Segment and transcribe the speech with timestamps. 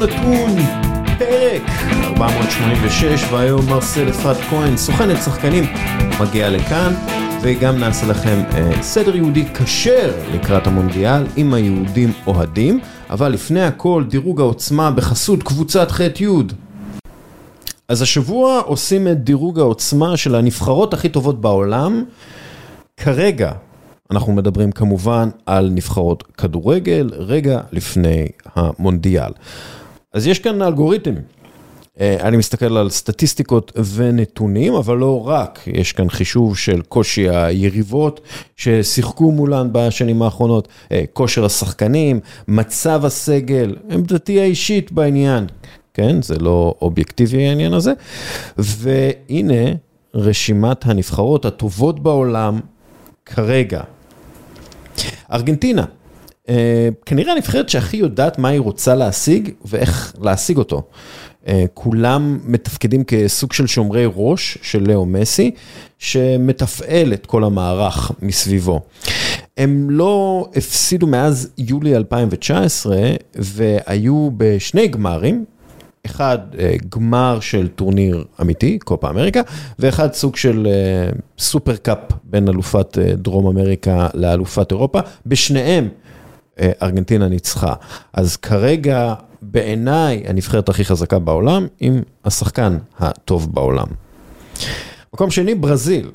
[0.00, 0.56] נתון,
[1.18, 1.62] פרק
[2.04, 5.64] 486, והיום מרסל אפרת כהן, סוכנת שחקנים,
[6.20, 6.94] מגיע לכאן,
[7.42, 14.04] וגם נעשה לכם אה, סדר יהודי כשר לקראת המונדיאל, אם היהודים אוהדים, אבל לפני הכל,
[14.08, 16.26] דירוג העוצמה בחסות קבוצת ח' י'.
[17.88, 22.04] אז השבוע עושים את דירוג העוצמה של הנבחרות הכי טובות בעולם.
[22.96, 23.52] כרגע
[24.10, 29.32] אנחנו מדברים כמובן על נבחרות כדורגל, רגע לפני המונדיאל.
[30.12, 31.14] אז יש כאן אלגוריתם.
[32.00, 38.20] אה, אני מסתכל על סטטיסטיקות ונתונים, אבל לא רק, יש כאן חישוב של קושי היריבות
[38.56, 45.46] ששיחקו מולן בשנים האחרונות, אה, כושר השחקנים, מצב הסגל, עמדתי האישית בעניין,
[45.94, 46.22] כן?
[46.22, 47.92] זה לא אובייקטיבי העניין הזה.
[48.58, 49.72] והנה
[50.14, 52.60] רשימת הנבחרות הטובות בעולם
[53.26, 53.80] כרגע.
[55.32, 55.84] ארגנטינה,
[57.06, 60.82] כנראה הנבחרת שהכי יודעת מה היא רוצה להשיג ואיך להשיג אותו.
[61.48, 65.50] אה, כולם מתפקדים כסוג של שומרי ראש של לאו מסי,
[65.98, 68.80] שמתפעל את כל המערך מסביבו.
[69.56, 72.96] הם לא הפסידו מאז יולי 2019
[73.34, 75.44] והיו בשני גמרים,
[76.06, 79.40] אחד אה, גמר של טורניר אמיתי, קופה אמריקה,
[79.78, 85.88] ואחד סוג של אה, סופר קאפ בין אלופת דרום אמריקה לאלופת אירופה, בשניהם
[86.82, 87.74] ארגנטינה ניצחה.
[88.12, 93.86] אז כרגע בעיניי הנבחרת הכי חזקה בעולם, עם השחקן הטוב בעולם.
[95.14, 96.10] מקום שני, ברזיל.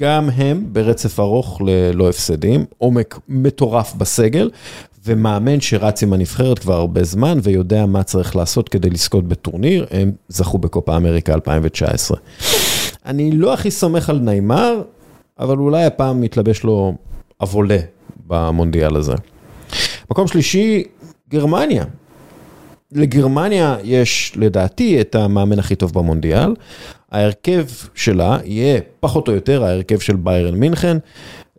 [0.00, 4.50] גם הם ברצף ארוך ללא הפסדים, עומק מטורף בסגל,
[5.04, 10.12] ומאמן שרץ עם הנבחרת כבר הרבה זמן ויודע מה צריך לעשות כדי לזכות בטורניר, הם
[10.28, 12.16] זכו בקופה אמריקה 2019.
[13.06, 14.82] אני לא הכי סומך על ניימר,
[15.38, 16.94] אבל אולי הפעם מתלבש לו
[17.42, 17.78] אבולה
[18.32, 19.14] במונדיאל הזה.
[20.10, 20.84] מקום שלישי,
[21.30, 21.84] גרמניה.
[22.92, 26.54] לגרמניה יש לדעתי את המאמן הכי טוב במונדיאל.
[27.12, 30.96] ההרכב שלה יהיה פחות או יותר ההרכב של ביירן מינכן.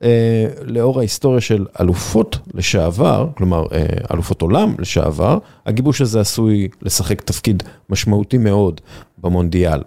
[0.04, 7.22] אה, לאור ההיסטוריה של אלופות לשעבר, כלומר אה, אלופות עולם לשעבר, הגיבוש הזה עשוי לשחק
[7.22, 8.82] תפקיד משמעותי מאוד
[9.18, 9.82] במונדיאל.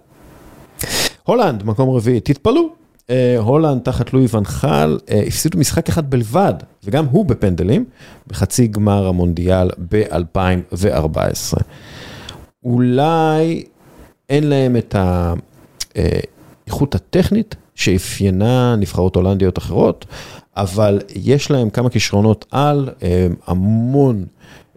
[1.23, 2.69] הולנד, מקום רביעי, תתפלאו,
[3.37, 4.97] הולנד תחת לואי ונחל
[5.27, 6.53] הפסידו משחק אחד בלבד,
[6.83, 7.85] וגם הוא בפנדלים,
[8.27, 11.59] בחצי גמר המונדיאל ב-2014.
[12.63, 13.63] אולי
[14.29, 14.95] אין להם את
[16.65, 20.05] האיכות הטכנית שאפיינה נבחרות הולנדיות אחרות,
[20.55, 24.25] אבל יש להם כמה כישרונות על, אה, המון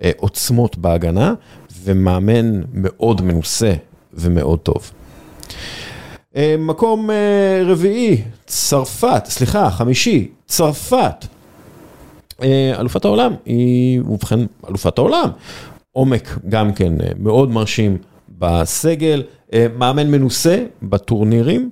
[0.03, 1.35] אה, עוצמות בהגנה,
[1.83, 3.73] ומאמן מאוד מנוסה
[4.15, 4.91] ומאוד טוב.
[6.37, 11.27] אה, מקום אה, רביעי, צרפת, סליחה, חמישי, צרפת.
[12.43, 15.31] אה, אלופת העולם, היא ובכן אלופת העולם.
[15.93, 17.99] עומק גם כן מאוד מרשים
[18.39, 19.23] בסגל,
[19.79, 21.71] מאמן מנוסה בטורנירים,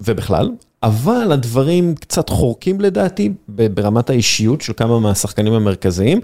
[0.00, 0.50] ובכלל,
[0.82, 6.20] אבל הדברים קצת חורקים לדעתי ברמת האישיות של כמה מהשחקנים המרכזיים.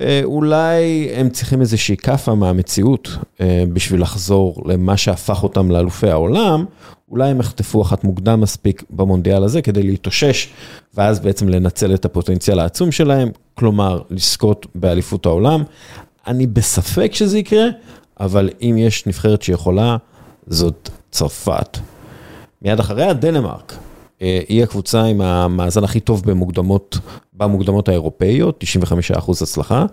[0.00, 3.08] אה, אולי הם צריכים איזושהי כאפה מהמציאות
[3.40, 6.64] אה, בשביל לחזור למה שהפך אותם לאלופי העולם.
[7.10, 10.48] אולי הם יחטפו אחת מוקדם מספיק במונדיאל הזה כדי להתאושש,
[10.94, 15.62] ואז בעצם לנצל את הפוטנציאל העצום שלהם, כלומר, לזכות באליפות העולם.
[16.26, 17.66] אני בספק שזה יקרה,
[18.20, 19.96] אבל אם יש נבחרת שיכולה,
[20.46, 21.78] זאת צרפת.
[22.64, 23.76] מיד אחריה דנמרק.
[24.22, 26.98] אה, היא הקבוצה עם המאזן הכי טוב במוקדמות,
[27.32, 28.64] במוקדמות האירופאיות,
[29.14, 29.86] 95% הצלחה,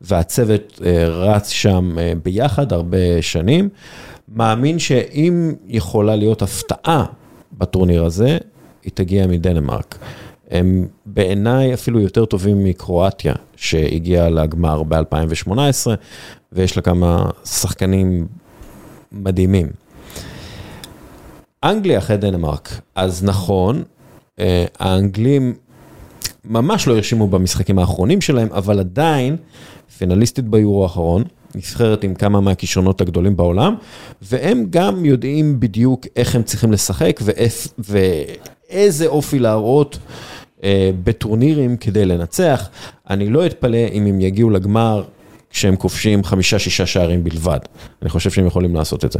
[0.00, 3.68] והצוות אה, רץ שם אה, ביחד הרבה שנים.
[4.28, 7.04] מאמין שאם יכולה להיות הפתעה
[7.52, 8.38] בטורניר הזה,
[8.84, 9.98] היא תגיע מדנמרק.
[10.50, 15.50] הם בעיניי אפילו יותר טובים מקרואטיה, שהגיעה לגמר ב-2018,
[16.52, 18.26] ויש לה כמה שחקנים
[19.12, 19.83] מדהימים.
[21.64, 23.82] אנגליה אחרי דנמרק, אז נכון,
[24.40, 25.54] אה, האנגלים
[26.44, 29.36] ממש לא הרשימו במשחקים האחרונים שלהם, אבל עדיין
[29.98, 31.24] פינליסטית ביורו האחרון,
[31.54, 33.74] נבחרת עם כמה מהכישרונות הגדולים בעולם,
[34.22, 39.98] והם גם יודעים בדיוק איך הם צריכים לשחק ואיף, ואיזה אופי להראות
[40.64, 42.68] אה, בטורנירים כדי לנצח.
[43.10, 45.04] אני לא אתפלא אם הם יגיעו לגמר
[45.50, 47.58] כשהם כובשים חמישה-שישה שערים בלבד.
[48.02, 49.18] אני חושב שהם יכולים לעשות את זה.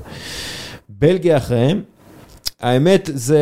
[0.88, 1.82] בלגיה אחריהם,
[2.64, 3.38] האמת, זה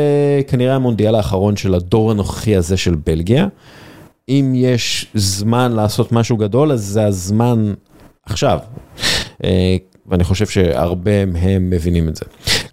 [0.48, 3.46] כנראה המונדיאל האחרון של הדור הנוכחי הזה של בלגיה.
[4.28, 7.72] אם יש זמן לעשות משהו גדול, אז זה הזמן
[8.26, 8.58] עכשיו.
[9.44, 9.76] אה,
[10.06, 12.24] ואני חושב שהרבה מהם מבינים את זה.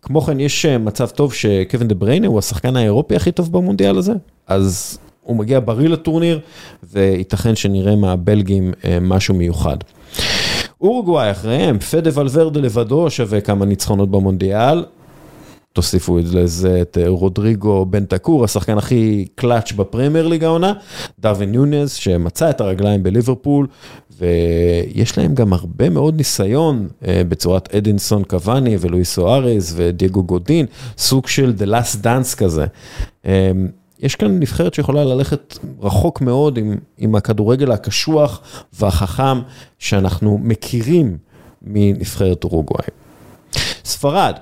[0.02, 3.98] כמו כן, יש אה, מצב טוב שקווין דה בריינה הוא השחקן האירופי הכי טוב במונדיאל
[3.98, 4.14] הזה,
[4.48, 6.40] אז הוא מגיע בריא לטורניר,
[6.84, 9.78] וייתכן שנראה מהבלגים משהו מיוחד.
[10.82, 14.84] אורוגוואי אחריהם, פדה ולוורדה לבדו שווה כמה ניצחונות במונדיאל.
[15.74, 20.74] תוסיפו לזה את רודריגו בן תקור, השחקן הכי קלאץ' בפרמייר ליג העונה,
[21.20, 23.68] דרווין יונס שמצא את הרגליים בליברפול,
[24.20, 30.66] ויש להם גם הרבה מאוד ניסיון בצורת אדינסון קוואני ולואיס סוארז ודייגו גודין,
[30.98, 32.66] סוג של The Last Dance כזה.
[34.00, 38.42] יש כאן נבחרת שיכולה ללכת רחוק מאוד עם, עם הכדורגל הקשוח
[38.74, 39.40] והחכם
[39.80, 41.18] שאנחנו מכירים
[41.62, 42.88] מנבחרת אורוגוואי.
[43.86, 44.34] ספרד,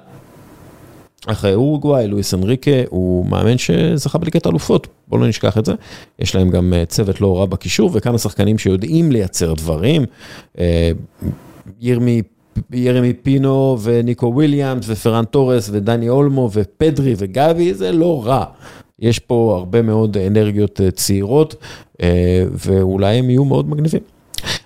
[1.28, 5.74] אחרי אורוגוואי, לואיס אנריקה, הוא מאמן שזכה בליגת אלופות, בואו לא נשכח את זה.
[6.20, 10.06] יש להם גם צוות לא רע בקישור וכמה שחקנים שיודעים לייצר דברים.
[11.82, 12.22] ירמי
[12.72, 18.46] ירמי פינו וניקו וויליאמס ופרן טורס ודני אולמו ופדרי וגבי, זה לא רע.
[19.00, 21.56] יש פה הרבה מאוד אנרגיות צעירות,
[22.52, 24.02] ואולי הם יהיו מאוד מגניבים.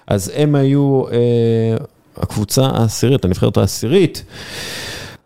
[0.07, 1.03] אז הם היו
[2.17, 4.23] הקבוצה העשירית, הנבחרת העשירית.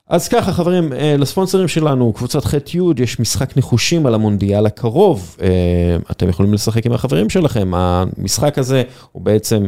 [0.10, 5.38] אז ככה חברים, לספונסרים שלנו, קבוצת ח'-י', יש משחק ניחושים על המונדיאל הקרוב,
[6.12, 9.66] אתם יכולים לשחק עם החברים שלכם, המשחק הזה הוא בעצם,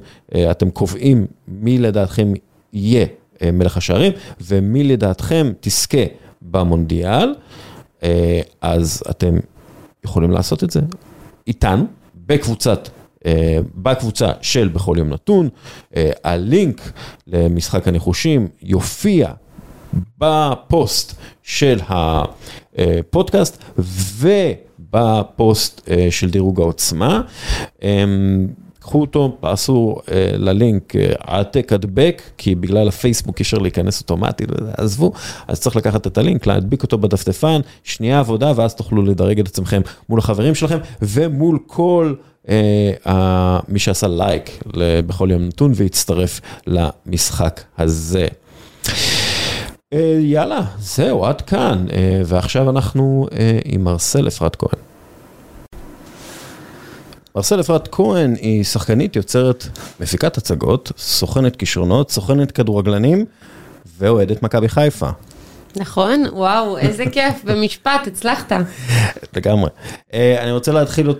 [0.52, 2.34] אתם קובעים מי לדעתכם
[2.74, 3.06] יהיה
[3.54, 6.04] מלך השערים, ומי לדעתכם תזכה
[6.42, 7.36] במונדיאל.
[8.62, 9.38] אז אתם
[10.06, 10.82] יכולים לעשות את זה
[11.48, 11.86] איתנו,
[12.28, 12.90] בקבוצת,
[13.76, 15.50] בקבוצה של בכל יום נתון,
[16.24, 16.92] הלינק
[17.28, 19.32] למשחק הניחושים יופיע
[20.18, 23.64] בפוסט של הפודקאסט
[24.18, 27.22] ובפוסט של דירוג העוצמה.
[28.80, 29.96] קחו אותו, תעשו
[30.38, 35.12] ללינק העתק הדבק, כי בגלל הפייסבוק אי אפשר להיכנס אוטומטית, עזבו,
[35.48, 39.82] אז צריך לקחת את הלינק, להדביק אותו בדפדפן, שנייה עבודה, ואז תוכלו לדרג את עצמכם
[40.10, 42.14] מול החברים שלכם, ומול כל
[43.68, 44.64] מי שעשה לייק
[45.08, 48.28] בכל יום נתון, והצטרף למשחק הזה.
[50.20, 51.86] יאללה, זהו, עד כאן,
[52.26, 53.28] ועכשיו אנחנו
[53.66, 54.80] עם מרסל אפרת כהן.
[57.36, 59.68] מרסל אפרת כהן היא שחקנית, יוצרת,
[60.00, 63.26] מפיקת הצגות, סוכנת כישרונות, סוכנת כדורגלנים
[63.98, 65.10] ואוהדת מכבי חיפה.
[65.76, 68.52] נכון, וואו, איזה כיף, במשפט, הצלחת.
[69.36, 69.70] לגמרי.
[70.14, 71.14] אני רוצה להתחיל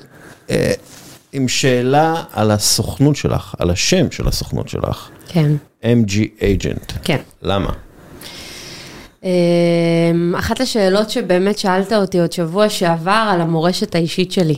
[1.34, 5.10] עם שאלה על הסוכנות שלך, על השם של הסוכנות שלך.
[5.28, 5.52] כן.
[5.84, 6.94] MG Agent.
[7.04, 7.20] כן.
[7.42, 7.70] למה?
[10.36, 14.56] אחת השאלות שבאמת שאלת אותי עוד שבוע שעבר על המורשת האישית שלי.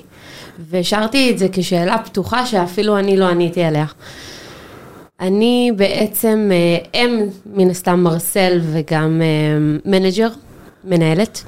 [0.69, 3.85] והשארתי את זה כשאלה פתוחה שאפילו אני לא עניתי עליה.
[5.19, 6.51] אני בעצם
[6.93, 9.21] אם, מן הסתם מרסל וגם
[9.85, 10.29] מנג'ר,
[10.83, 11.43] מנהלת.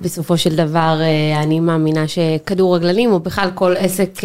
[0.00, 0.98] בסופו של דבר
[1.42, 4.20] אני מאמינה שכדורגלנים או בכלל כל עסק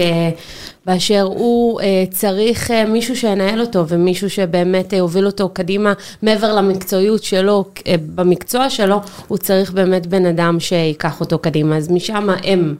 [0.85, 1.79] באשר הוא
[2.11, 7.65] צריך מישהו שינהל אותו ומישהו שבאמת יוביל אותו קדימה מעבר למקצועיות שלו,
[8.15, 12.75] במקצוע שלו הוא צריך באמת בן אדם שיקח אותו קדימה, אז משם אם.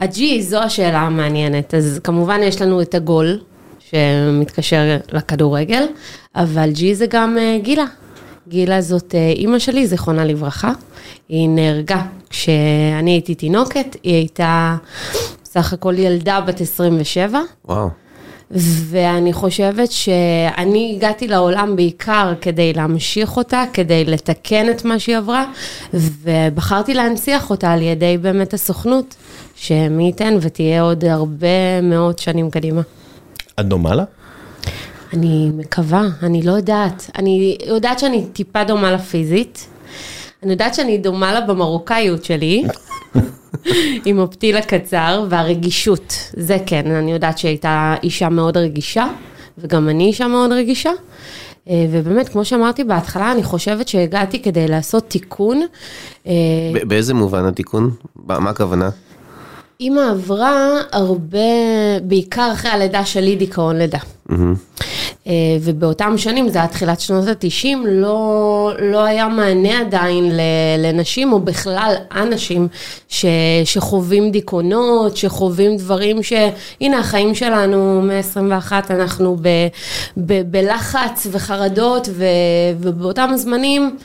[0.00, 3.40] ה-G זו השאלה המעניינת, אז כמובן יש לנו את הגול
[3.90, 5.84] שמתקשר לכדורגל,
[6.36, 7.84] אבל G זה גם גילה.
[8.48, 10.72] גילה זאת אימא שלי, זיכרונה לברכה,
[11.28, 14.76] היא נהרגה כשאני הייתי תינוקת, היא הייתה
[15.44, 17.40] סך הכל ילדה בת 27.
[17.64, 17.88] וואו.
[18.50, 25.44] ואני חושבת שאני הגעתי לעולם בעיקר כדי להמשיך אותה, כדי לתקן את מה שהיא עברה,
[25.94, 29.16] ובחרתי להנציח אותה על ידי באמת הסוכנות,
[29.56, 32.80] שמי ייתן ותהיה עוד הרבה מאוד שנים קדימה.
[33.60, 34.04] את דומה לה?
[35.12, 37.10] אני מקווה, אני לא יודעת.
[37.18, 39.66] אני יודעת שאני טיפה דומה לה פיזית.
[40.42, 42.64] אני יודעת שאני דומה לה במרוקאיות שלי.
[44.04, 49.06] עם הפתיל הקצר והרגישות, זה כן, אני יודעת שהייתה אישה מאוד רגישה,
[49.58, 50.90] וגם אני אישה מאוד רגישה.
[51.70, 55.62] ובאמת, כמו שאמרתי בהתחלה, אני חושבת שהגעתי כדי לעשות תיקון.
[56.86, 57.90] באיזה מובן התיקון?
[58.16, 58.90] מה הכוונה?
[59.80, 61.38] אימא עברה הרבה,
[62.02, 63.98] בעיקר אחרי הלידה שלי, דיכאון לידה.
[65.60, 70.32] ובאותם שנים, זה היה תחילת שנות ה-90, לא, לא היה מענה עדיין
[70.78, 72.68] לנשים, או בכלל אנשים
[73.08, 73.26] ש,
[73.64, 76.32] שחווים דיכאונות, שחווים דברים ש...
[76.80, 79.48] הנה, החיים שלנו מ-21, אנחנו ב,
[80.16, 82.24] ב, בלחץ וחרדות, ו,
[82.80, 83.96] ובאותם הזמנים...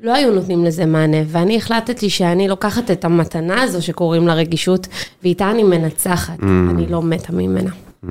[0.00, 4.88] לא היו נותנים לזה מענה, ואני החלטתי שאני לוקחת את המתנה הזו שקוראים לה רגישות,
[5.22, 6.44] ואיתה אני מנצחת, mm.
[6.70, 7.70] אני לא מתה ממנה.
[8.04, 8.08] Mm.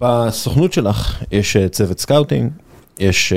[0.00, 2.50] בסוכנות שלך יש צוות סקאוטינג,
[2.98, 3.32] יש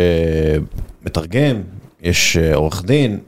[1.05, 1.61] מתרגם,
[2.01, 3.19] יש עורך דין,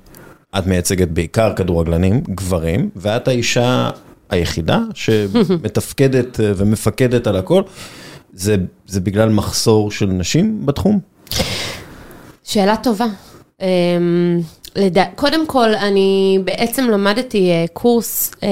[0.57, 3.89] את מייצגת בעיקר כדורגלנים, גברים, ואת האישה
[4.29, 7.61] היחידה שמתפקדת אה, ומפקדת על הכל.
[8.33, 8.55] זה,
[8.87, 10.99] זה בגלל מחסור של נשים בתחום?
[12.43, 13.05] שאלה טובה.
[14.75, 15.03] לדע...
[15.15, 18.43] קודם כל, אני בעצם למדתי uh, קורס uh,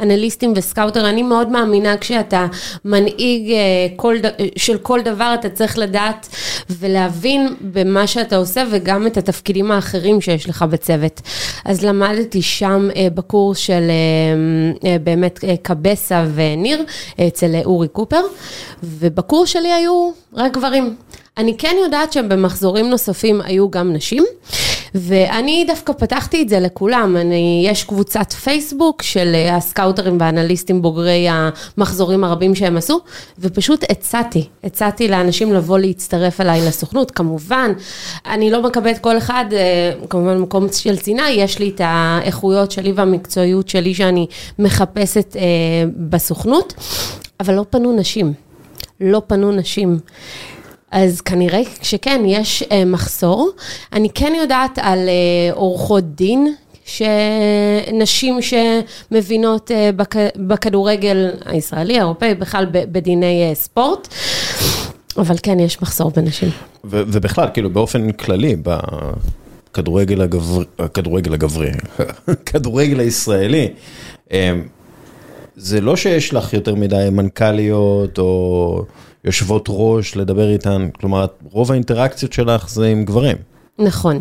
[0.00, 2.46] אנליסטים וסקאוטר, אני מאוד מאמינה כשאתה
[2.84, 3.54] מנהיג uh,
[3.96, 4.30] כל ד...
[4.56, 6.28] של כל דבר, אתה צריך לדעת
[6.70, 11.20] ולהבין במה שאתה עושה וגם את התפקידים האחרים שיש לך בצוות.
[11.64, 13.90] אז למדתי שם בקורס של
[15.02, 16.84] באמת קבסה וניר,
[17.28, 18.22] אצל אורי קופר,
[18.82, 20.96] ובקורס שלי היו רק גברים.
[21.36, 24.24] אני כן יודעת שבמחזורים נוספים היו גם נשים,
[24.94, 27.16] ואני דווקא פתחתי את זה לכולם.
[27.16, 33.00] אני, יש קבוצת פייסבוק של הסקאוטרים והאנליסטים בוגרי המחזורים הרבים שהם עשו,
[33.38, 37.10] ופשוט הצעתי, הצעתי לאנשים לבוא להצטרף אליי לסוכנות.
[37.10, 37.72] כמובן,
[38.26, 42.92] אני לא מקבלת כל אחד, אה, כמובן מקום של צנעה, יש לי את האיכויות שלי
[42.92, 44.26] והמקצועיות שלי שאני
[44.58, 45.42] מחפשת אה,
[45.96, 46.74] בסוכנות,
[47.40, 48.32] אבל לא פנו נשים.
[49.00, 49.98] לא פנו נשים.
[50.94, 53.50] אז כנראה שכן, יש אה, מחסור.
[53.92, 56.54] אני כן יודעת על אה, עורכות דין.
[56.86, 60.16] שנשים שמבינות אה, בכ...
[60.36, 64.08] בכדורגל הישראלי, האירופאי, בכלל בדיני אה, ספורט,
[65.16, 66.48] אבל כן, יש מחסור בנשים.
[66.84, 68.56] ו- ובכלל, כאילו, באופן כללי,
[69.70, 70.62] בכדורגל הגבר...
[70.78, 71.70] הכדורגל הגברי,
[72.46, 73.68] כדורגל הישראלי,
[74.32, 74.52] אה,
[75.56, 78.84] זה לא שיש לך יותר מדי מנכ"ליות או...
[79.24, 83.36] יושבות ראש, לדבר איתן, כלומר, רוב האינטראקציות שלך זה עם גברים.
[83.78, 84.20] נכון.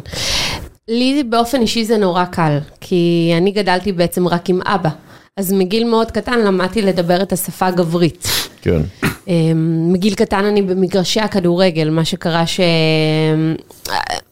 [0.88, 4.90] לי באופן אישי זה נורא קל, כי אני גדלתי בעצם רק עם אבא.
[5.38, 8.28] אז מגיל מאוד קטן למדתי לדבר את השפה הגברית.
[8.62, 8.82] כן.
[9.28, 12.44] אמ, מגיל קטן אני במגרשי הכדורגל, מה שקרה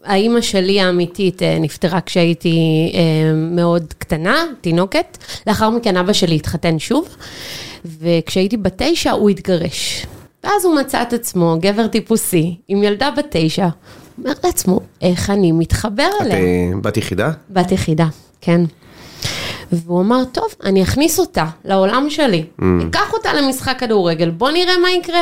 [0.05, 5.17] שהאימא שלי האמיתית אה, נפטרה כשהייתי אה, מאוד קטנה, תינוקת.
[5.47, 7.07] לאחר מכן אבא שלי התחתן שוב,
[7.85, 10.05] וכשהייתי בתשע הוא התגרש.
[10.43, 13.67] ואז הוא מצא את עצמו, גבר טיפוסי, עם ילדה בת תשע,
[14.17, 16.37] אומר לעצמו, איך אני מתחבר אליה?
[16.37, 17.31] את אה, בת יחידה?
[17.49, 18.07] בת יחידה,
[18.41, 18.61] כן.
[19.71, 22.63] והוא אמר, טוב, אני אכניס אותה לעולם שלי, mm.
[22.89, 25.21] אקח אותה למשחק כדורגל, בוא נראה מה יקרה.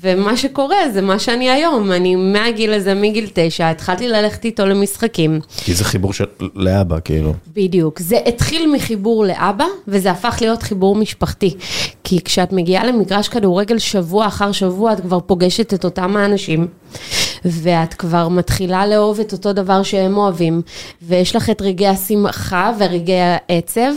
[0.00, 5.40] ומה שקורה זה מה שאני היום, אני מהגיל הזה, מגיל תשע, התחלתי ללכת איתו למשחקים.
[5.56, 7.34] כי זה חיבור של לאבא, כאילו.
[7.54, 11.56] בדיוק, זה התחיל מחיבור לאבא, וזה הפך להיות חיבור משפחתי.
[12.04, 16.66] כי כשאת מגיעה למגרש כדורגל שבוע אחר שבוע, את כבר פוגשת את אותם האנשים,
[17.44, 20.62] ואת כבר מתחילה לאהוב את אותו דבר שהם אוהבים,
[21.02, 23.92] ויש לך את רגעי השמחה ורגעי העצב,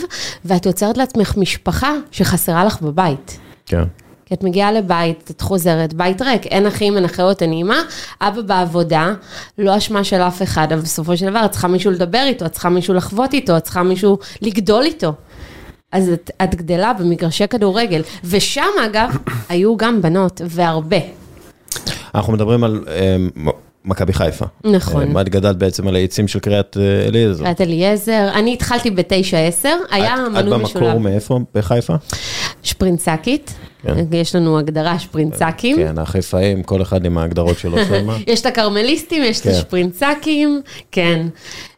[0.46, 3.40] ואת יוצרת לעצמך משפחה שחסרה לך בבית.
[3.66, 3.84] כן.
[4.32, 7.76] כי את מגיעה לבית, את חוזרת, בית ריק, אין אחים, אין אחיות, אין אימא,
[8.22, 9.14] אבא בעבודה,
[9.58, 12.52] לא אשמה של אף אחד, אבל בסופו של דבר את צריכה מישהו לדבר איתו, את
[12.52, 15.14] צריכה מישהו לחוות איתו, את צריכה מישהו לגדול איתו.
[15.92, 19.18] אז את, את גדלה במגרשי כדורגל, ושם אגב,
[19.50, 21.00] היו גם בנות, והרבה.
[22.16, 22.86] אנחנו מדברים על...
[22.88, 23.52] אמ,
[23.86, 24.46] מכבי חיפה.
[24.64, 25.18] נכון.
[25.18, 27.44] אה, את גדלת בעצם על העצים של קריית אה, אליעזר.
[27.44, 30.84] קריית אליעזר, אני התחלתי בתשע עשר, היה מנוי משולב.
[30.84, 31.40] את במקור מאיפה?
[31.56, 31.96] בחיפה?
[32.64, 34.06] שפרינצקית, כן.
[34.12, 35.78] יש לנו הגדרה שפרינצקים.
[35.78, 38.18] כן, החיפאים, כל אחד עם ההגדרות שלו שמה.
[38.28, 39.50] יש את הכרמליסטים, יש את כן.
[39.50, 40.62] השפרינצקים,
[40.92, 41.28] כן.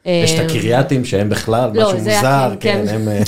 [0.06, 3.08] יש את הקרייתים שהם בכלל לא, משהו מוזר, כן, כן, הם...
[3.08, 3.22] אה,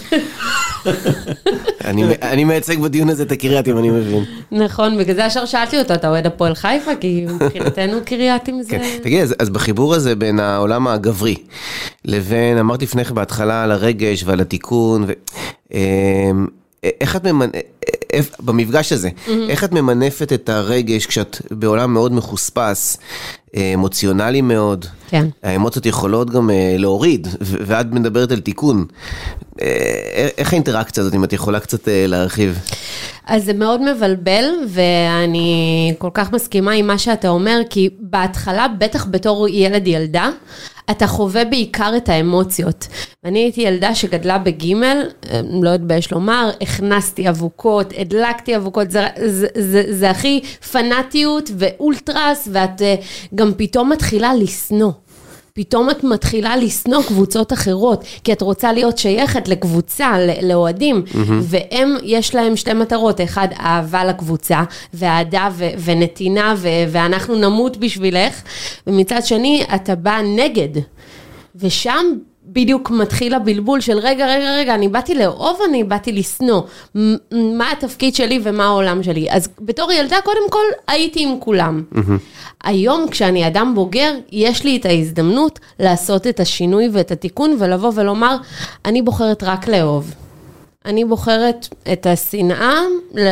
[2.31, 4.23] אני מייצג בדיון הזה את הקרייתים, אני מבין.
[4.51, 6.91] נכון, בגלל זה ישר שאלתי אותו, אתה אוהד הפועל חיפה?
[6.99, 8.77] כי מבחינתנו קרייתים זה...
[9.03, 11.35] תגיד, אז בחיבור הזה בין העולם הגברי
[12.05, 15.05] לבין, אמרתי לפני כן בהתחלה על הרגש ועל התיקון,
[15.73, 16.47] אמ,
[17.01, 17.57] איך את ממנפת,
[18.39, 19.31] במפגש הזה, mm-hmm.
[19.49, 22.97] איך את ממנפת את הרגש כשאת בעולם מאוד מחוספס,
[23.55, 25.27] אה, אמוציונלי מאוד, כן.
[25.43, 28.85] האמוציות יכולות גם אה, להוריד, ואת מדברת על תיקון.
[29.61, 32.59] אה, איך האינטראקציה הזאת, אם את יכולה קצת להרחיב?
[33.27, 39.07] אז זה מאוד מבלבל, ואני כל כך מסכימה עם מה שאתה אומר, כי בהתחלה, בטח
[39.11, 40.29] בתור ילד ילדה,
[40.91, 42.87] אתה חווה בעיקר את האמוציות.
[43.25, 45.09] אני הייתי ילדה שגדלה בגימל,
[45.61, 52.81] לא אתבייש לומר, הכנסתי אבוקות, הדלקתי אבוקות, זה, זה, זה, זה הכי פנאטיות ואולטרס, ואת
[53.35, 54.91] גם פתאום מתחילה לשנוא.
[55.57, 61.17] פתאום את מתחילה לשנוא קבוצות אחרות, כי את רוצה להיות שייכת לקבוצה, לאוהדים, mm-hmm.
[61.41, 68.41] והם, יש להם שתי מטרות, אחד, אהבה לקבוצה, ואהדה ו- ונתינה, ו- ואנחנו נמות בשבילך,
[68.87, 70.81] ומצד שני, אתה בא נגד.
[71.55, 72.05] ושם
[72.55, 76.61] בדיוק מתחיל הבלבול של רגע, רגע, רגע, אני באתי לאהוב אני באתי לשנוא?
[77.31, 79.27] מה התפקיד שלי ומה העולם שלי?
[79.29, 81.83] אז בתור ילדה, קודם כל, הייתי עם כולם.
[82.63, 88.35] היום, כשאני אדם בוגר, יש לי את ההזדמנות לעשות את השינוי ואת התיקון ולבוא ולומר,
[88.85, 90.24] אני בוחרת רק לאהוב.
[90.85, 92.79] אני בוחרת את השנאה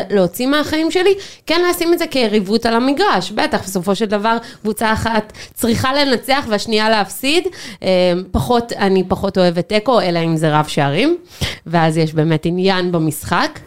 [0.09, 1.13] להוציא מהחיים שלי,
[1.45, 3.31] כן לשים את זה כיריבות על המגרש.
[3.31, 7.47] בטח, בסופו של דבר, קבוצה אחת צריכה לנצח והשנייה להפסיד.
[7.83, 7.89] אה,
[8.31, 11.17] פחות, אני פחות אוהבת תיקו, אלא אם זה רב שערים,
[11.67, 13.59] ואז יש באמת עניין במשחק.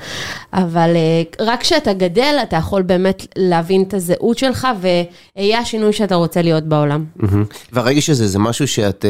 [0.53, 6.15] אבל אה, רק כשאתה גדל, אתה יכול באמת להבין את הזהות שלך, ויהיה השינוי שאתה
[6.15, 7.05] רוצה להיות בעולם.
[7.73, 9.05] והרגש הזה זה משהו שאת...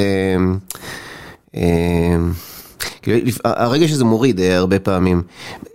[3.44, 5.22] הרגש הזה מוריד אה, הרבה פעמים.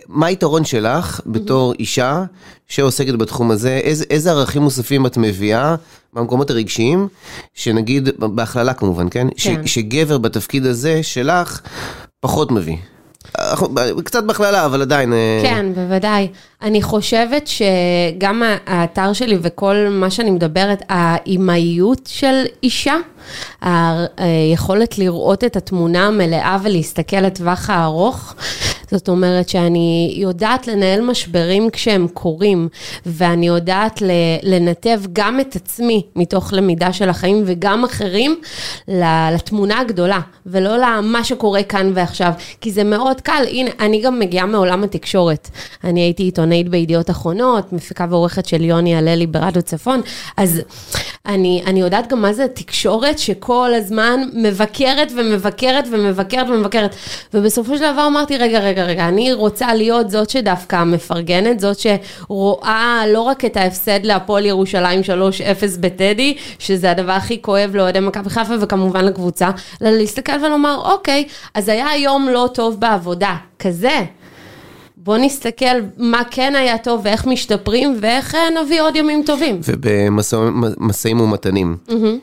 [0.08, 2.24] מה היתרון שלך בתור אישה
[2.68, 3.76] שעוסקת בתחום הזה?
[3.76, 5.74] איזה, איזה ערכים מוספים את מביאה
[6.12, 7.08] מהמקומות הרגשיים,
[7.54, 9.26] שנגיד, בהכללה כמובן, כן?
[9.36, 9.66] ש, כן.
[9.66, 11.60] שגבר בתפקיד הזה שלך
[12.20, 12.76] פחות מביא.
[14.04, 15.12] קצת בהכללה, אבל עדיין...
[15.12, 16.28] אה, כן, בוודאי.
[16.62, 22.96] אני חושבת שגם האתר שלי וכל מה שאני מדברת, האימהיות של אישה,
[24.16, 28.34] היכולת לראות את התמונה המלאה ולהסתכל לטווח הארוך,
[28.92, 32.68] זאת אומרת שאני יודעת לנהל משברים כשהם קורים,
[33.06, 34.02] ואני יודעת
[34.42, 38.40] לנתב גם את עצמי מתוך למידה של החיים וגם אחרים
[38.88, 43.44] לתמונה הגדולה, ולא למה שקורה כאן ועכשיו, כי זה מאוד קל.
[43.48, 45.50] הנה, אני גם מגיעה מעולם התקשורת.
[45.84, 50.00] אני הייתי עיתונאית בידיעות אחרונות, מפיקה ועורכת של יוני הללי ברדיו צפון,
[50.36, 50.60] אז
[51.26, 56.96] אני, אני יודעת גם מה זה תקשורת שכל הזמן מבקרת ומבקרת ומבקרת ומבקרת.
[57.34, 63.02] ובסופו של דבר אמרתי, רגע, רגע, רגע, אני רוצה להיות זאת שדווקא מפרגנת, זאת שרואה
[63.08, 65.04] לא רק את ההפסד להפועל ירושלים 3-0
[65.80, 69.50] בטדי, שזה הדבר הכי כואב לאוהדי מכבי חיפה וכמובן לקבוצה,
[69.82, 71.24] אלא להסתכל ולומר, אוקיי,
[71.54, 74.00] אז היה יום לא טוב בעבודה, כזה.
[75.04, 79.60] בוא נסתכל מה כן היה טוב ואיך משתפרים ואיך אה, נביא עוד ימים טובים.
[79.68, 81.76] ובמשאים ומתנים,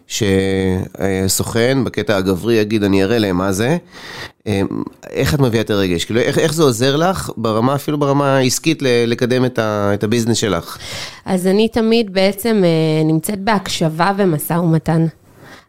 [0.07, 3.77] שסוכן בקטע הגברי יגיד, אני אראה להם מה זה,
[4.47, 4.61] אה,
[5.09, 6.05] איך את מביאה את הרגש?
[6.05, 10.37] כאילו, איך, איך זה עוזר לך ברמה, אפילו ברמה העסקית, לקדם את, ה, את הביזנס
[10.37, 10.77] שלך?
[11.25, 15.05] אז אני תמיד בעצם אה, נמצאת בהקשבה ומשא ומתן.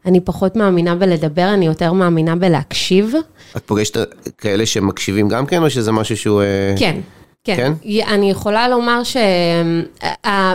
[0.06, 3.14] אני פחות מאמינה בלדבר, אני יותר מאמינה בלהקשיב.
[3.56, 3.96] את פוגשת
[4.38, 6.42] כאלה שמקשיבים גם כן, או שזה משהו שהוא...
[6.42, 7.00] אה, כן.
[7.44, 7.72] כן, כן?
[7.82, 8.08] כן?
[8.14, 9.02] אני יכולה לומר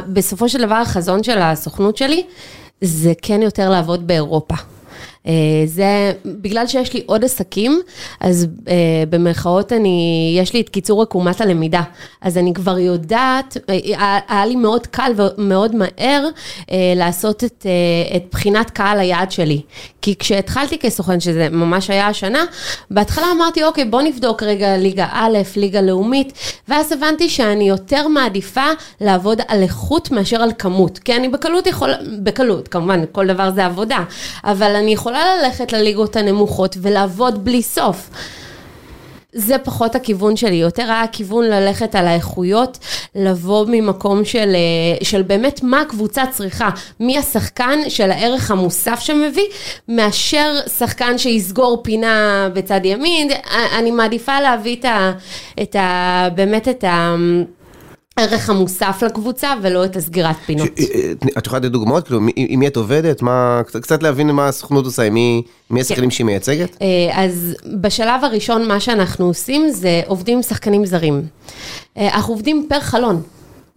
[0.09, 2.23] שבסופו של דבר החזון של הסוכנות שלי
[2.81, 4.55] זה כן יותר לעבוד באירופה.
[5.27, 5.31] אה,
[5.65, 7.81] זה, בגלל שיש לי עוד עסקים,
[8.19, 11.81] אז אה, במרכאות אני, יש לי את קיצור עקומת הלמידה.
[12.21, 16.27] אז אני כבר יודעת, אה, היה לי מאוד קל ומאוד מהר
[16.71, 19.61] אה, לעשות את, אה, את בחינת קהל היעד שלי.
[20.01, 22.45] כי כשהתחלתי כסוכן, שזה ממש היה השנה,
[22.91, 26.33] בהתחלה אמרתי, אוקיי, בוא נבדוק רגע ליגה א', ליגה לאומית,
[26.67, 28.65] ואז הבנתי שאני יותר מעדיפה
[29.01, 30.99] לעבוד על איכות מאשר על כמות.
[30.99, 34.03] כי אני בקלות יכולה, בקלות, כמובן, כל דבר זה עבודה,
[34.43, 38.09] אבל אני יכולה ללכת לליגות הנמוכות ולעבוד בלי סוף.
[39.37, 42.77] זה פחות הכיוון שלי, יותר היה הכיוון ללכת על האיכויות,
[43.15, 49.45] לבוא ממקום של, אה, של באמת מה הקבוצה צריכה, מי השחקן של הערך המוסף שמביא,
[49.87, 53.27] מאשר שחקן שיסגור פינה בצד ימין,
[53.79, 55.11] אני מעדיפה להביא את ה...
[55.61, 57.15] את ה באמת את ה...
[58.17, 60.67] הערך המוסף לקבוצה ולא את הסגירת פינות.
[60.79, 62.05] ש- אה, את יכולה לתת דוגמאות?
[62.07, 63.21] כאילו, עם מי את עובדת?
[63.21, 66.77] מה, קצת- להבין מה הסוכנות עושה, עם מי, מי השחקנים שהיא מייצגת?
[66.81, 66.87] אה,
[67.23, 71.21] אז בשלב הראשון מה שאנחנו עושים זה עובדים עם שחקנים זרים.
[71.97, 73.21] אה, אנחנו עובדים פר חלון.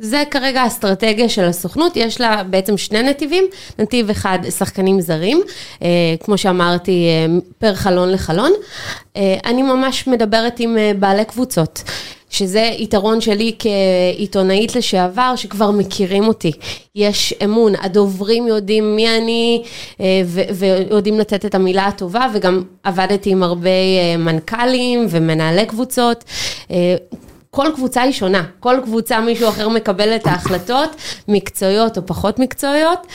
[0.00, 3.44] זה כרגע האסטרטגיה של הסוכנות, יש לה בעצם שני נתיבים,
[3.78, 5.40] נתיב אחד שחקנים זרים,
[5.82, 5.88] אה,
[6.24, 7.26] כמו שאמרתי, אה,
[7.58, 8.52] פר חלון לחלון.
[9.16, 11.82] אה, אני ממש מדברת עם אה, בעלי קבוצות.
[12.30, 16.52] שזה יתרון שלי כעיתונאית לשעבר, שכבר מכירים אותי.
[16.94, 19.62] יש אמון, הדוברים יודעים מי אני,
[20.00, 20.22] אה,
[20.54, 26.24] ויודעים לתת את המילה הטובה, וגם עבדתי עם הרבה אה, מנכ"לים ומנהלי קבוצות.
[26.70, 26.96] אה,
[27.50, 30.90] כל קבוצה היא שונה, כל קבוצה מישהו אחר מקבל את ההחלטות,
[31.28, 33.06] מקצועיות או פחות מקצועיות,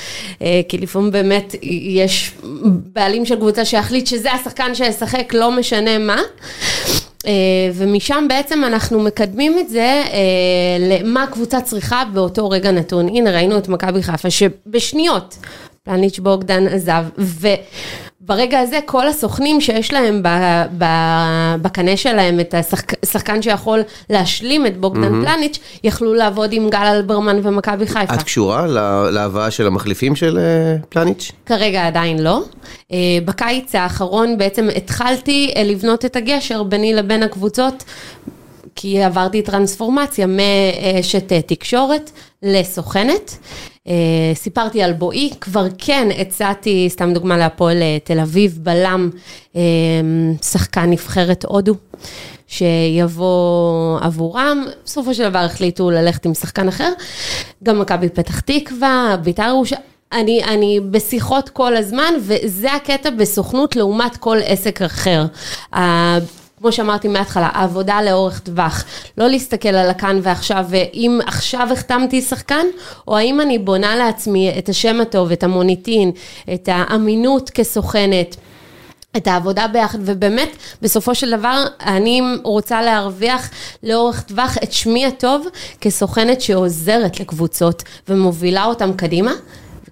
[0.70, 2.32] כי לפעמים באמת יש
[2.66, 6.22] בעלים של קבוצה שיחליט שזה השחקן שישחק, לא משנה מה.
[7.28, 7.32] אה,
[7.74, 13.08] ומשם בעצם אנחנו מקדמים את זה אה, למה הקבוצה צריכה באותו רגע נתון.
[13.08, 15.38] הנה ראינו את מכבי חיפה שבשניות
[15.84, 17.06] פלניץ' בוגדן עזב,
[18.26, 20.22] ברגע הזה כל הסוכנים שיש להם
[21.62, 22.56] בקנה שלהם את
[23.04, 28.14] השחקן שיכול להשלים את בוגדן פלניץ', יכלו לעבוד עם גל אלברמן ומכבי חיפה.
[28.14, 31.32] את קשורה לה- להבאה של המחליפים של אה, פלניץ'?
[31.46, 32.42] כרגע עדיין לא.
[32.92, 37.84] אה, בקיץ האחרון בעצם התחלתי אה, לבנות את הגשר ביני לבין הקבוצות,
[38.76, 42.12] כי עברתי טרנספורמציה מאשת אה, תקשורת
[42.44, 43.38] לסוכנת.
[43.88, 43.94] אה,
[44.36, 49.10] סיפרתי על בואי, כבר כן הצעתי, סתם דוגמה להפועל אה, תל אביב, בלם,
[50.42, 51.76] שחקן נבחרת הודו.
[52.48, 56.92] שיבוא עבורם, בסופו של דבר החליטו ללכת עם שחקן אחר.
[57.64, 59.82] גם מכבי פתח תקווה, בית"ר ירושלים.
[60.14, 65.26] אני, אני בשיחות כל הזמן, וזה הקטע בסוכנות לעומת כל עסק אחר.
[66.64, 68.84] כמו שאמרתי מההתחלה, העבודה לאורך טווח.
[69.18, 72.66] לא להסתכל על הכאן ועכשיו, ואם עכשיו החתמתי שחקן,
[73.08, 76.12] או האם אני בונה לעצמי את השם הטוב, את המוניטין,
[76.54, 78.36] את האמינות כסוכנת.
[79.18, 80.50] את העבודה ביחד, ובאמת,
[80.82, 83.50] בסופו של דבר, אני רוצה להרוויח
[83.84, 85.48] לאורך טווח את שמי הטוב
[85.82, 89.32] כסוכנת שעוזרת לקבוצות ומובילה אותם קדימה.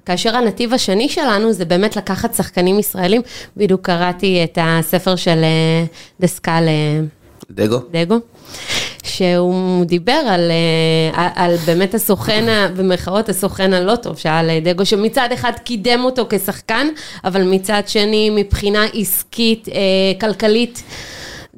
[0.05, 3.21] כאשר הנתיב השני שלנו זה באמת לקחת שחקנים ישראלים,
[3.57, 5.85] בדיוק קראתי את הספר של אה,
[6.19, 7.01] דסקל אה,
[7.51, 7.77] דגו?
[7.91, 8.15] דגו,
[9.03, 12.45] שהוא דיבר על, אה, על באמת הסוכן,
[12.77, 16.87] במרכאות הסוכן הלא טוב, שהיה לדגו, שמצד אחד קידם אותו כשחקן,
[17.23, 20.83] אבל מצד שני מבחינה עסקית, אה, כלכלית,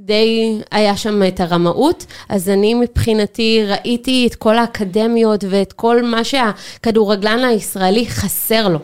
[0.05, 6.23] די היה שם את הרמאות, אז אני מבחינתי ראיתי את כל האקדמיות ואת כל מה
[6.23, 8.79] שהכדורגלן הישראלי חסר לו.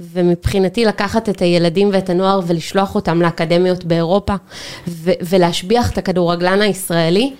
[0.00, 4.34] ומבחינתי לקחת את הילדים ואת הנוער ולשלוח אותם לאקדמיות באירופה
[4.88, 7.32] ו- ולהשביח את הכדורגלן הישראלי,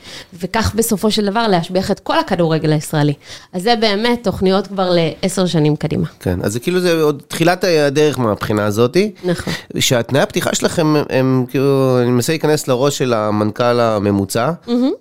[0.43, 3.13] וכך בסופו של דבר להשביח את כל הכדורגל הישראלי.
[3.53, 6.07] אז זה באמת תוכניות כבר לעשר שנים קדימה.
[6.21, 9.11] כן, אז זה כאילו זה עוד תחילת הדרך מהבחינה הזאתי.
[9.25, 9.53] נכון.
[9.79, 14.51] שהתנאי הפתיחה שלכם הם, הם כאילו, אני מנסה להיכנס לראש של המנכ"ל הממוצע,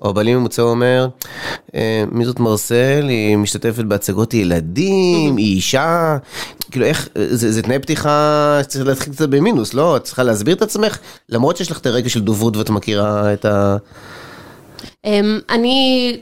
[0.02, 1.08] או הבעלים הממוצע אומר,
[1.76, 6.18] "אה, מי זאת מרסל, היא משתתפת בהצגות ילדים, היא אישה,
[6.76, 9.98] כאילו איך, זה, זה תנאי פתיחה שצריך להתחיל קצת במינוס, לא?
[9.98, 10.98] את צריכה להסביר את עצמך,
[11.30, 13.78] למרות שיש לך את הרגע של דוברות ואת מכירה את ה...
[15.06, 16.18] אמ, אני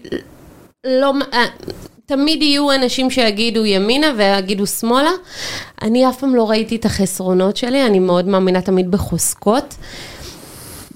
[0.85, 1.45] לא, אה,
[2.05, 5.11] תמיד יהיו אנשים שיגידו ימינה ויגידו שמאלה.
[5.81, 9.75] אני אף פעם לא ראיתי את החסרונות שלי, אני מאוד מאמינה תמיד בחוזקות.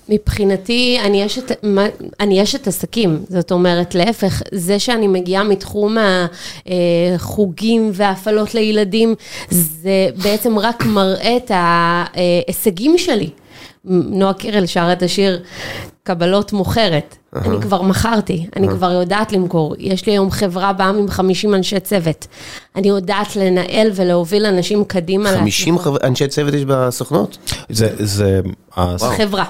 [0.10, 1.86] מבחינתי, אני אשת, מה-
[2.20, 5.98] אני אשת עסקים, זאת אומרת, להפך, זה שאני מגיעה מתחום
[7.16, 9.16] החוגים וההפעלות לילדים,
[9.50, 9.92] זה
[10.24, 13.30] בעצם רק מראה את ההישגים שלי.
[13.90, 15.42] נועה קירל שרה את השיר
[16.04, 17.16] קבלות מוכרת.
[17.36, 19.76] אני כבר מכרתי, אני כבר יודעת למכור.
[19.80, 22.28] יש לי היום חברה בעם עם 50 אנשי צוות.
[22.76, 25.30] אני יודעת לנהל ולהוביל אנשים קדימה.
[25.32, 25.94] 50 להצלחות.
[26.00, 27.38] חבר- אנשי צוות יש בסוכנות?
[27.70, 28.40] זה, זה,
[28.78, 29.44] ה- חברה.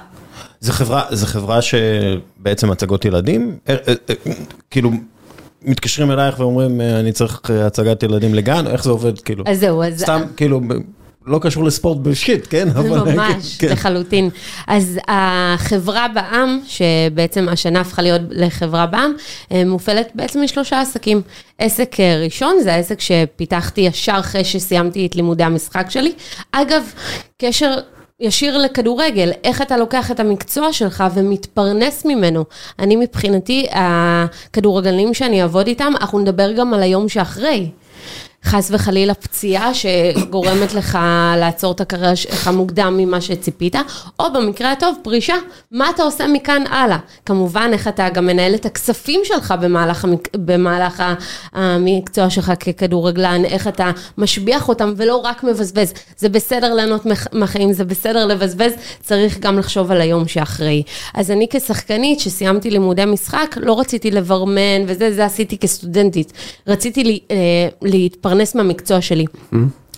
[0.59, 4.15] זה חברה, זה חברה שבעצם הצגות ילדים, אה, אה, אה,
[4.71, 4.91] כאילו,
[5.61, 9.43] מתקשרים אלייך ואומרים, אני צריך הצגת ילדים לגן, איך זה עובד, כאילו?
[9.47, 9.99] אז זהו, אז...
[9.99, 10.61] סתם, כאילו,
[11.25, 12.67] לא קשור לספורט בשיט, כן?
[12.69, 13.67] אבל- ממש, כן.
[13.71, 14.29] לחלוטין.
[14.67, 19.13] אז החברה בע"מ, שבעצם השנה הפכה להיות לחברה בע"מ,
[19.65, 21.21] מופעלת בעצם משלושה עסקים.
[21.59, 26.13] עסק ראשון, זה העסק שפיתחתי ישר אחרי שסיימתי את לימודי המשחק שלי.
[26.51, 26.83] אגב,
[27.41, 27.75] קשר...
[28.19, 32.45] ישיר לכדורגל, איך אתה לוקח את המקצוע שלך ומתפרנס ממנו.
[32.79, 37.69] אני מבחינתי, הכדורגלנים שאני אעבוד איתם, אנחנו נדבר גם על היום שאחרי.
[38.43, 40.97] חס וחלילה פציעה שגורמת לך
[41.37, 43.75] לעצור את הקריירה שלך מוקדם ממה שציפית,
[44.19, 45.35] או במקרה הטוב פרישה,
[45.71, 46.97] מה אתה עושה מכאן הלאה?
[47.25, 50.29] כמובן איך אתה גם מנהל את הכספים שלך במהלך, המק...
[50.35, 51.03] במהלך
[51.53, 55.93] המקצוע שלך ככדורגלן, איך אתה משביח אותם ולא רק מבזבז.
[56.17, 58.71] זה בסדר ליהנות מהחיים, זה בסדר לבזבז,
[59.03, 60.83] צריך גם לחשוב על היום שאחרי.
[61.13, 66.33] אז אני כשחקנית שסיימתי לימודי משחק, לא רציתי לברמן וזה, זה עשיתי כסטודנטית.
[66.67, 67.35] רציתי לי, אה,
[67.81, 69.25] להתפרנס מהמקצוע שלי.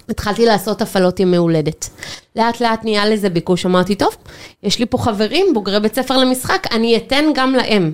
[0.10, 1.90] התחלתי לעשות הפעלות ימי הולדת.
[2.36, 4.16] לאט לאט נהיה לזה ביקוש, אמרתי, טוב,
[4.64, 7.92] יש לי פה חברים, בוגרי בית ספר למשחק, אני אתן גם להם.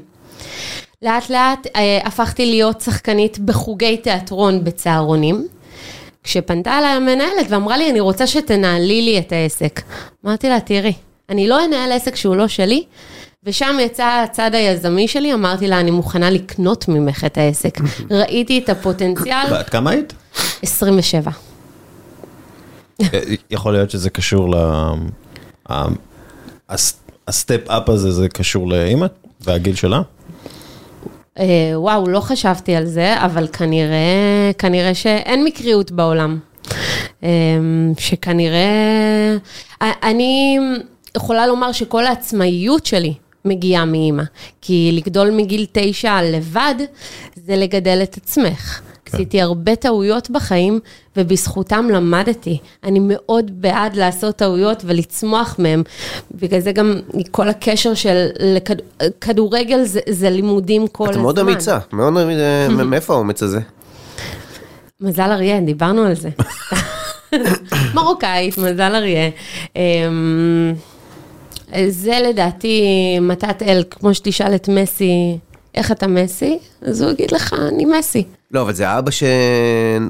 [1.01, 5.47] לאט לאט אה, הפכתי להיות שחקנית בחוגי תיאטרון בצהרונים.
[6.23, 9.81] כשפנתה אליי המנהלת ואמרה לי, אני רוצה שתנהלי לי את העסק.
[10.25, 10.93] אמרתי לה, תראי,
[11.29, 12.83] אני לא אנהל עסק שהוא לא שלי,
[13.43, 17.77] ושם יצא הצד היזמי שלי, אמרתי לה, אני מוכנה לקנות ממך את העסק.
[18.11, 20.13] ראיתי את הפוטנציאל, ואת כמה היית?
[20.63, 21.31] 27.
[23.01, 23.07] אה,
[23.51, 24.55] יכול להיות שזה קשור ל...
[25.69, 25.85] ה-
[26.69, 29.05] הס- הסטפ אפ הזה, זה קשור לאימא
[29.41, 30.01] והגיל שלה?
[31.39, 31.45] אה,
[31.75, 36.39] וואו, לא חשבתי על זה, אבל כנראה, כנראה שאין מקריות בעולם.
[37.97, 39.35] שכנראה,
[39.81, 40.57] אני
[41.17, 43.13] יכולה לומר שכל העצמאיות שלי
[43.45, 44.23] מגיעה מאימא,
[44.61, 46.75] כי לגדול מגיל תשע לבד,
[47.35, 48.81] זה לגדל את עצמך.
[49.15, 50.79] עשיתי הרבה טעויות בחיים,
[51.17, 52.57] ובזכותם למדתי.
[52.83, 55.83] אני מאוד בעד לעשות טעויות ולצמוח מהם.
[56.31, 56.99] בגלל זה גם
[57.31, 58.25] כל הקשר של
[59.21, 61.15] כדורגל זה, זה לימודים כל הזמן.
[61.15, 63.59] את מאוד אמיצה, מאוד אמיצה, מאיפה האומץ הזה?
[65.01, 66.29] מזל אריה, דיברנו על זה.
[67.95, 69.29] מרוקאית, מזל אריה.
[69.75, 70.73] אמ,
[71.87, 72.83] זה לדעתי
[73.21, 75.37] מתת אל, כמו שתשאל את מסי,
[75.75, 76.59] איך אתה מסי?
[76.81, 78.23] אז הוא יגיד לך, אני מסי.
[78.51, 80.07] לא, אבל זה אבא שבנה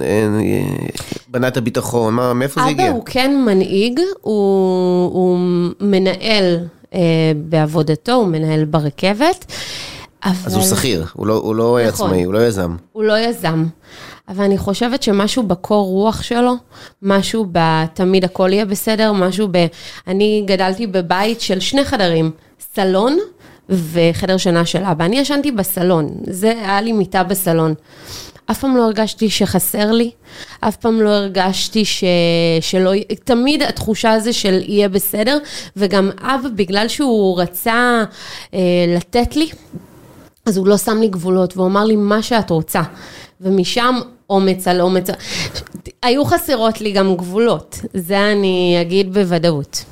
[1.48, 2.86] את הביטחון, מה, מאיפה זה הגיע?
[2.86, 5.40] אבא הוא כן מנהיג, הוא, הוא
[5.80, 6.58] מנהל
[6.94, 7.00] אה,
[7.36, 9.46] בעבודתו, הוא מנהל ברכבת.
[10.26, 10.34] אבל...
[10.46, 12.76] אז הוא שכיר, הוא לא, הוא לא נכון, עצמאי, הוא לא יזם.
[12.92, 13.66] הוא לא יזם.
[14.30, 16.54] אבל אני חושבת שמשהו בקור רוח שלו,
[17.02, 19.66] משהו בתמיד הכל יהיה בסדר, משהו ב...
[20.08, 22.32] אני גדלתי בבית של שני חדרים,
[22.76, 23.18] סלון
[23.70, 25.06] וחדר שינה של אבא.
[25.06, 27.74] אני ישנתי בסלון, זה היה לי מיטה בסלון.
[28.52, 30.12] אף פעם לא הרגשתי שחסר לי,
[30.60, 32.04] אף פעם לא הרגשתי ש...
[32.62, 32.92] שלא,
[33.24, 35.38] תמיד התחושה הזו של יהיה בסדר,
[35.78, 38.04] וגם אבא, בגלל שהוא רצה
[38.54, 38.60] אה,
[38.96, 39.50] לתת לי,
[40.46, 42.82] אז הוא לא שם לי גבולות, והוא אמר לי מה שאת רוצה.
[43.42, 44.00] ומשם
[44.30, 45.08] אומץ על אומץ,
[46.04, 49.86] היו חסרות לי גם גבולות, זה אני אגיד בוודאות.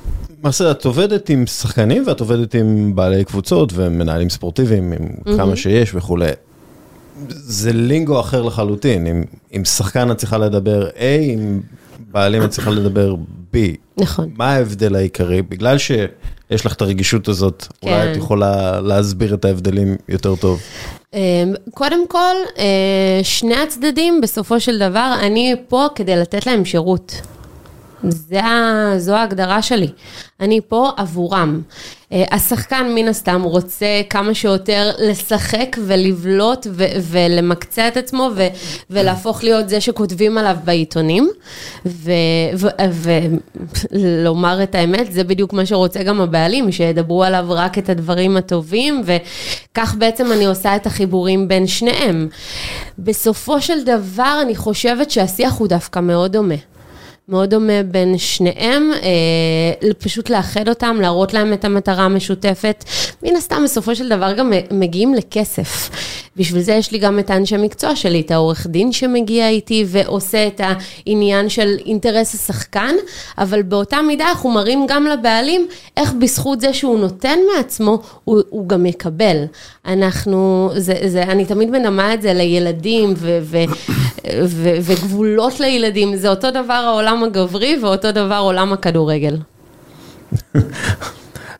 [0.44, 5.36] מרסל, את עובדת עם שחקנים ואת עובדת עם בעלי קבוצות ומנהלים ספורטיביים, עם mm-hmm.
[5.36, 6.30] כמה שיש וכולי.
[7.28, 11.60] זה לינגו אחר לחלוטין, עם, עם שחקן את צריכה לדבר A, עם
[11.98, 13.14] בעלים את צריכה לדבר
[13.52, 13.56] B.
[13.96, 14.30] נכון.
[14.36, 15.42] מה ההבדל העיקרי?
[15.42, 17.88] בגלל שיש לך את הרגישות הזאת, כן.
[17.88, 20.60] אולי את יכולה להסביר את ההבדלים יותר טוב.
[21.14, 21.18] אמ,
[21.70, 27.20] קודם כל, אה, שני הצדדים, בסופו של דבר, אני פה כדי לתת להם שירות.
[28.10, 28.40] זה,
[28.98, 29.88] זו ההגדרה שלי.
[30.40, 31.60] אני פה עבורם.
[32.12, 38.48] אה, השחקן מן הסתם רוצה כמה שיותר לשחק ולבלוט ו- ולמקצע את עצמו ו-
[38.90, 41.30] ולהפוך להיות זה שכותבים עליו בעיתונים.
[41.86, 47.88] ולומר ו- ו- את האמת, זה בדיוק מה שרוצה גם הבעלים, שידברו עליו רק את
[47.88, 52.28] הדברים הטובים, וכך בעצם אני עושה את החיבורים בין שניהם.
[52.98, 56.73] בסופו של דבר, אני חושבת שהשיח הוא דווקא מאוד דומה.
[57.28, 62.84] מאוד דומה בין שניהם, אה, פשוט לאחד אותם, להראות להם את המטרה המשותפת.
[63.22, 65.90] מן הסתם, בסופו של דבר גם מגיעים לכסף.
[66.36, 70.46] בשביל זה יש לי גם את האנשי מקצוע שלי, את העורך דין שמגיע איתי ועושה
[70.46, 72.94] את העניין של אינטרס השחקן,
[73.38, 78.68] אבל באותה מידה אנחנו מראים גם לבעלים איך בזכות זה שהוא נותן מעצמו, הוא, הוא
[78.68, 79.44] גם יקבל.
[79.86, 83.58] אנחנו, זה, זה, אני תמיד מנמה את זה לילדים ו, ו,
[84.44, 89.38] ו, וגבולות לילדים, זה אותו דבר העולם הגברי ואותו דבר עולם הכדורגל.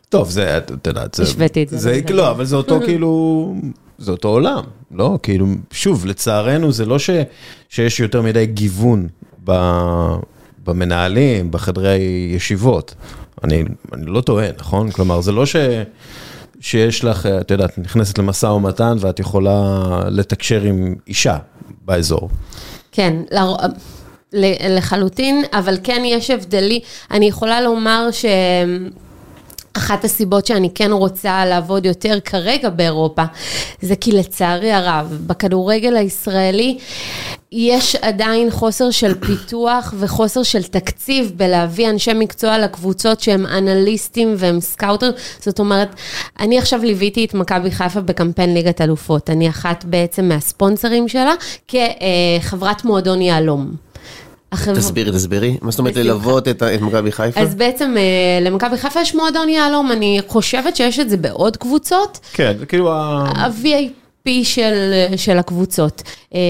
[0.09, 1.23] טוב, זה, את יודעת, זה...
[1.23, 2.01] השוויתי את זה.
[2.13, 3.55] לא, אבל זה אותו כאילו,
[3.99, 5.19] זה אותו עולם, לא?
[5.23, 7.11] כאילו, שוב, לצערנו זה לא ש,
[7.69, 9.09] שיש יותר מדי גיוון
[9.45, 9.53] ב,
[10.65, 12.95] במנהלים, בחדרי ישיבות.
[13.45, 14.91] אני, אני לא טועה, נכון?
[14.91, 15.57] כלומר, זה לא ש...
[16.61, 21.37] שיש לך, את יודעת, נכנסת למשא ומתן ואת יכולה לתקשר עם אישה
[21.85, 22.29] באזור.
[22.93, 23.17] כן,
[24.69, 26.81] לחלוטין, אבל כן יש הבדלי.
[27.11, 28.25] אני יכולה לומר ש...
[29.77, 33.23] אחת הסיבות שאני כן רוצה לעבוד יותר כרגע באירופה,
[33.83, 36.79] זה כי לצערי הרב, בכדורגל הישראלי
[37.53, 44.61] יש עדיין חוסר של פיתוח וחוסר של תקציב בלהביא אנשי מקצוע לקבוצות שהם אנליסטים והם
[44.61, 45.11] סקאוטר.
[45.41, 45.95] זאת אומרת,
[46.41, 49.31] אני עכשיו ליוויתי את מכבי חיפה בקמפיין ליגת אלופות.
[49.31, 51.35] אני אחת בעצם מהספונסרים שלה
[51.69, 53.77] כחברת מועדון יהלום.
[54.77, 55.57] תסבירי, תסבירי.
[55.63, 57.41] מה זאת אומרת ללוות את מכבי חיפה?
[57.41, 62.21] אז בעצם אה, למכבי חיפה יש מועדון יהלום, אני חושבת שיש את זה בעוד קבוצות.
[62.33, 63.49] כן, זה כאילו ה...
[63.63, 64.05] vip
[64.43, 66.03] של, של הקבוצות.
[66.35, 66.41] אה,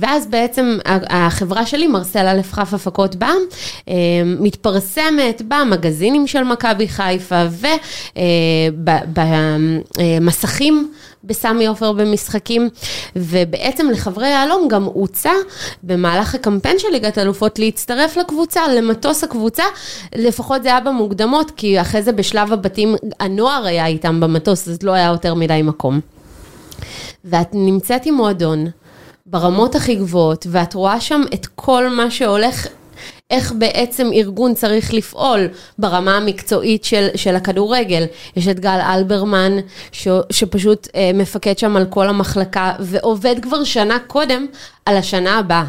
[0.00, 0.78] ואז בעצם
[1.08, 7.42] החברה שלי, מרסל א' כ' הפקות אה, מתפרסמת במגזינים של מכבי חיפה
[10.16, 10.90] ובמסכים.
[11.26, 12.68] בסמי עופר במשחקים,
[13.16, 15.32] ובעצם לחברי יהלום גם הוצע
[15.82, 19.64] במהלך הקמפיין של ליגת אלופות להצטרף לקבוצה, למטוס הקבוצה,
[20.14, 24.92] לפחות זה היה במוקדמות, כי אחרי זה בשלב הבתים הנוער היה איתם במטוס, אז לא
[24.92, 26.00] היה יותר מדי מקום.
[27.24, 28.66] ואת נמצאת עם מועדון
[29.26, 32.66] ברמות הכי גבוהות, ואת רואה שם את כל מה שהולך
[33.30, 38.04] איך בעצם ארגון צריך לפעול ברמה המקצועית של, של הכדורגל.
[38.36, 39.52] יש את גל אלברמן,
[39.92, 44.46] ש, שפשוט אה, מפקד שם על כל המחלקה, ועובד כבר שנה קודם
[44.86, 45.64] על השנה הבאה.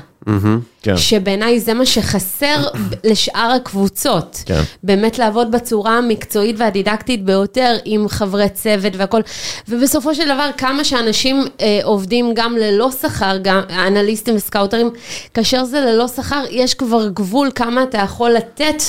[0.82, 0.98] כן.
[0.98, 2.68] שבעיניי זה מה שחסר
[3.04, 4.44] לשאר הקבוצות.
[4.46, 4.62] כן.
[4.84, 9.22] באמת לעבוד בצורה המקצועית והדידקטית ביותר עם חברי צוות והכל.
[9.68, 14.90] ובסופו של דבר, כמה שאנשים אה, עובדים גם ללא שכר, גם אנליסטים וסקאוטרים,
[15.34, 18.84] כאשר זה ללא שכר, יש כבר גבול כמה אתה יכול לתת.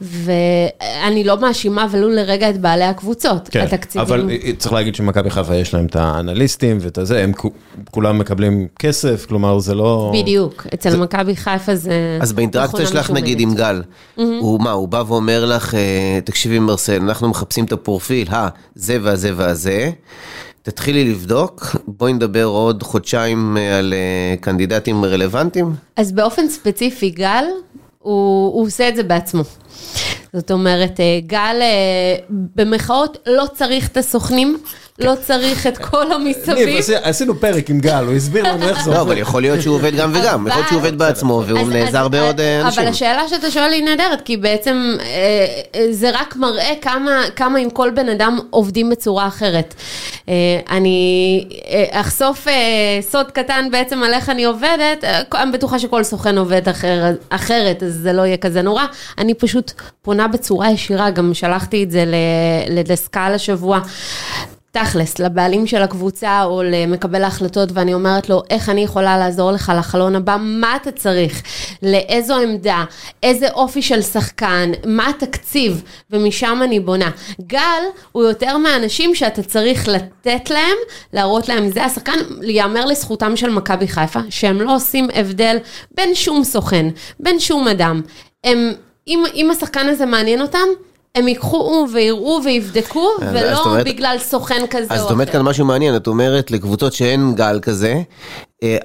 [0.00, 4.00] ואני לא מאשימה ולו לרגע את בעלי הקבוצות, כן, התקציבים.
[4.00, 7.50] אבל צריך להגיד שמכבי חיפה יש להם את האנליסטים ואת הזה, הם כו-
[7.90, 10.12] כולם מקבלים כסף, כלומר זה לא...
[10.14, 12.18] בדיוק, אצל מכבי חיפה זה...
[12.20, 13.54] אז באינטראקציה שלך נגיד עם.
[13.58, 13.82] גל,
[14.16, 18.98] הוא מה, הוא בא ואומר לך, אה, תקשיבי מרסל, אנחנו מחפשים את הפרופיל, אה, זה
[19.02, 19.90] והזה והזה,
[20.62, 25.74] תתחילי לבדוק, בואי נדבר עוד חודשיים אה, על אה, קנדידטים רלוונטיים.
[25.96, 27.44] אז באופן ספציפי, גל,
[27.98, 29.42] הוא, הוא עושה את זה בעצמו.
[30.32, 34.58] זאת אומרת, אה, גל, אה, במחאות, לא צריך את הסוכנים,
[34.98, 36.78] לא צריך את כל המסביב.
[36.78, 39.10] עשי- עשינו פרק עם גל, הוא הסביר לנו איך זה לא, עובד.
[39.10, 42.40] אבל יכול להיות שהוא עובד גם וגם, יכול להיות שהוא עובד בעצמו והוא נעזר בעוד
[42.40, 42.82] אה, אנשים.
[42.82, 45.46] אבל השאלה שאתה שואל היא נהדרת, כי בעצם אה,
[45.90, 49.74] זה רק מראה כמה, כמה עם כל בן אדם עובדים בצורה אחרת.
[50.28, 50.34] אה,
[50.70, 51.44] אני
[51.90, 52.46] אחשוף
[53.00, 57.94] סוד קטן בעצם על איך אני עובדת, אני בטוחה שכל סוכן עובד אחר, אחרת, אז
[58.02, 58.84] זה לא יהיה כזה נורא.
[59.18, 62.14] אני פשוט פונה בצורה ישירה, גם שלחתי את זה ל-
[62.78, 63.80] לדסקל השבוע.
[64.82, 69.72] תכלס, לבעלים של הקבוצה או למקבל ההחלטות, ואני אומרת לו, איך אני יכולה לעזור לך
[69.78, 71.42] לחלון הבא, מה אתה צריך,
[71.82, 72.84] לאיזו עמדה,
[73.22, 77.10] איזה אופי של שחקן, מה התקציב, ומשם אני בונה.
[77.40, 80.76] גל הוא יותר מהאנשים שאתה צריך לתת להם,
[81.12, 85.56] להראות להם, זה השחקן, ייאמר לזכותם של מכבי חיפה, שהם לא עושים הבדל
[85.94, 86.88] בין שום סוכן,
[87.20, 88.00] בין שום אדם.
[88.44, 88.72] הם,
[89.08, 90.68] אם, אם השחקן הזה מעניין אותם,
[91.14, 95.28] הם ייקחו ויראו ויבדקו, אז- אז ולא אומרת- בגלל סוכן כזה אז או את אומרת
[95.28, 95.38] אחר.
[95.38, 98.02] כאן משהו מעניין, את אומרת לקבוצות שאין גל כזה,
[98.62, 98.76] אה,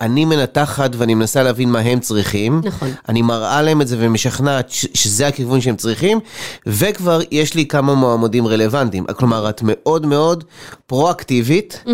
[0.00, 2.60] אני מנתחת ואני מנסה להבין מה הם צריכים.
[2.64, 2.88] נכון.
[3.08, 6.20] אני מראה להם את זה ומשכנעת שזה הכיוון שהם צריכים,
[6.66, 9.04] וכבר יש לי כמה מועמדים רלוונטיים.
[9.16, 10.44] כלומר, את מאוד מאוד
[10.86, 11.84] פרואקטיבית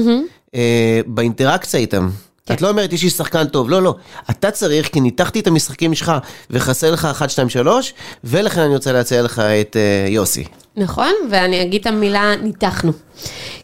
[0.55, 2.09] אה, באינטראקציה איתם.
[2.49, 2.55] כן.
[2.55, 3.95] את לא אומרת, יש לי שחקן טוב, לא, לא.
[4.31, 6.13] אתה צריך, כי ניתחתי את המשחקים שלך
[6.51, 10.45] וחסר לך 1, 2, 3, ולכן אני רוצה להציע לך את אה, יוסי.
[10.77, 12.93] נכון, ואני אגיד את המילה ניתחנו.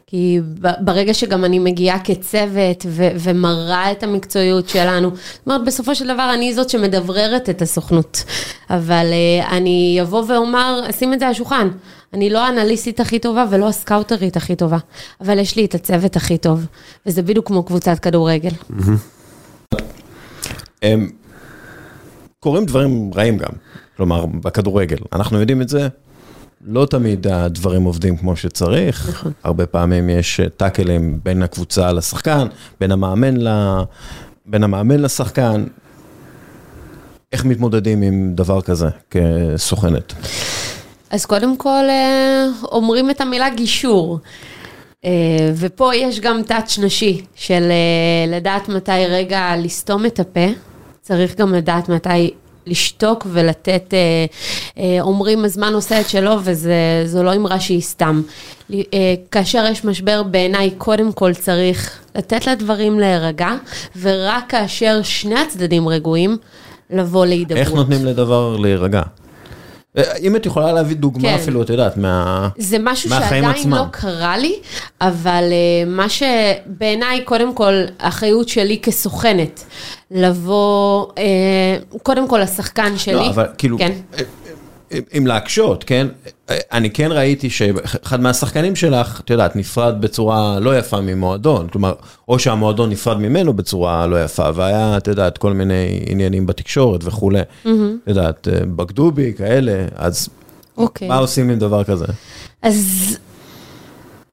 [0.06, 0.40] כי
[0.80, 6.30] ברגע שגם אני מגיעה כצוות ו- ומראה את המקצועיות שלנו, זאת אומרת, בסופו של דבר
[6.34, 8.24] אני זאת שמדבררת את הסוכנות.
[8.70, 11.68] אבל uh, אני אבוא ואומר, אשים את זה על השולחן.
[12.14, 14.78] אני לא האנליסטית הכי טובה ולא הסקאוטרית הכי טובה,
[15.20, 16.66] אבל יש לי את הצוות הכי טוב,
[17.06, 18.50] וזה בדיוק כמו קבוצת כדורגל.
[20.82, 21.10] הם
[22.40, 23.52] קורים דברים רעים גם,
[23.96, 24.96] כלומר, בכדורגל.
[25.12, 25.88] אנחנו יודעים את זה,
[26.64, 29.08] לא תמיד הדברים עובדים כמו שצריך.
[29.08, 29.32] נכון.
[29.42, 32.46] הרבה פעמים יש אה, טאקלים בין הקבוצה לשחקן,
[32.80, 33.48] בין המאמן, ל...
[34.46, 35.64] בין המאמן לשחקן.
[37.32, 40.14] איך מתמודדים עם דבר כזה כסוכנת?
[41.14, 44.18] אז קודם כל אה, אומרים את המילה גישור.
[45.04, 45.10] אה,
[45.56, 50.46] ופה יש גם טאץ' נשי של אה, לדעת מתי רגע לסתום את הפה,
[51.02, 52.30] צריך גם לדעת מתי
[52.66, 53.94] לשתוק ולתת,
[55.00, 58.22] אומרים הזמן עושה את שלו וזו לא אמרה שהיא סתם.
[59.30, 63.54] כאשר יש משבר בעיניי קודם כל צריך לתת לדברים להירגע,
[64.00, 66.36] ורק כאשר שני הצדדים רגועים,
[66.90, 67.58] לבוא להידברות.
[67.58, 69.02] איך נותנים לדבר להירגע?
[70.22, 71.34] אם את יכולה להביא דוגמה כן.
[71.34, 72.48] אפילו, את יודעת, מה...
[72.58, 73.74] זה משהו מהחיים שעדיין עצמם.
[73.74, 74.54] לא קרה לי,
[75.00, 79.64] אבל uh, מה שבעיניי, קודם כל, האחריות שלי כסוכנת,
[80.10, 83.14] לבוא, uh, קודם כל, השחקן שלי.
[83.14, 83.92] לא, אבל כאילו, כן.
[85.16, 86.06] אם- להקשות, כן?
[86.48, 91.94] אני כן ראיתי שאחד מהשחקנים שלך, את יודעת, נפרד בצורה לא יפה ממועדון, כלומר,
[92.28, 97.40] או שהמועדון נפרד ממנו בצורה לא יפה, והיה, את יודעת, כל מיני עניינים בתקשורת וכולי.
[97.40, 97.68] את
[98.06, 100.28] יודעת, בגדו בי, כאלה, אז
[100.76, 101.08] אוקיי.
[101.08, 102.06] מה עושים עם דבר כזה?
[102.62, 103.16] אז...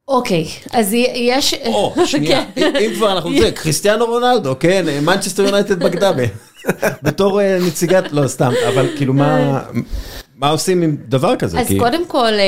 [0.08, 1.54] אוקיי, אז יש...
[1.66, 2.74] או, שנייה, כן.
[2.80, 6.26] אם כבר אנחנו זה, קריסטיאנו רונלדו, כן, מנצ'סטר יונייטד בגדה בי.
[7.04, 9.62] בתור אה, נציגת, לא, סתם, אבל כאילו, מה...
[10.42, 11.60] מה עושים עם דבר כזה?
[11.60, 12.40] אז כי- קודם כל, אה,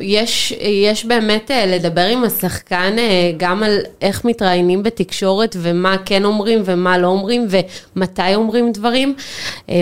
[0.00, 6.24] יש, יש באמת אה, לדבר עם השחקן אה, גם על איך מתראיינים בתקשורת ומה כן
[6.24, 7.46] אומרים ומה לא אומרים
[7.96, 9.14] ומתי אומרים דברים.
[9.70, 9.74] אה,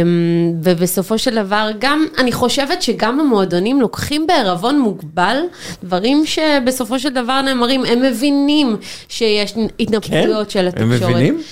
[0.63, 5.37] ובסופו של דבר גם, אני חושבת שגם המועדונים לוקחים בערבון מוגבל
[5.85, 8.77] דברים שבסופו של דבר נאמרים, הם מבינים
[9.09, 10.83] שיש התנפחויות של כן?
[10.83, 11.11] הם התקשורת.
[11.13, 11.43] מבינים?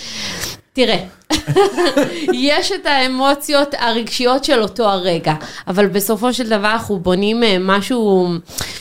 [0.72, 1.04] תראה,
[2.32, 5.34] יש את האמוציות הרגשיות של אותו הרגע,
[5.68, 8.28] אבל בסופו של דבר אנחנו בונים אה, משהו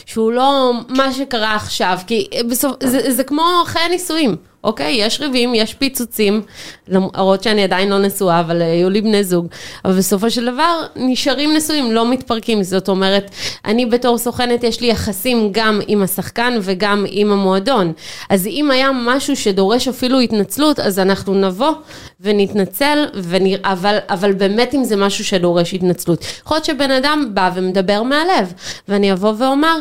[0.06, 4.92] שהוא לא מה שקרה עכשיו, כי בסוף, זה, זה כמו חיי נישואים, אוקיי?
[4.92, 6.42] יש ריבים, יש פיצוצים,
[6.88, 9.46] למרות שאני עדיין לא נשואה, אבל היו לי בני זוג.
[9.84, 12.62] אבל בסופו של דבר, נשארים נשואים, לא מתפרקים.
[12.62, 13.30] זאת אומרת,
[13.64, 17.92] אני בתור סוכנת, יש לי יחסים גם עם השחקן וגם עם המועדון.
[18.30, 21.72] אז אם היה משהו שדורש אפילו התנצלות, אז אנחנו נבוא
[22.20, 23.58] ונתנצל, ונרא...
[23.64, 26.24] אבל, אבל באמת אם זה משהו שדורש התנצלות.
[26.42, 28.52] יכול להיות שבן אדם בא ומדבר מהלב,
[28.88, 29.76] ואני אבוא ואומר,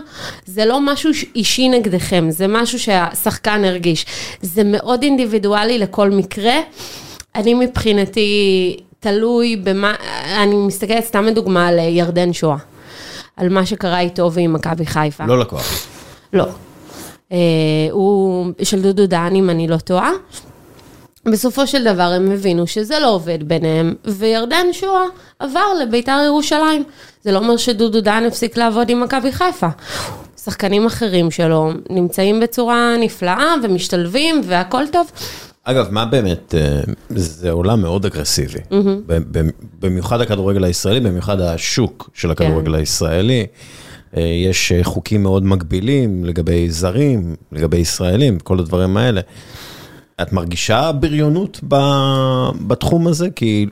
[0.45, 4.05] זה לא משהו אישי נגדכם, זה משהו שהשחקן הרגיש.
[4.41, 6.55] זה מאוד אינדיבידואלי לכל מקרה.
[7.35, 9.93] אני מבחינתי, תלוי במה,
[10.43, 12.57] אני מסתכלת סתם לדוגמה על ירדן שואה,
[13.37, 15.25] על מה שקרה איתו ועם מכבי חיפה.
[15.25, 15.87] לא לקוח.
[16.33, 16.45] לא.
[17.29, 17.33] Uh,
[17.91, 20.11] הוא של דודו דן, אם אני לא טועה.
[21.25, 25.03] בסופו של דבר הם הבינו שזה לא עובד ביניהם, וירדן שואה
[25.39, 26.83] עבר לביתר ירושלים.
[27.23, 29.67] זה לא אומר שדודו דן הפסיק לעבוד עם מכבי חיפה.
[30.43, 35.11] שחקנים אחרים שלו נמצאים בצורה נפלאה ומשתלבים והכל טוב.
[35.63, 38.59] אגב, מה באמת, אה, זה עולם מאוד אגרסיבי,
[39.79, 42.77] במיוחד הכדורגל הישראלי, במיוחד השוק של הכדורגל כן.
[42.79, 43.45] הישראלי.
[44.17, 49.21] אה, יש אה, חוקים מאוד מגבילים לגבי זרים, לגבי ישראלים, כל הדברים האלה.
[50.21, 51.59] את מרגישה בריונות
[52.67, 53.27] בתחום הזה?
[53.35, 53.65] כי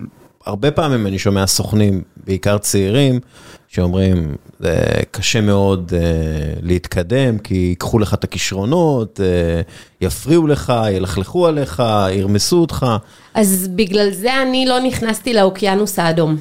[0.47, 3.19] הרבה פעמים אני שומע סוכנים, בעיקר צעירים,
[3.67, 4.75] שאומרים, זה
[5.11, 12.57] קשה מאוד uh, להתקדם, כי ייקחו לך את הכישרונות, uh, יפריעו לך, ילכלכו עליך, ירמסו
[12.57, 12.85] אותך.
[13.33, 16.37] אז בגלל זה אני לא נכנסתי לאוקיינוס האדום.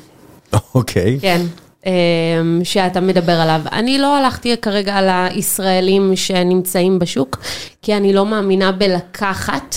[0.75, 1.17] אוקיי.
[1.17, 1.21] Okay.
[1.21, 1.41] כן.
[1.87, 3.61] אמ, שאתה מדבר עליו.
[3.73, 7.39] אני לא הלכתי כרגע על הישראלים שנמצאים בשוק,
[7.83, 9.77] כי אני לא מאמינה בלקחת.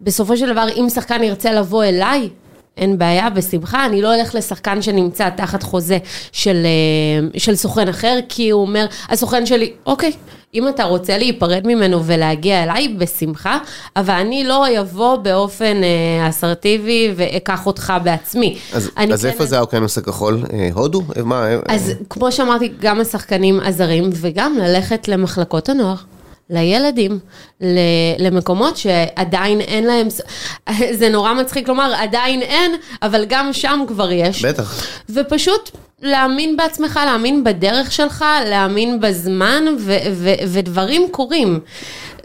[0.00, 2.28] בסופו של דבר, אם שחקן ירצה לבוא אליי,
[2.76, 5.98] אין בעיה, בשמחה, אני לא אלך לשחקן שנמצא תחת חוזה
[6.32, 10.12] של, אה, של סוכן אחר, כי הוא אומר, הסוכן שלי, אוקיי,
[10.54, 13.58] אם אתה רוצה להיפרד ממנו ולהגיע אליי, בשמחה,
[13.96, 18.58] אבל אני לא אבוא באופן אה, אסרטיבי ואקח אותך בעצמי.
[18.72, 19.28] אז, אז כן...
[19.28, 20.42] איפה זה האוקיינוס הכחול?
[20.52, 21.02] אה, הודו?
[21.24, 21.46] מה?
[21.68, 21.94] אז אה...
[22.10, 25.96] כמו שאמרתי, גם השחקנים הזרים, וגם ללכת למחלקות הנוער.
[26.50, 27.18] לילדים,
[28.18, 30.08] למקומות שעדיין אין להם,
[30.98, 34.44] זה נורא מצחיק לומר, עדיין אין, אבל גם שם כבר יש.
[34.44, 34.86] בטח.
[35.10, 35.70] ופשוט
[36.02, 39.64] להאמין בעצמך, להאמין בדרך שלך, להאמין בזמן,
[40.48, 41.60] ודברים קורים.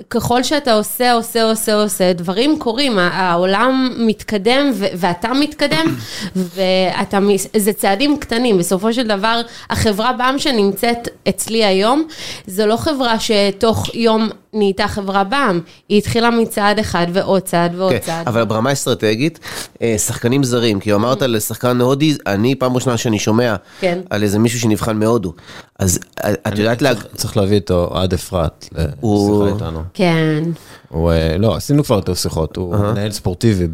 [0.09, 5.95] ככל שאתה עושה, עושה, עושה, עושה, דברים קורים, העולם מתקדם ו- ואתה מתקדם,
[6.35, 7.19] ואתה,
[7.57, 12.03] זה צעדים קטנים, בסופו של דבר, החברה בעם שנמצאת אצלי היום,
[12.47, 17.91] זו לא חברה שתוך יום נהייתה חברה בעם, היא התחילה מצעד אחד ועוד צעד ועוד
[17.91, 18.27] כן, צעד.
[18.27, 19.39] אבל ברמה אסטרטגית,
[19.81, 23.99] אה, שחקנים זרים, כי אמרת לשחקן הודי, אני פעם ראשונה שאני שומע כן.
[24.09, 25.33] על איזה מישהו שנבחן מהודו,
[25.79, 26.97] אז אה, את יודעת להג...
[27.15, 29.83] צריך להביא אותו עד אפרת לשיחה איתנו.
[29.93, 30.43] כן.
[30.89, 33.67] הוא, אה, לא, עשינו כבר יותר שיחות, הוא מנהל ספורטיבי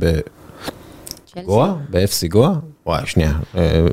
[1.36, 2.54] בגואה, ב-FC גואה.
[2.86, 3.86] וואי, שנייה, אה,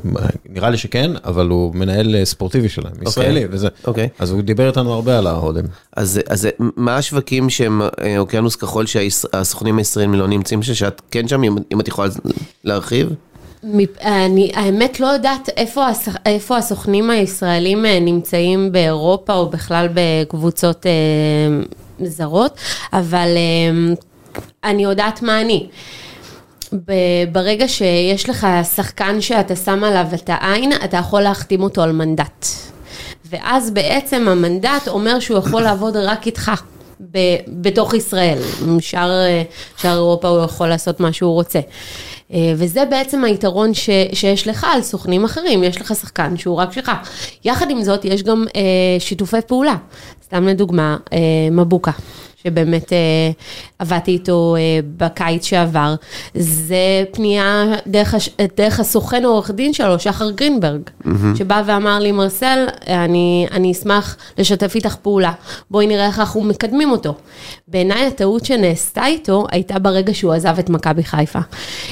[0.49, 3.09] נראה לי שכן, אבל הוא מנהל אה, ספורטיבי שלהם, אוקיי.
[3.09, 3.67] ישראלי וזה.
[3.87, 4.09] אוקיי.
[4.19, 5.65] אז הוא דיבר איתנו הרבה על ההודים.
[5.95, 7.81] אז, אז מה השווקים שהם
[8.17, 12.09] אוקיינוס כחול שהסוכנים הישראלים לא נמצאים שם, שאת כן שם, אם את יכולה
[12.63, 13.09] להרחיב?
[14.01, 15.85] אני האמת לא יודעת איפה,
[16.25, 20.85] איפה הסוכנים הישראלים נמצאים באירופה או בכלל בקבוצות
[22.03, 22.57] זרות,
[22.93, 23.93] אבל אמ,
[24.63, 25.67] אני יודעת מה אני.
[27.31, 32.45] ברגע שיש לך שחקן שאתה שם עליו את העין, אתה יכול להחתים אותו על מנדט.
[33.25, 36.51] ואז בעצם המנדט אומר שהוא יכול לעבוד רק איתך.
[37.11, 37.17] ב,
[37.47, 38.37] בתוך ישראל,
[38.79, 39.11] שאר,
[39.77, 41.59] שאר אירופה הוא יכול לעשות מה שהוא רוצה.
[42.33, 46.71] אה, וזה בעצם היתרון ש, שיש לך על סוכנים אחרים, יש לך שחקן שהוא רק
[46.71, 46.91] שלך.
[47.45, 48.61] יחד עם זאת, יש גם אה,
[48.99, 49.75] שיתופי פעולה.
[50.23, 51.17] סתם לדוגמה, אה,
[51.51, 51.91] מבוקה.
[52.43, 52.97] שבאמת אה,
[53.79, 55.95] עבדתי איתו אה, בקיץ שעבר,
[56.35, 58.29] זה פנייה דרך, הש...
[58.57, 61.09] דרך הסוכן עורך דין שלו, שחר גרינברג, mm-hmm.
[61.35, 65.31] שבא ואמר לי, מרסל, אני, אני אשמח לשתף איתך פעולה,
[65.71, 67.13] בואי נראה איך אנחנו מקדמים אותו.
[67.67, 71.39] בעיניי הטעות שנעשתה איתו הייתה ברגע שהוא עזב את מכבי חיפה.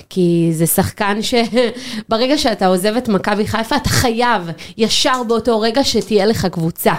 [0.10, 6.26] כי זה שחקן שברגע שאתה עוזב את מכבי חיפה, אתה חייב ישר באותו רגע שתהיה
[6.26, 6.94] לך קבוצה.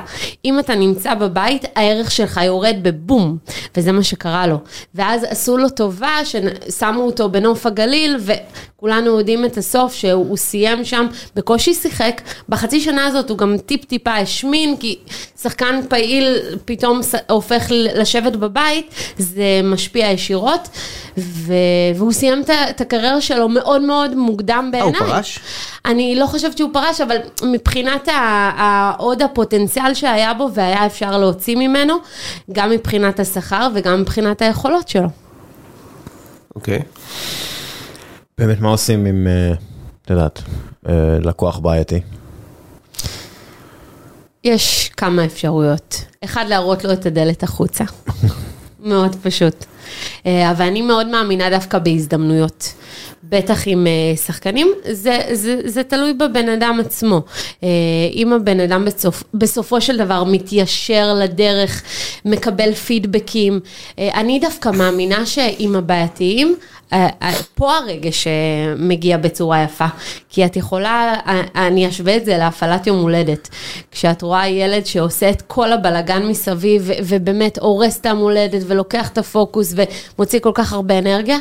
[0.45, 3.39] אם אתה נמצא בבית, הערך שלך יורד בבום.
[3.77, 4.57] וזה מה שקרה לו.
[4.95, 11.07] ואז עשו לו טובה ששמו אותו בנוף הגליל, וכולנו יודעים את הסוף שהוא סיים שם,
[11.37, 12.21] בקושי שיחק.
[12.49, 14.99] בחצי שנה הזאת הוא גם טיפ-טיפה השמין, כי
[15.43, 20.69] שחקן פעיל פתאום הופך לשבת בבית, זה משפיע ישירות,
[21.19, 21.53] ו...
[21.95, 25.01] והוא סיים את הקריירה שלו מאוד מאוד מוקדם בעיניי.
[25.01, 25.39] הוא פרש?
[25.85, 28.09] אני לא חושבת שהוא פרש, אבל מבחינת
[28.99, 31.95] עוד הפוטנציאל שהיה בו והיה אפשר להוציא ממנו,
[32.53, 35.09] גם מבחינת השכר וגם מבחינת היכולות שלו.
[36.55, 36.83] אוקיי.
[38.39, 39.53] באמת, מה עושים עם, אה,
[40.05, 40.43] את יודעת,
[40.89, 42.01] אה, לקוח בעייתי?
[44.45, 46.05] יש כמה אפשרויות.
[46.25, 47.85] אחד, להראות לו את הדלת החוצה.
[48.81, 49.65] מאוד פשוט.
[50.27, 52.73] אה, אבל אני מאוד מאמינה דווקא בהזדמנויות.
[53.33, 57.23] בטח עם אה, שחקנים, זה, זה, זה תלוי בבן אדם עצמו.
[57.63, 57.69] אה,
[58.15, 61.83] אם הבן אדם בסופ, בסופו של דבר מתיישר לדרך,
[62.25, 63.61] מקבל פידבקים,
[63.99, 66.57] אני דווקא מאמינה שעם הבעייתיים,
[67.55, 68.27] פה הרגש
[68.79, 69.87] מגיע בצורה יפה,
[70.29, 71.15] כי את יכולה,
[71.55, 73.49] אני אשווה את זה להפעלת יום הולדת.
[73.91, 79.19] כשאת רואה ילד שעושה את כל הבלגן מסביב, ובאמת הורס את היום הולדת ולוקח את
[79.19, 79.75] הפוקוס
[80.17, 81.39] ומוציא כל כך הרבה אנרגיה,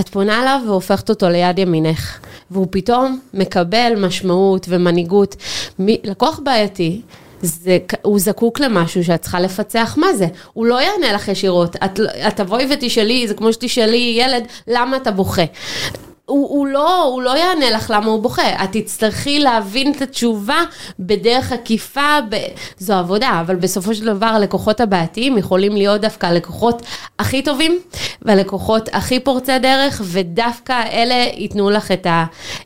[0.00, 2.18] את פונה אליו והופכת אותו ליד ימינך,
[2.50, 5.36] והוא פתאום מקבל משמעות ומנהיגות.
[5.78, 7.00] לקוח בעייתי,
[7.46, 10.26] זה, הוא זקוק למשהו שאת צריכה לפצח מה זה.
[10.52, 11.76] הוא לא יענה לך ישירות.
[11.76, 15.44] את, את תבואי ותשאלי, זה כמו שתשאלי ילד, למה אתה בוכה?
[16.26, 20.62] הוא, הוא, לא, הוא לא יענה לך למה הוא בוכה, את תצטרכי להבין את התשובה
[20.98, 22.36] בדרך עקיפה, ב...
[22.78, 26.82] זו עבודה, אבל בסופו של דבר הלקוחות הבעייתיים יכולים להיות דווקא הלקוחות
[27.18, 27.78] הכי טובים
[28.22, 32.06] והלקוחות הכי פורצי דרך, ודווקא אלה ייתנו לך את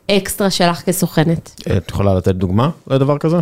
[0.09, 1.61] האקסטרה שלך כסוכנת.
[1.77, 3.37] את יכולה לתת דוגמה לדבר כזה?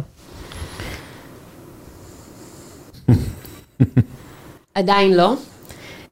[4.74, 5.34] עדיין לא.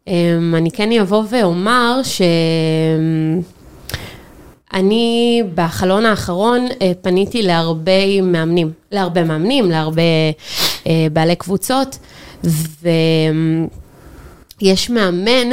[0.07, 3.43] אמ, אני כן אבוא ואומר שאני
[5.55, 10.03] בחלון האחרון אה, פניתי להרבה מאמנים, להרבה מאמנים, להרבה
[10.87, 11.99] אה, בעלי קבוצות,
[14.63, 15.49] ויש מאמן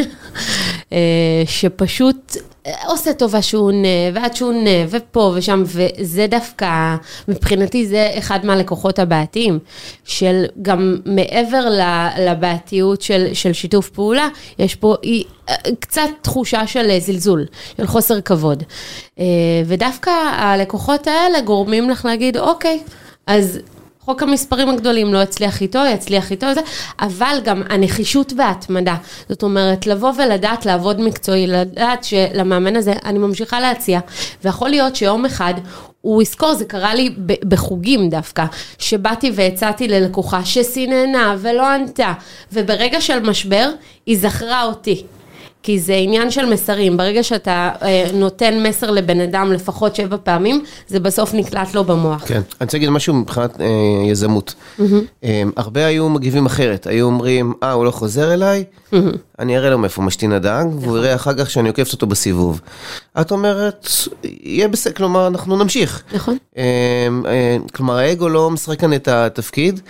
[0.93, 2.37] אה, שפשוט
[2.85, 6.95] עושה טובה שהוא עונה, ועד שהוא עונה, ופה ושם, וזה דווקא,
[7.27, 9.59] מבחינתי זה אחד מהלקוחות הבעייתיים,
[10.03, 11.67] של גם מעבר
[12.19, 14.27] לבעייתיות של, של שיתוף פעולה,
[14.59, 15.23] יש פה היא,
[15.79, 17.45] קצת תחושה של זלזול,
[17.77, 18.63] של חוסר כבוד.
[19.19, 19.25] אה,
[19.65, 22.79] ודווקא הלקוחות האלה גורמים לך להגיד, אוקיי,
[23.27, 23.59] אז
[24.05, 26.47] חוק המספרים הגדולים לא יצליח איתו, יצליח איתו,
[26.99, 28.95] אבל גם הנחישות וההתמדה.
[29.29, 33.99] זאת אומרת, לבוא ולדעת לעבוד מקצועי, לדעת שלמאמן הזה אני ממשיכה להציע,
[34.43, 35.53] ויכול להיות שיום אחד
[36.01, 37.09] הוא יזכור, זה קרה לי
[37.47, 38.45] בחוגים דווקא,
[38.77, 42.13] שבאתי והצעתי ללקוחה שסיננה ולא ענתה,
[42.53, 43.69] וברגע של משבר,
[44.05, 45.03] היא זכרה אותי.
[45.63, 50.63] כי זה עניין של מסרים, ברגע שאתה אה, נותן מסר לבן אדם לפחות שבע פעמים,
[50.87, 52.23] זה בסוף נקלט לו במוח.
[52.27, 53.65] כן, אני רוצה להגיד משהו מבחינת אה,
[54.07, 54.55] יזמות.
[54.79, 54.83] Mm-hmm.
[55.23, 58.97] אה, הרבה היו מגיבים אחרת, היו אומרים, אה, הוא לא חוזר אליי, mm-hmm.
[59.39, 60.79] אני אראה לו מאיפה משתין הדג, נכון.
[60.83, 62.61] והוא יראה אחר כך שאני עוקפת אותו בסיבוב.
[63.21, 63.87] את אומרת,
[64.23, 66.03] יהיה בסדר, כלומר, אנחנו נמשיך.
[66.13, 66.37] נכון.
[66.57, 66.63] אה,
[67.25, 69.81] אה, כלומר, האגו לא משחק כאן את התפקיד.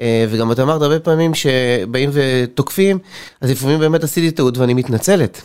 [0.00, 2.98] אה, וגם את אמרת הרבה פעמים שבאים ותוקפים,
[3.40, 5.42] אז לפעמים באמת עשיתי טעות ואני מתנצלת.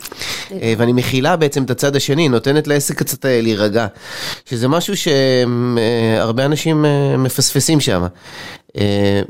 [0.51, 3.88] אה, ואני מכילה בעצם את הצד השני, נותנת לעסק קצת אה, להירגע.
[4.45, 6.86] שזה משהו שהרבה אנשים
[7.18, 8.06] מפספסים שם.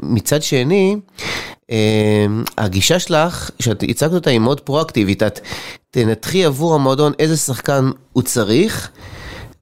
[0.03, 0.97] מצד שני,
[2.57, 5.39] הגישה שלך, שאת הצגת אותה היא מאוד פרואקטיבית, את
[5.91, 8.89] תנתחי עבור המועדון איזה שחקן הוא צריך.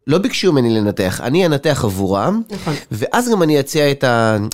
[0.08, 2.74] לא ביקשו ממני לנתח, אני אנתח עבורם, נכון.
[2.92, 4.04] ואז גם אני אציע את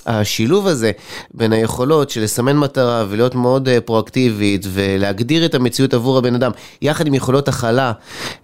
[0.06, 0.92] השילוב הזה
[1.34, 6.52] בין היכולות של לסמן מטרה ולהיות מאוד אה, פרואקטיבית ולהגדיר את המציאות עבור הבן אדם,
[6.82, 7.92] יחד עם יכולות הכלה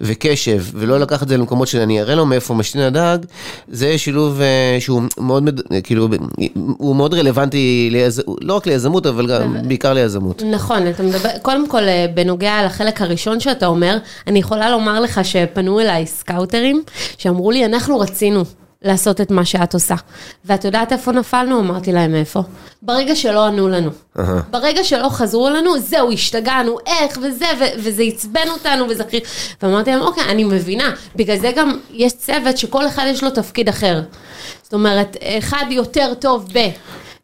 [0.02, 3.18] וקשב, ולא לקחת את זה למקומות שאני אראה לו מאיפה משתין הדג,
[3.68, 6.08] זה שילוב אה, שהוא מאוד, כאילו,
[6.56, 8.24] הוא מאוד רלוונטי, ליז...
[8.42, 10.42] לא רק ליזמות, אבל גם בעיקר ליזמות.
[10.52, 13.98] נכון, אתה מדבר, קודם כל, אה, בנוגע לחלק הראשון שאתה אומר,
[14.28, 16.84] אני יכולה לומר לך שפנו אליי סקאוטרים.
[17.18, 18.44] שאמרו לי, אנחנו רצינו
[18.82, 19.96] לעשות את מה שאת עושה.
[20.46, 21.60] ואת יודעת איפה נפלנו?
[21.60, 22.44] אמרתי להם, איפה?
[22.82, 23.90] ברגע שלא ענו לנו.
[24.18, 24.22] Uh-huh.
[24.52, 29.04] ברגע שלא חזרו לנו, זהו, השתגענו, איך וזה, ו- וזה עצבן אותנו, וזה.
[29.64, 30.92] ואמרתי להם, אוקיי, אני מבינה.
[31.16, 34.02] בגלל זה גם יש צוות שכל אחד יש לו תפקיד אחר.
[34.64, 36.60] זאת אומרת, אחד יותר טוב ב...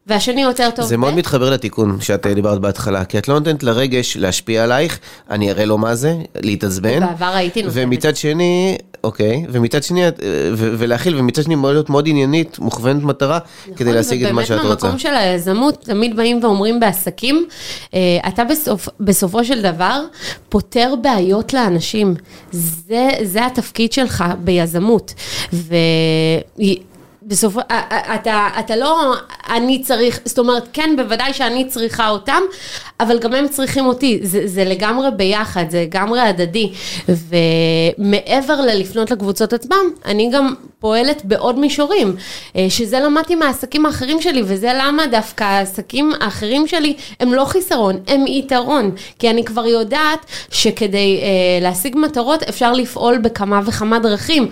[0.06, 0.84] והשני יותר טוב.
[0.84, 4.98] זה מאוד מתחבר לתיקון שאת אה, דיברת בהתחלה, כי את לא נותנת לרגש להשפיע עלייך,
[5.30, 7.00] אני אראה לו מה זה, להתעצבן.
[7.00, 7.82] בעבר הייתי נותנת.
[7.86, 10.02] ומצד שני, אוקיי, ומצד שני,
[10.56, 14.66] ולהכיל, ומצד שני להיות מאוד עניינית, מוכוונת מטרה, נכון, כדי להשיג את מה שאת רוצה.
[14.66, 17.46] ובאמת במקום של היזמות, תמיד באים ואומרים בעסקים,
[17.94, 20.04] אה, אתה בסופ, בסופו של דבר
[20.48, 22.14] פותר בעיות לאנשים.
[22.52, 25.14] זה, זה התפקיד שלך ביזמות.
[25.52, 25.74] ו...
[27.26, 27.60] בסופו,
[28.14, 29.14] אתה, אתה לא,
[29.48, 32.42] אני צריך, זאת אומרת, כן, בוודאי שאני צריכה אותם,
[33.00, 36.72] אבל גם הם צריכים אותי, זה, זה לגמרי ביחד, זה לגמרי הדדי,
[37.08, 42.16] ומעבר ללפנות לקבוצות עצמם, אני גם פועלת בעוד מישורים,
[42.56, 47.96] אה, שזה למדתי מהעסקים האחרים שלי, וזה למה דווקא העסקים האחרים שלי הם לא חיסרון,
[48.06, 51.28] הם יתרון, כי אני כבר יודעת שכדי אה,
[51.60, 54.48] להשיג מטרות אפשר לפעול בכמה וכמה דרכים.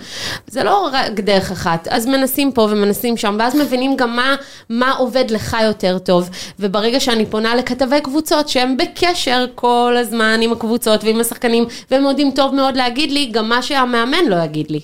[0.47, 4.35] זה לא רק דרך אחת, אז מנסים פה ומנסים שם, ואז מבינים גם מה,
[4.69, 6.29] מה עובד לך יותר טוב,
[6.59, 12.31] וברגע שאני פונה לכתבי קבוצות שהם בקשר כל הזמן עם הקבוצות ועם השחקנים, והם יודעים
[12.31, 14.79] טוב מאוד להגיד לי גם מה שהמאמן לא יגיד לי.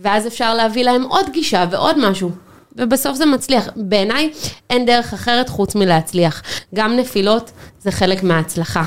[0.00, 2.30] ואז אפשר להביא להם עוד גישה ועוד משהו.
[2.76, 3.68] ובסוף זה מצליח.
[3.76, 4.30] בעיניי
[4.70, 6.42] אין דרך אחרת חוץ מלהצליח.
[6.74, 8.84] גם נפילות זה חלק מההצלחה.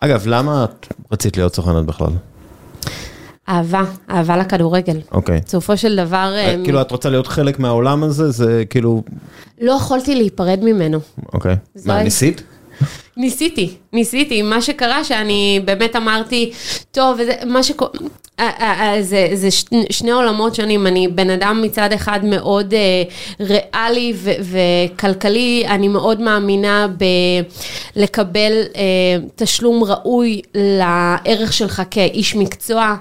[0.00, 2.10] אגב, למה את רצית להיות סוכנת בכלל?
[3.48, 5.00] אהבה, אהבה לכדורגל.
[5.12, 5.40] אוקיי.
[5.46, 8.30] בסופו של דבר, אה, אמ, כאילו, את רוצה להיות חלק מהעולם הזה?
[8.30, 9.02] זה כאילו...
[9.60, 10.98] לא יכולתי להיפרד ממנו.
[11.32, 11.56] אוקיי.
[11.74, 12.42] זו מה, הייתה- ניסית?
[13.16, 16.52] ניסיתי, ניסיתי, מה שקרה שאני באמת אמרתי,
[16.90, 17.90] טוב, וזה, מה שקורה,
[19.00, 23.02] זה, זה שני, שני עולמות שונים, אני בן אדם מצד אחד מאוד אה,
[23.40, 26.86] ריאלי ו, וכלכלי, אני מאוד מאמינה
[27.96, 28.82] בלקבל אה,
[29.36, 32.94] תשלום ראוי לערך שלך כאיש מקצוע,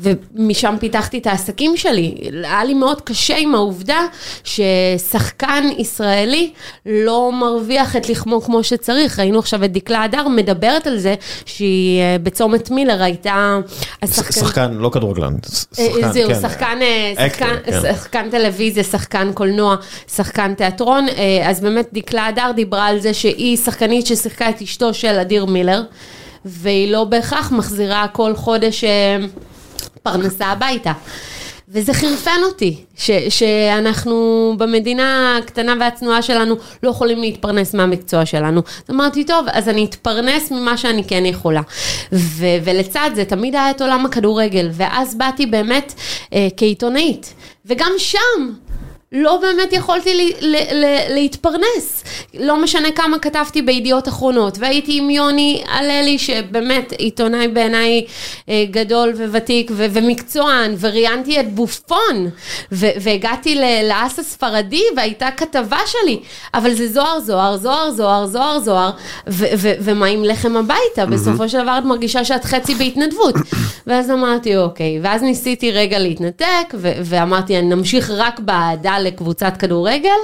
[0.00, 2.14] ומשם פיתחתי את העסקים שלי.
[2.32, 4.00] היה לי מאוד קשה עם העובדה
[4.44, 6.50] ששחקן ישראלי
[6.86, 9.18] לא מרוויח את לחמו כמו שצריך.
[9.18, 11.14] ראינו עכשיו את דקלה הדר מדברת על זה
[11.44, 13.58] שהיא אה, בצומת מילר הייתה
[14.02, 14.32] השחקן...
[14.32, 15.34] שחקן, לא כדורגלן.
[15.78, 16.40] אה, זהו, כן.
[16.40, 17.80] שחקן, אה, שחקן, כן.
[17.94, 19.76] שחקן טלוויזיה, שחקן קולנוע,
[20.14, 24.94] שחקן תיאטרון, אה, אז באמת דקלה הדר דיברה על זה שהיא שחקנית ששיחקה את אשתו
[24.94, 25.82] של אדיר מילר,
[26.44, 29.16] והיא לא בהכרח מחזירה כל חודש אה,
[30.02, 30.92] פרנסה הביתה.
[31.76, 38.62] וזה חרפן אותי, ש, שאנחנו במדינה הקטנה והצנועה שלנו לא יכולים להתפרנס מהמקצוע שלנו.
[38.88, 41.60] אז אמרתי, טוב, אז אני אתפרנס ממה שאני כן יכולה.
[42.12, 45.92] ו, ולצד זה תמיד היה את עולם הכדורגל, ואז באתי באמת
[46.32, 47.34] אה, כעיתונאית,
[47.66, 48.52] וגם שם
[49.12, 52.04] לא באמת יכולתי לי, ל, ל, להתפרנס.
[52.34, 58.04] לא משנה כמה כתבתי בידיעות אחרונות, והייתי עם יוני הללי, שבאמת עיתונאי בעיניי
[58.48, 62.30] אה, גדול וותיק ו, ומקצוען, וראיינתי את בופון,
[62.72, 66.18] ו, והגעתי ל- לאס הספרדי, והייתה כתבה שלי,
[66.54, 68.90] אבל זה זוהר זוהר, זוהר זוהר, זוהר זוהר,
[69.28, 71.06] ו, ו, ומה עם לחם הביתה?
[71.10, 73.34] בסופו של דבר את מרגישה שאת חצי בהתנדבות.
[73.86, 80.18] ואז אמרתי, אוקיי, ואז ניסיתי רגע להתנתק, ו- ואמרתי, אני נמשיך רק באהדה לקבוצת כדורגל,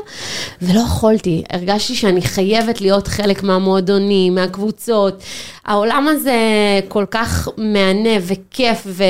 [0.63, 5.23] ולא יכולתי, הרגשתי שאני חייבת להיות חלק מהמועדונים, מהקבוצות.
[5.65, 6.41] העולם הזה
[6.89, 9.05] כל כך מהנה וכיף, ו-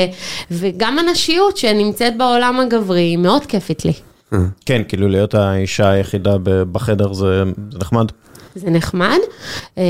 [0.51, 3.93] וגם הנשיות שנמצאת בעולם הגברי, מאוד כיפית לי.
[4.67, 6.37] כן, כאילו להיות האישה היחידה
[6.73, 7.43] בחדר זה
[7.81, 8.07] נחמד.
[8.55, 9.19] זה נחמד,
[9.77, 9.83] אמ,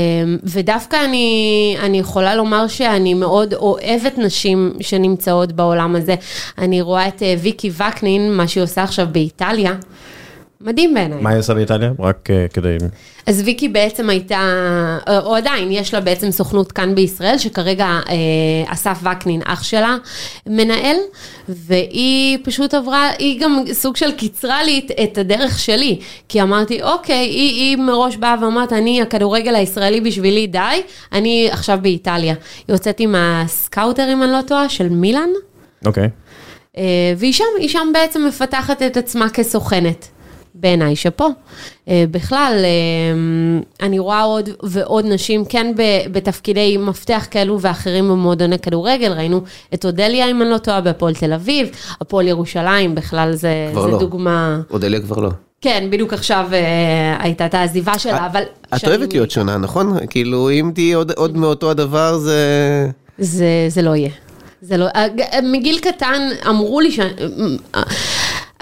[0.43, 6.15] ודווקא אני, אני יכולה לומר שאני מאוד אוהבת נשים שנמצאות בעולם הזה.
[6.57, 9.73] אני רואה את אה, ויקי וקנין, מה שהיא עושה עכשיו באיטליה,
[10.63, 11.21] מדהים בעיניי.
[11.21, 11.91] מה היא עושה באיטליה?
[11.99, 12.77] רק אה, כדי...
[13.25, 14.39] אז ויקי בעצם הייתה,
[15.07, 19.95] אה, או עדיין, יש לה בעצם סוכנות כאן בישראל, שכרגע אה, אסף וקנין, אח שלה,
[20.47, 20.95] מנהל,
[21.49, 25.99] והיא פשוט עברה, היא גם סוג של קיצרה לי את, הדרך שלי,
[26.29, 30.59] כי אמרתי, אוקיי, היא, היא מראש באה ואמרת, אני, הכדורגל הישראלי בשבילי, די,
[31.11, 32.33] אני עכשיו באיטליה.
[32.67, 35.29] היא יוצאת עם הסקאוטר, אם אני לא טועה, של מילאן,
[35.85, 36.09] אוקיי.
[36.77, 40.07] אה, והיא שם, היא שם בעצם מפתחת את עצמה כסוכנת.
[40.55, 41.27] בעיניי שפה.
[41.87, 45.73] אה, בכלל, אה, אני רואה עוד ועוד נשים, כן
[46.11, 49.41] בתפקידי מפתח כאלו ואחרים במועדוני כדורגל, ראינו
[49.73, 51.69] את אודליה, אם אני לא טועה, בהפועל תל אביב,
[52.01, 53.99] הפועל ירושלים, בכלל זה, זה לא.
[53.99, 54.61] דוגמה...
[54.71, 55.29] אודליה כבר לא.
[55.61, 58.43] כן, בדיוק עכשיו אה, הייתה את העזיבה שלה, אבל...
[58.75, 59.97] את אוהבת להיות שונה, נכון?
[60.09, 62.39] כאילו, אם תהיי עוד- עוד מאותו הדבר, זה...
[63.17, 64.09] זה, זה לא יהיה.
[64.61, 64.85] זה לא,
[65.43, 66.99] מגיל קטן אמרו לי ש...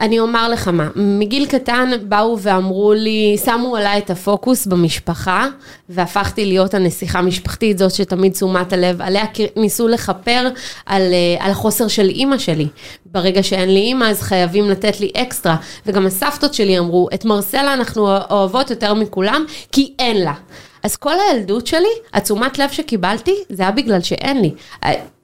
[0.01, 5.47] אני אומר לך מה, מגיל קטן באו ואמרו לי, שמו עליי את הפוקוס במשפחה,
[5.89, 9.23] והפכתי להיות הנסיכה המשפחתית, זאת שתמיד תשומת הלב עליה,
[9.55, 10.47] ניסו לכפר
[10.85, 12.67] על, אה, על חוסר של אימא שלי.
[13.05, 15.55] ברגע שאין לי אימא, אז חייבים לתת לי אקסטרה.
[15.85, 20.33] וגם הסבתות שלי אמרו, את מרסלה אנחנו אוהבות יותר מכולם, כי אין לה.
[20.83, 24.51] אז כל הילדות שלי, התשומת לב שקיבלתי, זה היה בגלל שאין לי.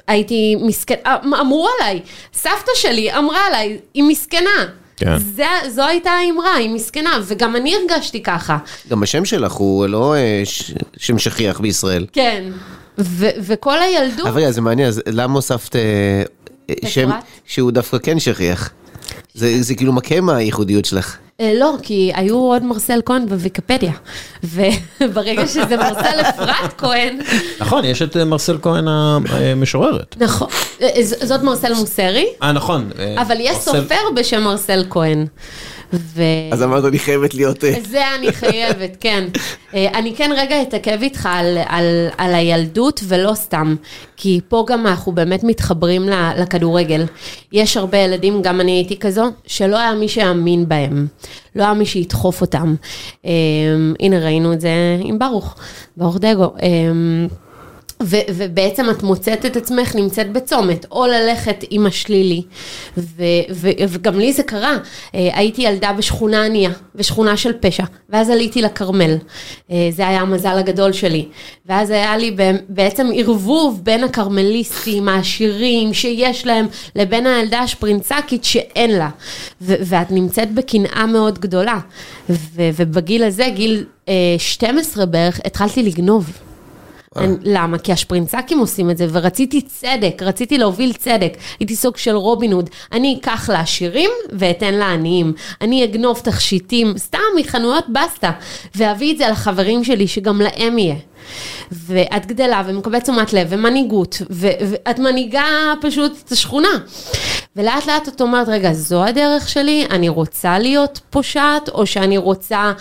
[0.07, 0.97] הייתי מסכנה,
[1.41, 2.01] אמרו עליי,
[2.33, 4.65] סבתא שלי אמרה עליי, היא מסכנה.
[4.97, 5.17] כן.
[5.35, 8.57] זה, זו הייתה האמרה, היא מסכנה, וגם אני הרגשתי ככה.
[8.89, 12.05] גם השם שלך הוא לא אה, ש- שם שכיח בישראל.
[12.13, 12.43] כן.
[12.99, 16.23] ו- וכל הילדות, אבל זה מעניין, אז למה הוספת אה,
[16.89, 17.09] שם?
[17.45, 18.69] שהוא דווקא כן שכיח?
[19.37, 21.17] זה, זה כאילו מכה מהייחודיות שלך.
[21.41, 23.91] אה, לא, כי היו עוד מרסל כהן בוויקיפדיה,
[24.43, 27.19] וברגע שזה מרסל אפרת כהן,
[27.59, 30.15] נכון, יש את אה, מרסל כהן המשוררת.
[30.19, 30.47] נכון,
[30.81, 32.89] אה, ז- זאת מרסל מוסרי, אה, נכון.
[33.17, 33.79] אבל יש סופר
[34.15, 35.25] בשם מרסל כהן.
[35.93, 36.21] ו...
[36.51, 37.63] אז אמרת, אני חייבת להיות...
[37.63, 39.27] אה, זה אני חייבת, כן.
[39.73, 43.75] אה, אני כן רגע אתעכב איתך על, על, על הילדות ולא סתם,
[44.17, 47.05] כי פה גם אנחנו באמת מתחברים לכדורגל.
[47.51, 51.07] יש הרבה ילדים, גם אני הייתי כזו, שלא היה מי שיאמין בהם,
[51.55, 52.75] לא היה מי שידחוף אותם.
[53.25, 53.31] אה,
[53.99, 54.69] הנה ראינו את זה
[55.03, 55.55] עם ברוך,
[55.97, 56.53] ברוך דגו.
[58.03, 62.43] ו- ובעצם את מוצאת את עצמך נמצאת בצומת, או ללכת עם השלילי,
[62.97, 64.77] ו- ו- וגם לי זה קרה,
[65.15, 69.17] אה, הייתי ילדה בשכונה ענייה, בשכונה של פשע, ואז עליתי לכרמל,
[69.71, 71.25] אה, זה היה המזל הגדול שלי,
[71.65, 72.35] ואז היה לי
[72.69, 79.09] בעצם ערבוב בין הכרמליסטים העשירים שיש להם, לבין הילדה השפרינצקית שאין לה,
[79.61, 81.79] ו- ואת נמצאת בקנאה מאוד גדולה,
[82.29, 86.31] ו- ובגיל הזה, גיל אה, 12 בערך, התחלתי לגנוב.
[87.17, 87.77] אני, למה?
[87.77, 91.37] כי השפרינצקים עושים את זה, ורציתי צדק, רציתי להוביל צדק.
[91.59, 92.69] הייתי סוג של רובין הוד.
[92.91, 95.33] אני אקח לעשירים ואתן לעניים.
[95.61, 98.31] אני אגנוב תכשיטים, סתם מחנויות בסטה,
[98.75, 100.95] ואביא את זה לחברים שלי, שגם להם יהיה.
[101.71, 106.69] ואת גדלה ומקבלת תשומת לב ומנהיגות, ואת מנהיגה פשוט את השכונה.
[107.57, 112.71] ולאט לאט את אומרת, רגע, זו הדרך שלי, אני רוצה להיות פושעת, או שאני רוצה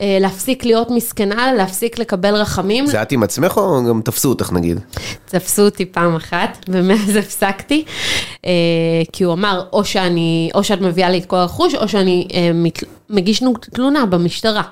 [0.00, 2.86] אה, להפסיק להיות מסכנה, להפסיק לקבל רחמים.
[2.86, 4.80] זה את עם עצמך או גם תפסו אותך נגיד?
[5.24, 7.84] תפסו אותי פעם אחת, ומאז הפסקתי,
[8.46, 8.50] אה,
[9.12, 12.50] כי הוא אמר, או שאני, או שאת מביאה לי את כל הרכוש, או שאני אה,
[12.54, 14.62] מת, מגיש תלונה במשטרה.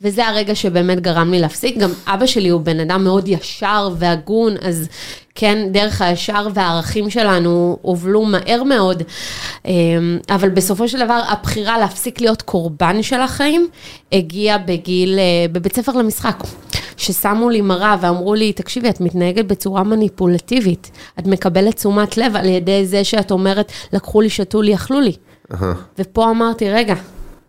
[0.00, 1.78] וזה הרגע שבאמת גרם לי להפסיק.
[1.78, 4.88] גם אבא שלי הוא בן אדם מאוד ישר והגון, אז
[5.34, 9.02] כן, דרך הישר והערכים שלנו הובלו מהר מאוד.
[9.66, 9.72] אה,
[10.30, 13.68] אבל בסופו של דבר, הבחירה להפסיק להיות קורבן של החיים,
[14.12, 16.36] הגיעה בגיל, אה, בבית ספר למשחק.
[16.96, 20.90] ששמו לי מראה ואמרו לי, תקשיבי, את מתנהגת בצורה מניפולטיבית.
[21.18, 25.12] את מקבלת תשומת לב על ידי זה שאת אומרת, לקחו לי, שתו לי, אכלו לי.
[25.98, 26.94] ופה אמרתי, רגע,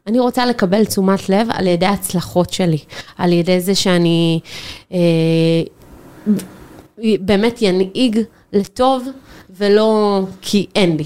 [0.08, 2.78] אני רוצה לקבל תשומת לב על ידי ההצלחות שלי,
[3.18, 4.40] על ידי זה שאני
[4.92, 4.98] אה,
[7.20, 8.20] באמת ינהיג
[8.54, 9.08] לטוב,
[9.58, 11.06] ולא כי אין לי.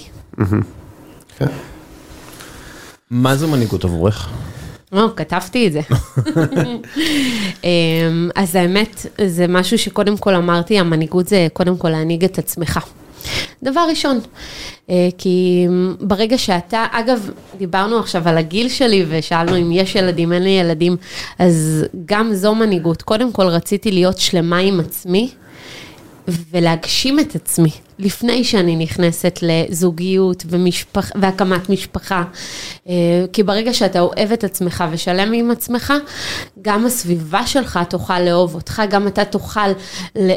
[3.09, 4.29] מה זו מנהיגות עבורך?
[4.91, 5.81] או, כתבתי את זה.
[7.63, 12.79] אמ, אז האמת, זה משהו שקודם כל אמרתי, המנהיגות זה קודם כל להנהיג את עצמך.
[13.63, 14.19] דבר ראשון,
[14.89, 15.67] אה, כי
[16.01, 20.97] ברגע שאתה, אגב, דיברנו עכשיו על הגיל שלי ושאלנו אם יש ילדים, אין לי ילדים,
[21.39, 23.01] אז גם זו מנהיגות.
[23.01, 25.29] קודם כל רציתי להיות שלמה עם עצמי.
[26.51, 32.23] ולהגשים את עצמי לפני שאני נכנסת לזוגיות ומשפח, והקמת משפחה.
[32.89, 32.93] אה,
[33.33, 35.93] כי ברגע שאתה אוהב את עצמך ושלם עם עצמך,
[36.61, 39.69] גם הסביבה שלך תוכל לאהוב אותך, גם אתה תוכל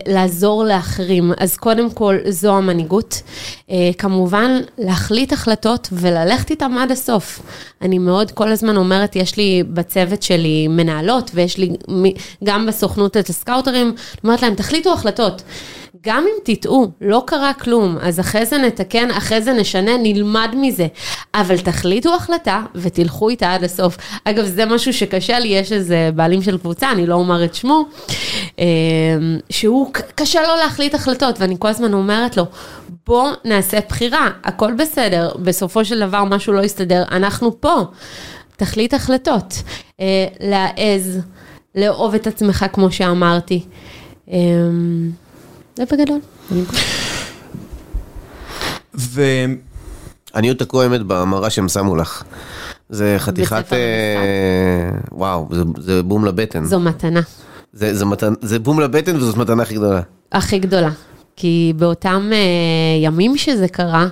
[0.06, 1.32] לעזור לאחרים.
[1.38, 3.22] אז קודם כל, זו המנהיגות.
[3.70, 7.42] אה, כמובן, להחליט החלטות וללכת איתם עד הסוף.
[7.82, 11.72] אני מאוד כל הזמן אומרת, יש לי בצוות שלי מנהלות, ויש לי
[12.44, 13.94] גם בסוכנות את הסקאוטרים,
[14.24, 15.42] אומרת להם, תחליטו החלטות.
[16.07, 20.86] גם אם תטעו, לא קרה כלום, אז אחרי זה נתקן, אחרי זה נשנה, נלמד מזה.
[21.34, 23.96] אבל תחליטו החלטה ותלכו איתה עד הסוף.
[24.24, 27.84] אגב, זה משהו שקשה לי, יש איזה בעלים של קבוצה, אני לא אומר את שמו,
[28.59, 28.64] אה,
[29.50, 32.44] שהוא, קשה לו להחליט החלטות, ואני כל הזמן אומרת לו,
[33.07, 37.80] בוא נעשה בחירה, הכל בסדר, בסופו של דבר משהו לא יסתדר, אנחנו פה,
[38.57, 39.62] תחליט החלטות.
[40.00, 41.20] אה, להעז,
[41.74, 43.64] לאהוב את עצמך, כמו שאמרתי.
[45.77, 46.20] זה בגדול.
[48.95, 49.23] ו...
[50.35, 52.23] אני עוד תקוע האמת במראה שהם שמו לך.
[52.91, 53.73] זה חתיכת...
[53.73, 53.79] אה,
[55.12, 56.64] וואו, זה- זה בום לבטן.
[56.64, 57.20] זו מתנה
[57.73, 60.01] זה זה מתן- זה בום לבטן וזאת מתנה הכי גדולה.
[60.33, 60.91] הכי גדולה.
[61.37, 62.39] כי באותם אה,
[63.05, 64.07] ימים שזה קרה,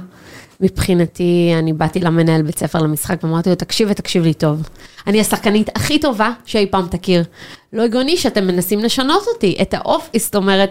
[0.60, 4.68] מבחינתי, אני באתי למנהל בית ספר למשחק ואמרתי לו, תקשיב ותקשיב לי טוב.
[5.06, 7.24] אני השחקנית הכי טובה שאי פעם תכיר.
[7.72, 10.70] לא הגיוני שאתם מנסים לשנות אותי, את האופי, זאת אומרת,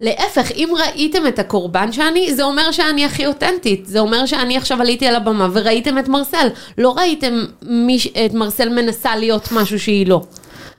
[0.00, 3.86] להפך, אם ראיתם את הקורבן שאני, זה אומר שאני הכי אותנטית.
[3.86, 6.48] זה אומר שאני עכשיו עליתי על הבמה וראיתם את מרסל.
[6.78, 10.22] לא ראיתם מי, ש- את מרסל מנסה להיות משהו שהיא לא.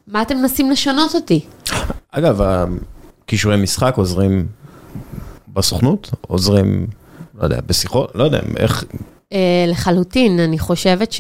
[0.08, 1.46] מה אתם מנסים לשנות אותי?
[2.12, 4.46] אגב, הכישורי משחק עוזרים
[5.54, 6.10] בסוכנות?
[6.28, 6.88] עוזרים,
[7.40, 8.12] לא יודע, בשיחות?
[8.16, 8.84] לא יודע, איך...
[9.34, 11.16] אה, לחלוטין, אני חושבת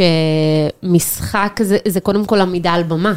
[0.83, 3.13] שמשחק זה, זה קודם כל עמידה על במה.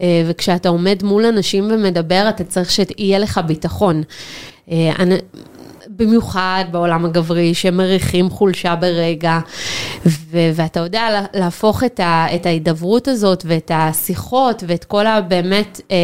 [0.00, 4.02] אה, וכשאתה עומד מול אנשים ומדבר, אתה צריך שיהיה לך ביטחון.
[4.70, 4.90] אה,
[5.96, 9.38] במיוחד בעולם הגברי, שמריחים חולשה ברגע,
[10.06, 15.80] ו- ואתה יודע לה- להפוך את, ה- את ההידברות הזאת ואת השיחות ואת כל הבאמת,
[15.90, 15.96] אה,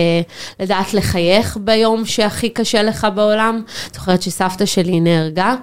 [0.61, 3.63] לדעת לחייך ביום שהכי קשה לך בעולם.
[3.95, 5.55] זוכרת שסבתא שלי נהרגה,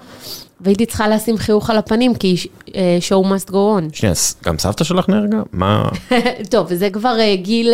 [0.61, 2.35] והייתי צריכה לשים חיוך על הפנים, כי
[2.75, 3.93] אה, show must go on.
[3.93, 5.41] שנייה, גם סבתא שלך נהרגה?
[5.51, 5.89] מה?
[6.51, 7.73] טוב, זה כבר אה, גיל,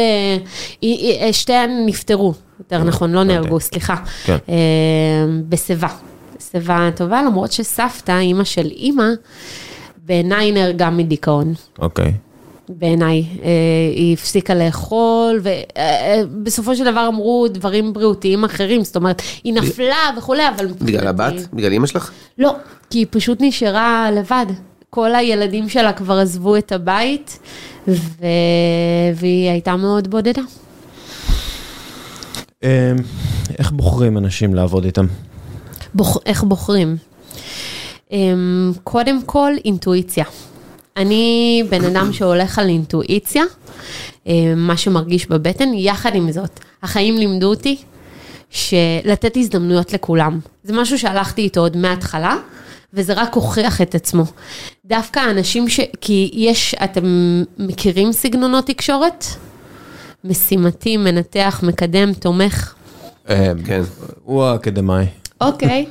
[0.84, 3.96] אה, שתיהן נפטרו, יותר נכון, לא נהרגו, סליחה.
[4.24, 4.38] כן.
[5.50, 5.88] בשיבה,
[6.52, 9.08] שיבה טובה, למרות שסבתא, אימא של אימא,
[10.06, 11.54] בעיניי נהרגה מדיכאון.
[11.80, 12.14] אוקיי.
[12.70, 13.50] בעיניי, אה,
[13.96, 20.44] היא הפסיקה לאכול, ובסופו של דבר אמרו דברים בריאותיים אחרים, זאת אומרת, היא נפלה וכולי,
[20.56, 21.34] אבל בגלל הבת?
[21.54, 22.12] בגלל אימא שלך?
[22.38, 22.56] לא,
[22.90, 24.46] כי היא פשוט נשארה לבד.
[24.90, 27.40] כל הילדים שלה כבר עזבו את הבית,
[27.88, 28.26] ו...
[29.16, 30.42] והיא הייתה מאוד בודדה.
[32.64, 32.92] אה,
[33.60, 35.06] איך בוחרים אנשים לעבוד איתם?
[35.94, 36.18] בוח...
[36.26, 36.98] איך בוחרים?
[38.12, 40.26] אמ, קודם כל, אינטואיציה.
[41.00, 43.44] אני בן אדם שהולך על אינטואיציה,
[44.28, 47.78] אמ, מה שמרגיש בבטן, יחד עם זאת, החיים לימדו אותי
[48.50, 50.40] שלתת הזדמנויות לכולם.
[50.64, 52.36] זה משהו שהלכתי איתו עוד מההתחלה,
[52.94, 54.24] וזה רק הוכיח את עצמו.
[54.86, 55.80] דווקא האנשים ש...
[56.02, 57.04] כי יש, אתם
[57.58, 59.26] מכירים סגנונות תקשורת?
[60.24, 62.74] משימתי, מנתח, מקדם, תומך.
[63.30, 63.82] אה, כן.
[64.24, 65.06] הוא האקדמאי.
[65.42, 65.86] אוקיי,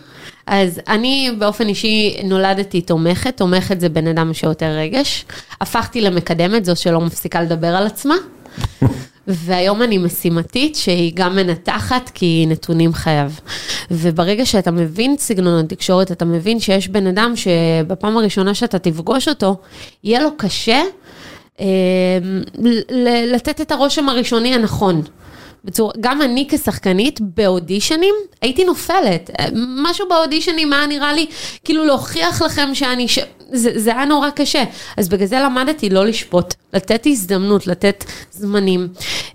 [0.50, 5.24] אז אני באופן אישי נולדתי תומכת, תומכת זה בן אדם שיותר רגש.
[5.60, 8.14] הפכתי למקדמת, זו שלא מפסיקה לדבר על עצמה.
[9.26, 13.40] והיום אני משימתית, שהיא גם מנתחת, כי נתונים חייב.
[13.90, 19.56] וברגע שאתה מבין סגנונות תקשורת, אתה מבין שיש בן אדם שבפעם הראשונה שאתה תפגוש אותו,
[20.04, 20.82] יהיה לו קשה
[21.60, 21.66] אה,
[23.26, 25.02] לתת את הרושם הראשוני הנכון.
[25.64, 29.30] בצורה, גם אני כשחקנית באודישנים הייתי נופלת.
[29.54, 31.26] משהו באודישנים היה נראה לי
[31.64, 33.18] כאילו להוכיח לכם שאני, ש...
[33.52, 34.64] זה, זה היה נורא קשה.
[34.96, 38.88] אז בגלל זה למדתי לא לשפוט, לתת הזדמנות, לתת זמנים.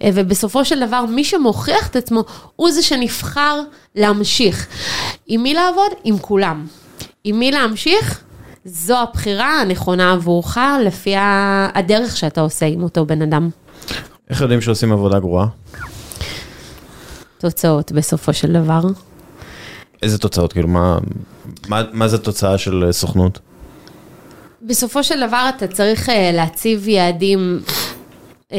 [0.04, 2.24] אה, ובסופו של דבר מי שמוכיח את עצמו
[2.56, 3.62] הוא זה שנבחר
[3.96, 4.68] להמשיך.
[5.28, 5.92] עם מי לעבוד?
[6.04, 6.66] עם כולם.
[7.24, 8.24] עם מי להמשיך?
[8.66, 11.14] זו הבחירה הנכונה עבורך לפי
[11.74, 13.50] הדרך שאתה עושה עם אותו בן אדם.
[14.30, 15.48] איך יודעים שעושים עבודה גרועה?
[17.44, 18.82] תוצאות בסופו של דבר.
[20.02, 20.54] איזה תוצאות?
[20.54, 20.98] כאילו, מה,
[21.68, 23.40] מה, מה זה תוצאה של אה, סוכנות?
[24.62, 27.60] בסופו של דבר אתה צריך אה, להציב יעדים
[28.52, 28.58] אה,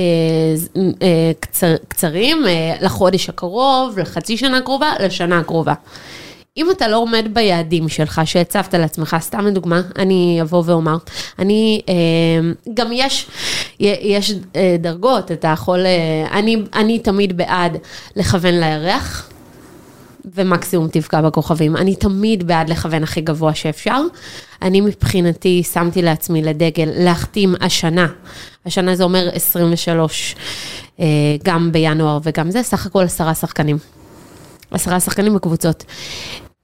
[1.41, 2.45] קצר, קצרים
[2.81, 5.75] לחודש הקרוב, לחצי שנה הקרובה, לשנה הקרובה.
[6.57, 10.97] אם אתה לא עומד ביעדים שלך שהצבת לעצמך, סתם לדוגמה, אני אבוא ואומר,
[11.39, 11.95] אני, אה,
[12.75, 13.27] גם יש,
[13.81, 17.77] יש אה, דרגות, אתה יכול, אה, אני, אני תמיד בעד
[18.17, 19.31] לכוון לירח.
[20.35, 21.77] ומקסימום תפגע בכוכבים.
[21.77, 24.01] אני תמיד בעד לכוון הכי גבוה שאפשר.
[24.63, 28.07] אני מבחינתי שמתי לעצמי לדגל להחתים השנה.
[28.67, 30.35] השנה זה אומר 23,
[31.01, 31.07] אה,
[31.43, 33.79] גם בינואר וגם זה, סך הכל עשרה שחקנים.
[34.71, 35.85] עשרה שחקנים בקבוצות.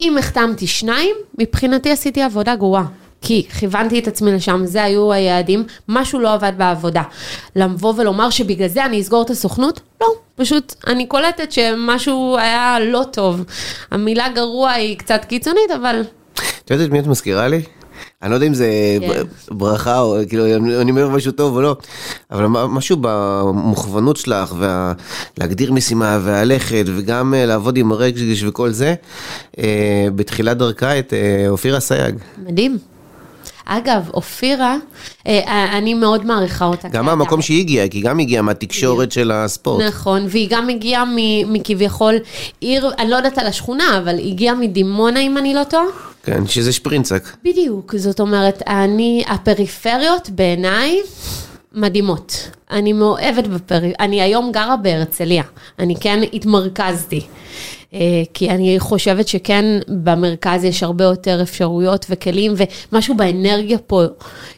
[0.00, 2.84] אם החתמתי שניים, מבחינתי עשיתי עבודה גרועה.
[3.22, 7.02] כי כיוונתי את עצמי לשם, זה היו היעדים, משהו לא עבד בעבודה.
[7.56, 9.80] לבוא ולומר שבגלל זה אני אסגור את הסוכנות?
[10.00, 13.44] לא, פשוט אני קולטת שמשהו היה לא טוב.
[13.90, 16.02] המילה גרוע היא קצת קיצונית, אבל
[16.64, 17.62] את יודעת מי את מזכירה לי?
[18.22, 18.68] אני לא יודע אם זה
[19.00, 19.22] כן.
[19.50, 20.46] ברכה או כאילו
[20.80, 21.76] אני אומר משהו טוב או לא,
[22.30, 28.94] אבל משהו במוכוונות שלך ולהגדיר משימה והלכת וגם אה, לעבוד עם הרגש וכל זה,
[29.58, 32.14] אה, בתחילת דרכה את אה, אופירה סייג.
[32.46, 32.78] מדהים.
[33.64, 34.76] אגב, אופירה,
[35.26, 36.88] אה, אני מאוד מעריכה אותה.
[36.88, 37.04] גם כאדם.
[37.04, 39.84] מהמקום שהיא הגיעה, כי היא גם הגיעה מהתקשורת של הספורט.
[39.84, 41.04] נכון, והיא גם הגיעה
[41.46, 42.14] מכביכול
[42.60, 46.09] עיר, אני לא יודעת על השכונה, אבל היא הגיעה מדימונה, אם אני לא טועה.
[46.22, 47.36] כן, שזה שפרינצק.
[47.44, 51.00] בדיוק, זאת אומרת, אני, הפריפריות בעיניי
[51.72, 52.50] מדהימות.
[52.70, 55.42] אני מאוהבת בפריפריה, אני היום גרה בהרצליה,
[55.78, 57.20] אני כן התמרכזתי.
[57.94, 57.98] אה,
[58.34, 62.54] כי אני חושבת שכן במרכז יש הרבה יותר אפשרויות וכלים
[62.92, 64.02] ומשהו באנרגיה פה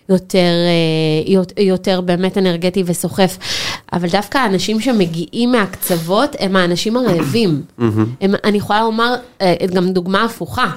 [0.08, 3.38] יותר, אה, יות- יותר באמת אנרגטי וסוחף.
[3.92, 7.62] אבל דווקא האנשים שמגיעים מהקצוות הם האנשים הרעבים.
[8.20, 10.70] הם, אני יכולה לומר אה, גם דוגמה הפוכה.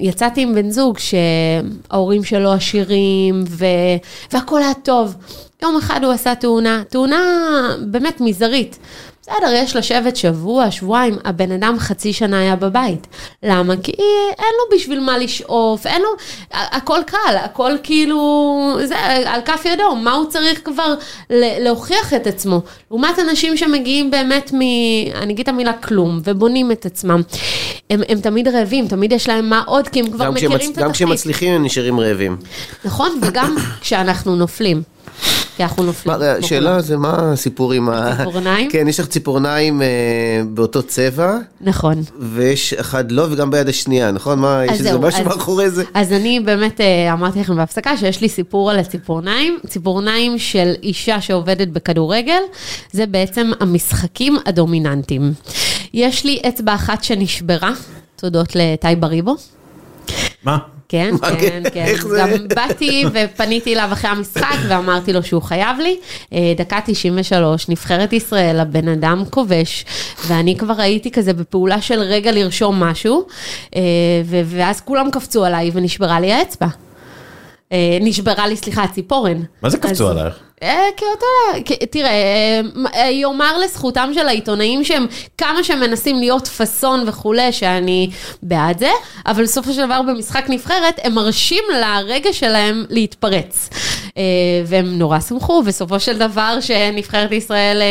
[0.00, 3.64] יצאתי עם בן זוג שההורים שלו עשירים ו,
[4.32, 5.14] והכל היה טוב.
[5.62, 7.20] יום אחד הוא עשה תאונה, תאונה
[7.80, 8.78] באמת מזערית.
[9.22, 13.06] בסדר, יש לשבת שבוע, שבועיים, הבן אדם חצי שנה היה בבית.
[13.42, 13.74] למה?
[13.82, 13.92] כי
[14.38, 16.08] אין לו בשביל מה לשאוף, אין לו,
[16.50, 18.96] הכל קל, הכל כאילו, זה
[19.26, 20.94] על כף ידו, מה הוא צריך כבר
[21.30, 22.60] להוכיח את עצמו?
[22.90, 24.60] לעומת אנשים שמגיעים באמת מ...
[25.14, 27.22] אני אגיד את המילה כלום, ובונים את עצמם.
[27.90, 30.62] הם, הם תמיד רעבים, תמיד יש להם מה עוד, כי הם כבר מכירים שמצ...
[30.62, 30.84] את התפקיד.
[30.84, 32.36] גם כשהם מצליחים הם נשארים רעבים.
[32.84, 34.82] נכון, וגם כשאנחנו נופלים.
[35.60, 36.16] כי אנחנו נופלים.
[36.38, 38.16] השאלה זה מה הסיפור עם ה...
[38.16, 38.70] ציפורניים?
[38.70, 39.86] כן, יש לך ציפורניים אה,
[40.48, 41.38] באותו צבע.
[41.60, 42.02] נכון.
[42.18, 44.38] ויש אחד לא, וגם ביד השנייה, נכון?
[44.38, 45.84] מה, יש איזה משהו מאחורי זה?
[45.94, 49.58] אז אני באמת אה, אמרתי לכם בהפסקה שיש לי סיפור על הציפורניים.
[49.66, 52.42] ציפורניים של אישה שעובדת בכדורגל,
[52.92, 55.32] זה בעצם המשחקים הדומיננטיים.
[55.94, 57.72] יש לי אצבע אחת שנשברה,
[58.16, 59.36] תודות לטי בריבו.
[60.44, 60.58] מה?
[60.90, 61.94] כן, כן, כן.
[62.00, 62.18] זה?
[62.18, 65.98] גם באתי ופניתי אליו אחרי המשחק ואמרתי לו שהוא חייב לי.
[66.32, 69.84] אה, דקה 93, נבחרת ישראל, הבן אדם כובש,
[70.26, 73.26] ואני כבר הייתי כזה בפעולה של רגע לרשום משהו,
[73.76, 73.80] אה,
[74.44, 76.66] ואז כולם קפצו עליי ונשברה לי האצבע.
[77.72, 79.42] אה, נשברה לי, סליחה, הציפורן.
[79.62, 80.34] מה זה קפצו עלייך?
[80.62, 81.26] אה, כי אותו,
[81.90, 82.60] תראה,
[82.94, 85.06] אה, יאמר לזכותם של העיתונאים שהם,
[85.38, 88.10] כמה שהם מנסים להיות פאסון וכולי, שאני
[88.42, 88.90] בעד זה,
[89.26, 93.70] אבל בסופו של דבר במשחק נבחרת, הם מרשים לרגע שלהם להתפרץ.
[94.66, 97.82] והם נורא שמחו, בסופו של דבר שנבחרת ישראל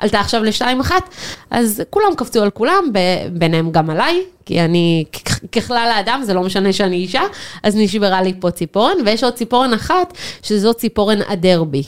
[0.00, 1.08] עלתה עכשיו לשתיים אחת,
[1.50, 2.84] אז כולם קפצו על כולם,
[3.32, 5.04] ביניהם גם עליי, כי אני,
[5.52, 7.22] ככלל האדם, זה לא משנה שאני אישה,
[7.62, 11.82] אז נשברה לי פה ציפורן, ויש עוד ציפורן אחת, שזו ציפורן הדרבי.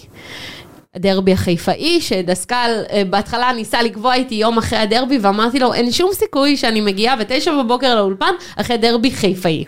[0.95, 6.57] הדרבי החיפאי, שדסקל בהתחלה ניסה לקבוע איתי יום אחרי הדרבי, ואמרתי לו, אין שום סיכוי
[6.57, 9.65] שאני מגיעה בתשע בבוקר לאולפן אחרי דרבי חיפאי.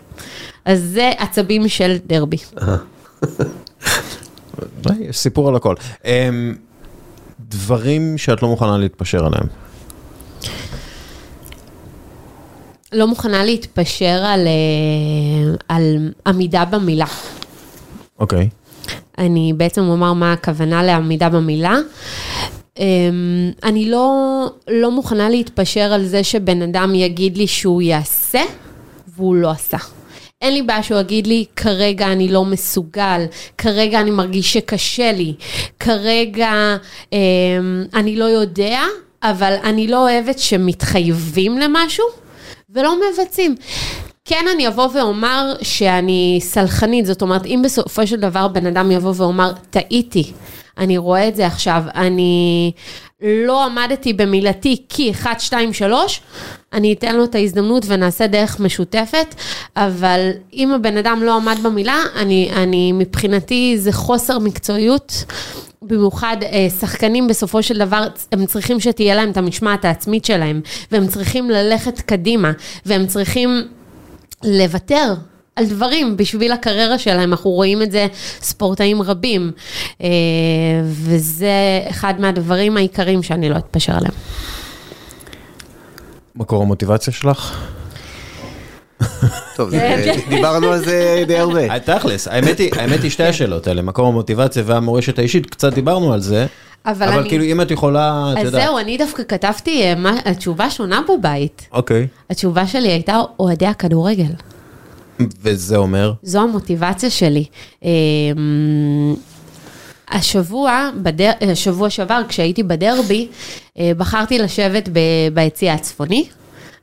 [0.65, 2.37] אז זה עצבים של דרבי.
[4.99, 5.75] יש סיפור על הכל.
[7.39, 9.47] דברים שאת לא מוכנה להתפשר עליהם.
[12.93, 14.47] לא מוכנה להתפשר על,
[15.67, 17.05] על עמידה במילה.
[18.19, 18.49] אוקיי.
[18.51, 18.59] Okay.
[19.17, 21.77] אני בעצם אומר מה הכוונה לעמידה במילה.
[23.63, 28.41] אני לא, לא מוכנה להתפשר על זה שבן אדם יגיד לי שהוא יעשה,
[29.15, 29.77] והוא לא עשה.
[30.41, 33.25] אין לי בעיה שהוא יגיד לי, כרגע אני לא מסוגל,
[33.57, 35.33] כרגע אני מרגיש שקשה לי,
[35.79, 36.77] כרגע
[37.13, 37.17] אה,
[37.93, 38.81] אני לא יודע,
[39.23, 42.05] אבל אני לא אוהבת שמתחייבים למשהו
[42.73, 43.55] ולא מבצעים.
[44.25, 49.13] כן, אני אבוא ואומר שאני סלחנית, זאת אומרת, אם בסופו של דבר בן אדם יבוא
[49.15, 50.31] ואומר, טעיתי,
[50.77, 52.71] אני רואה את זה עכשיו, אני
[53.21, 56.21] לא עמדתי במילתי כי 1, 2, 3,
[56.73, 59.35] אני אתן לו את ההזדמנות ונעשה דרך משותפת,
[59.75, 65.23] אבל אם הבן אדם לא עמד במילה, אני, אני מבחינתי זה חוסר מקצועיות.
[65.81, 70.61] במיוחד אה, שחקנים בסופו של דבר, הם צריכים שתהיה להם את המשמעת העצמית שלהם,
[70.91, 72.51] והם צריכים ללכת קדימה,
[72.85, 73.67] והם צריכים
[74.43, 75.13] לוותר
[75.55, 78.07] על דברים בשביל הקריירה שלהם, אנחנו רואים את זה
[78.41, 79.51] ספורטאים רבים,
[80.01, 80.07] אה,
[80.83, 84.13] וזה אחד מהדברים העיקריים שאני לא אתפשר עליהם.
[86.35, 87.69] מקור המוטיבציה שלך?
[89.55, 89.71] טוב,
[90.29, 91.79] דיברנו על זה די הרבה.
[91.79, 96.45] תכלס, האמת היא שתי השאלות האלה, מקור המוטיבציה והמורשת האישית, קצת דיברנו על זה.
[96.85, 97.29] אבל.
[97.29, 98.61] כאילו אם את יכולה, את יודעת.
[98.61, 101.67] אז זהו, אני דווקא כתבתי, מה, התשובה שונה בבית.
[101.71, 102.07] אוקיי.
[102.29, 104.31] התשובה שלי הייתה אוהדי הכדורגל.
[105.41, 106.13] וזה אומר?
[106.23, 107.45] זו המוטיבציה שלי.
[107.83, 109.15] אמ,
[110.09, 111.31] השבוע, בדר...
[111.51, 113.27] השבוע שעבר, כשהייתי בדרבי,
[113.79, 114.89] אה, בחרתי לשבת
[115.33, 116.27] ביציע הצפוני.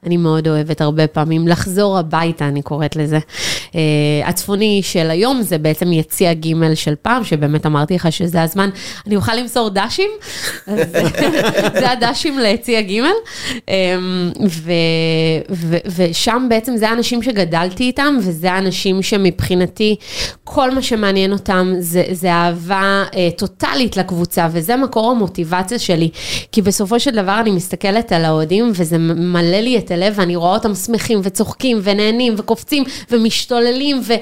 [0.07, 3.19] אני מאוד אוהבת הרבה פעמים לחזור הביתה, אני קוראת לזה.
[3.77, 8.71] Uh, הצפוני של היום זה בעצם יציע ג' של פעם, שבאמת אמרתי לך שזה הזמן,
[9.07, 10.11] אני אוכל למסור דשים,
[11.81, 13.01] זה הדשים ליציע ג',
[14.47, 14.73] ו,
[15.97, 19.97] ושם בעצם זה האנשים שגדלתי איתם, וזה האנשים שמבחינתי,
[20.45, 26.11] כל מה שמעניין אותם זה, זה אהבה uh, טוטאלית לקבוצה, וזה מקור המוטיבציה שלי,
[26.53, 30.55] כי בסופו של דבר אני מסתכלת על האוהדים, וזה מלא לי את הלב, ואני רואה
[30.55, 33.66] אותם שמחים וצוחקים ונהנים וקופצים ומשתוללים,
[34.03, 34.15] ו...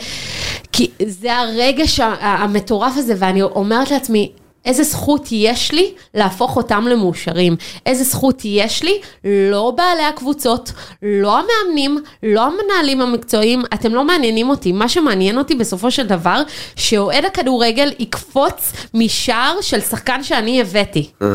[0.73, 4.33] כי זה הרגש המטורף הזה, ואני אומרת לעצמי,
[4.65, 7.57] איזה זכות יש לי להפוך אותם למאושרים?
[7.87, 9.01] איזה זכות יש לי?
[9.25, 10.73] לא בעלי הקבוצות,
[11.03, 14.73] לא המאמנים, לא המנהלים המקצועיים, אתם לא מעניינים אותי.
[14.73, 16.43] מה שמעניין אותי בסופו של דבר,
[16.77, 21.11] שאוהד הכדורגל יקפוץ משער של שחקן שאני הבאתי.
[21.23, 21.29] אה.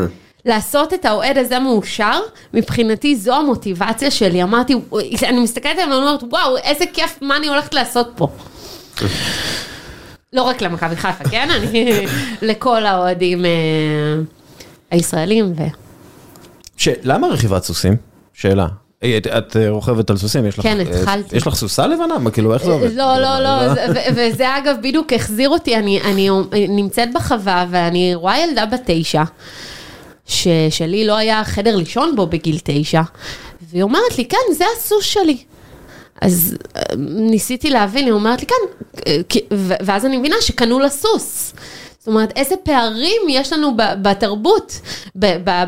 [0.44, 2.20] לעשות את האוהד הזה מאושר,
[2.54, 4.42] מבחינתי זו המוטיבציה שלי.
[4.42, 4.74] אמרתי,
[5.22, 8.28] אני מסתכלת עליהם ואומרת, וואו, איזה כיף, מה אני הולכת לעשות פה.
[10.32, 11.48] לא רק למכבי חיפה, כן?
[11.50, 12.06] אני...
[12.48, 13.50] לכל האוהדים אה,
[14.90, 15.62] הישראלים ו...
[16.76, 16.88] ש...
[17.02, 17.96] למה רכיבת סוסים?
[18.34, 18.66] שאלה.
[19.02, 21.36] אה, את, את אה, רוכבת על סוסים, יש לך, כן, אה, התחלתי.
[21.36, 22.30] יש לך סוסה לבנה?
[22.30, 22.92] כאילו, איך זה עובד?
[22.94, 26.28] לא, לא, לא, ו- וזה אגב בדיוק החזיר אותי, אני, אני
[26.68, 29.22] נמצאת בחווה ואני רואה ילדה בת תשע,
[30.30, 33.02] ש- שלי לא היה חדר לישון בו בגיל תשע,
[33.70, 35.36] והיא אומרת לי, כן, זה הסוס שלי.
[36.20, 38.54] אז אה, ניסיתי להבין, היא אומרת לי, כן,
[39.06, 39.16] אה,
[39.80, 41.52] ואז אני מבינה שקנו לה סוס.
[41.98, 44.80] זאת אומרת, איזה פערים יש לנו בתרבות,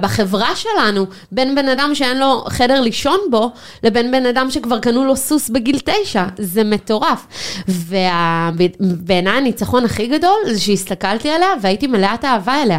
[0.00, 3.50] בחברה שלנו, בין בן אדם שאין לו חדר לישון בו,
[3.82, 6.24] לבין בן אדם שכבר קנו לו סוס בגיל תשע.
[6.38, 7.26] זה מטורף.
[7.68, 12.78] ובעיניי הניצחון הכי גדול זה שהסתכלתי עליה והייתי מלאת אהבה אליה.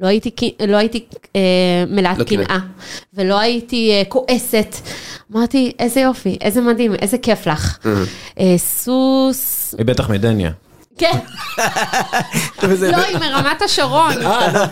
[0.00, 0.30] לא הייתי,
[0.68, 1.04] לא הייתי
[1.36, 1.40] אה,
[1.88, 2.24] מלאת לא.
[2.24, 2.58] קנאה,
[3.14, 4.76] ולא הייתי אה, כועסת.
[5.32, 7.78] אמרתי, איזה יופי, איזה מדהים, איזה כיף לך.
[8.40, 10.50] אה, סוס, היא בטח מדניה.
[10.98, 11.18] כן.
[12.62, 14.12] לא, היא מרמת השרון.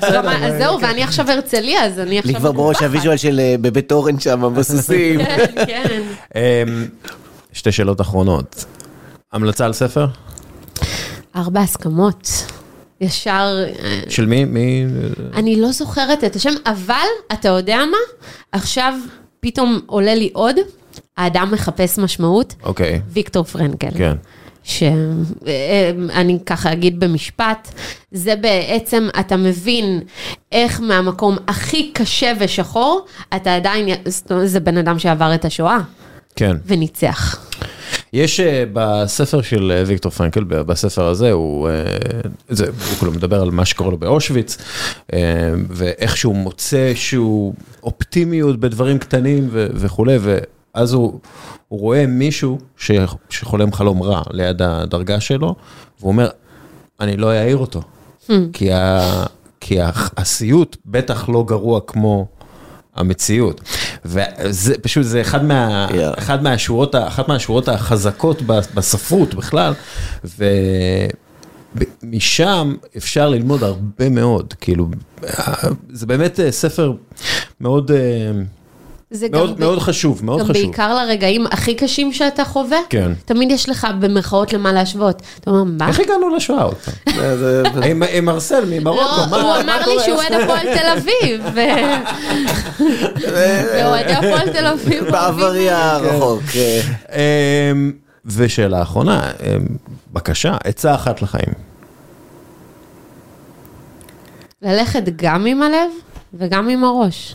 [0.03, 2.35] רמה- אז זהו, ואני עכשיו הרצליה, אז אני לי עכשיו...
[2.35, 2.83] כבר בראש.
[2.83, 5.21] הוויז'ואל של אה, בבית אורן שם, בסוסים.
[5.25, 6.03] כן, כן.
[6.37, 6.87] אמ,
[7.53, 8.65] שתי שאלות אחרונות.
[9.33, 10.07] המלצה על ספר?
[11.37, 12.29] ארבע הסכמות.
[13.01, 14.45] ישר, אה, של מי?
[14.45, 14.85] מי?
[15.35, 17.97] אני לא זוכרת את השם, אבל אתה יודע מה?
[18.53, 18.95] עכשיו
[19.41, 20.57] פתאום עולה לי עוד,
[21.17, 23.91] האדם מחפש משמעות, אוקיי, ויקטור פרנקל.
[23.99, 24.17] כן.
[24.63, 27.69] שאני ככה אגיד במשפט,
[28.13, 30.01] זה בעצם, אתה מבין
[30.53, 33.89] איך מהמקום הכי קשה ושחור, אתה עדיין,
[34.45, 35.79] זה בן אדם שעבר את השואה
[36.37, 36.57] כן.
[36.67, 37.51] וניצח.
[38.13, 41.73] יש אה, בספר של אה, ויקטור פרנקל, בספר הזה, הוא, אה,
[42.49, 44.57] זה, הוא כאילו מדבר על מה שקורה לו באושוויץ,
[45.69, 51.21] ואיך שהוא מוצא איזשהו אופטימיות בדברים קטנים ו- וכולי, ואז הוא,
[51.69, 52.91] הוא רואה מישהו ש,
[53.31, 55.55] שחולם חלום רע ליד הדרגה שלו,
[56.01, 56.29] והוא אומר,
[57.01, 57.83] אני לא אעיר אותו,
[58.53, 59.01] כי, ה,
[59.61, 59.79] כי
[60.17, 62.27] הסיוט בטח לא גרוע כמו...
[62.99, 63.61] המציאות.
[64.05, 66.19] וזה פשוט, זה אחד, מה, Yeah.
[66.19, 68.43] אחד מהשורות, אחת מהשורות החזקות
[68.75, 69.73] בספרות בכלל,
[72.03, 74.89] ומשם אפשר ללמוד הרבה מאוד, כאילו,
[75.91, 76.93] זה באמת אה, ספר
[77.61, 77.91] מאוד,
[79.13, 80.63] אה, זה גם, מאוד, ב- מאוד חשוב, מאוד גם חשוב.
[80.63, 83.13] בעיקר לרגעים הכי קשים שאתה חווה, כן.
[83.25, 85.23] תמיד יש לך במרכאות למה להשוות.
[85.41, 85.89] אתה אומר, מה?
[85.89, 86.95] איך הגענו לשואה עוד פעם?
[87.17, 90.01] זה- זה- עם- מרסל ממרוקו, לא, מה הוא מה אמר לי?
[90.05, 91.45] שהוא אוהד הפועל תל אביב,
[93.35, 96.43] ואוהדי הפועל תל אביב בעברי הרחוק.
[96.57, 96.81] אה,
[97.73, 97.93] אמ,
[98.27, 99.67] ושאלה אחרונה, אמ,
[100.13, 101.53] בבקשה, עצה אחת לחיים.
[104.63, 105.91] ללכת גם עם הלב
[106.35, 107.35] וגם עם הראש.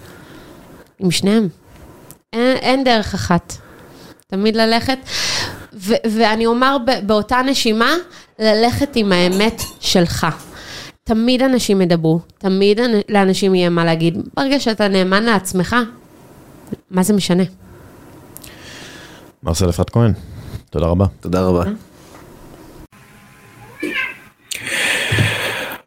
[1.00, 1.48] עם שניהם.
[2.34, 3.54] אין, אין דרך אחת.
[4.28, 4.98] תמיד ללכת,
[5.74, 7.94] ו- ואני אומר ב- באותה נשימה,
[8.40, 10.28] ללכת עם האמת שלך.
[11.04, 14.18] תמיד אנשים ידברו, תמיד אנ- לאנשים יהיה מה להגיד.
[14.34, 15.76] ברגע שאתה נאמן לעצמך,
[16.92, 17.44] מה זה משנה?
[19.44, 20.14] מרסל אפרת כהן,
[20.70, 21.06] תודה רבה.
[21.20, 21.64] תודה רבה.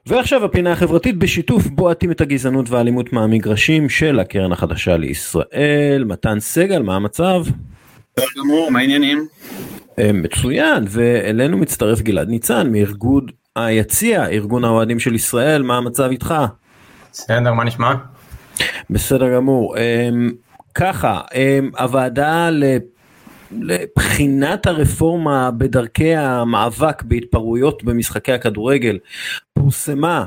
[0.06, 6.04] ועכשיו הפינה החברתית בשיתוף בועטים את הגזענות והאלימות מהמגרשים של הקרן החדשה לישראל.
[6.06, 7.44] מתן סגל, מה המצב?
[8.16, 9.26] בסדר גמור, מה העניינים?
[9.98, 13.26] אה, מצוין, ואלינו מצטרף גלעד ניצן מארגון
[13.56, 16.34] היציע, ארגון האוהדים של ישראל, מה המצב איתך?
[17.12, 17.94] בסדר, מה נשמע?
[18.90, 19.76] בסדר גמור.
[19.78, 20.30] אמ,
[20.74, 22.76] ככה, אמ, הוועדה ל-
[23.52, 28.98] לבחינת הרפורמה בדרכי המאבק בהתפרעויות במשחקי הכדורגל
[29.54, 30.24] פורסמה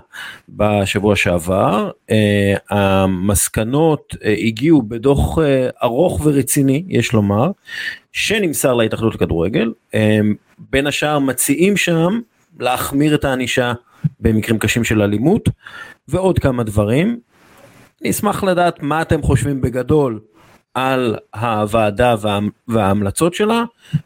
[0.50, 1.92] בשבוע שעבר.
[2.12, 7.52] אה, המסקנות אה, הגיעו בדוח אה, ארוך ורציני, יש לומר,
[8.12, 9.74] שנמסר להתאחדות לכדורגל.
[10.60, 12.20] בין השאר מציעים שם
[12.60, 13.74] להחמיר את הענישה
[14.20, 15.50] במקרים קשים של אלימות
[16.08, 17.20] ועוד כמה דברים.
[18.02, 20.20] אני אשמח לדעת מה אתם חושבים בגדול
[20.88, 23.64] על הוועדה וה, וההמלצות שלה,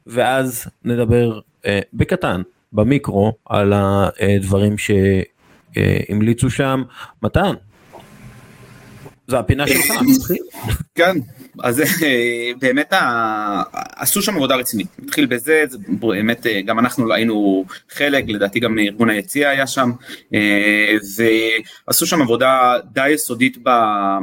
[0.08, 2.42] ואז נדבר אה, בקטן,
[2.74, 6.84] במיקרו, על הדברים שהמליצו שם.
[7.24, 7.54] מתן,
[9.28, 9.86] זו הפינה שלך.
[10.96, 11.16] כן,
[11.64, 12.94] אז אה, באמת
[13.96, 14.88] עשו שם עבודה רצינית.
[15.00, 19.92] נתחיל בזה, זה באמת אה, גם אנחנו היינו חלק, לדעתי גם ארגון היציע היה שם,
[20.34, 20.94] אה,
[21.88, 24.18] ועשו שם עבודה די יסודית ב-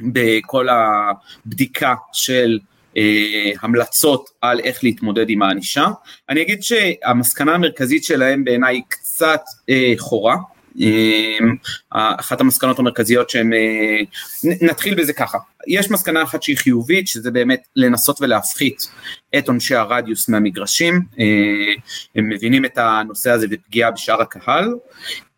[0.00, 2.58] בכל הבדיקה של
[2.96, 5.86] אה, המלצות על איך להתמודד עם הענישה.
[6.28, 10.36] אני אגיד שהמסקנה המרכזית שלהם בעיניי היא קצת אה, חורה.
[11.90, 13.50] אחת המסקנות המרכזיות שהם,
[14.44, 18.88] נתחיל בזה ככה, יש מסקנה אחת שהיא חיובית, שזה באמת לנסות ולהפחית
[19.38, 21.02] את עונשי הרדיוס מהמגרשים,
[22.14, 24.74] הם מבינים את הנושא הזה בפגיעה בשאר הקהל,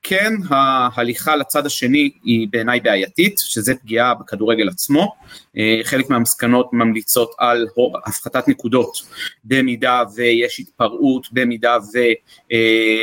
[0.08, 5.14] כן ההליכה לצד השני היא בעיניי בעייתית, שזה פגיעה בכדורגל עצמו,
[5.58, 7.66] אה, חלק מהמסקנות ממליצות על
[8.06, 9.02] הפחתת נקודות
[9.44, 13.02] במידה ויש התפרעות, במידה ויש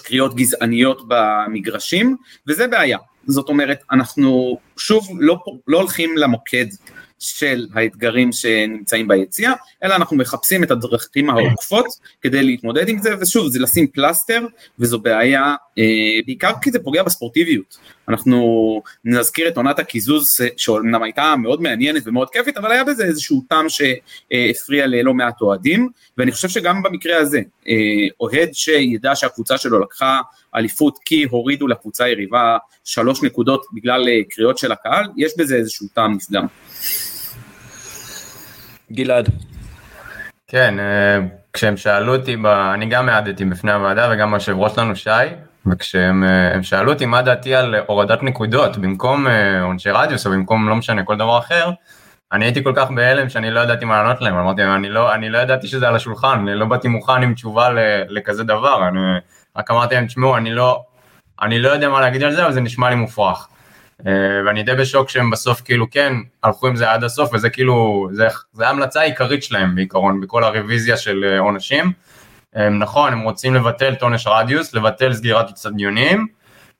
[0.00, 2.16] אה, קריאות גזעניות במגרשים,
[2.48, 6.66] וזה בעיה, זאת אומרת אנחנו שוב לא, לא הולכים למוקד
[7.18, 9.52] של האתגרים שנמצאים ביציאה,
[9.84, 11.86] אלא אנחנו מחפשים את הדרכים העוקפות
[12.20, 14.46] כדי להתמודד עם זה, ושוב, זה לשים פלסטר,
[14.78, 15.84] וזו בעיה, אה,
[16.26, 17.78] בעיקר כי זה פוגע בספורטיביות.
[18.08, 20.24] אנחנו נזכיר את עונת הקיזוז,
[20.56, 25.88] שאומנם הייתה מאוד מעניינת ומאוד כיפית, אבל היה בזה איזשהו טעם שהפריע ללא מעט אוהדים,
[26.18, 27.74] ואני חושב שגם במקרה הזה, אה,
[28.20, 30.20] אוהד שידע שהקבוצה שלו לקחה
[30.56, 35.86] אליפות כי הורידו לקבוצה היריבה שלוש נקודות בגלל אה, קריאות של הקהל, יש בזה איזשהו
[35.94, 36.46] טעם נפגם.
[38.92, 39.28] גלעד.
[40.46, 41.18] כן, אה,
[41.52, 42.36] כשהם שאלו אותי.
[42.74, 45.10] אני גם העדתי בפני הוועדה וגם היושב ראש שלנו שי,
[45.70, 50.68] וכשהם אה, שאלו אותי מה דעתי על הורדת נקודות במקום אה, עונשי רדיוס או במקום
[50.68, 51.70] לא משנה כל דבר אחר,
[52.32, 55.28] אני הייתי כל כך בהלם שאני לא ידעתי מה לענות להם, אמרתי אני לא, אני
[55.28, 57.68] לא ידעתי שזה על השולחן, אני לא באתי מוכן עם תשובה
[58.08, 59.00] לכזה דבר, אני
[59.56, 60.82] רק אמרתי להם תשמעו אני לא,
[61.42, 63.48] אני לא יודע מה להגיד על זה אבל זה נשמע לי מופרך.
[64.06, 64.12] אה,
[64.46, 66.12] ואני די בשוק שהם בסוף כאילו כן
[66.42, 70.96] הלכו עם זה עד הסוף וזה כאילו זה, זה ההמלצה העיקרית שלהם בעיקרון בכל הרוויזיה
[70.96, 71.38] של אה,
[72.56, 72.78] עונשים.
[72.78, 76.26] נכון הם רוצים לבטל את עונש רדיוס לבטל סגירת אצטדיונים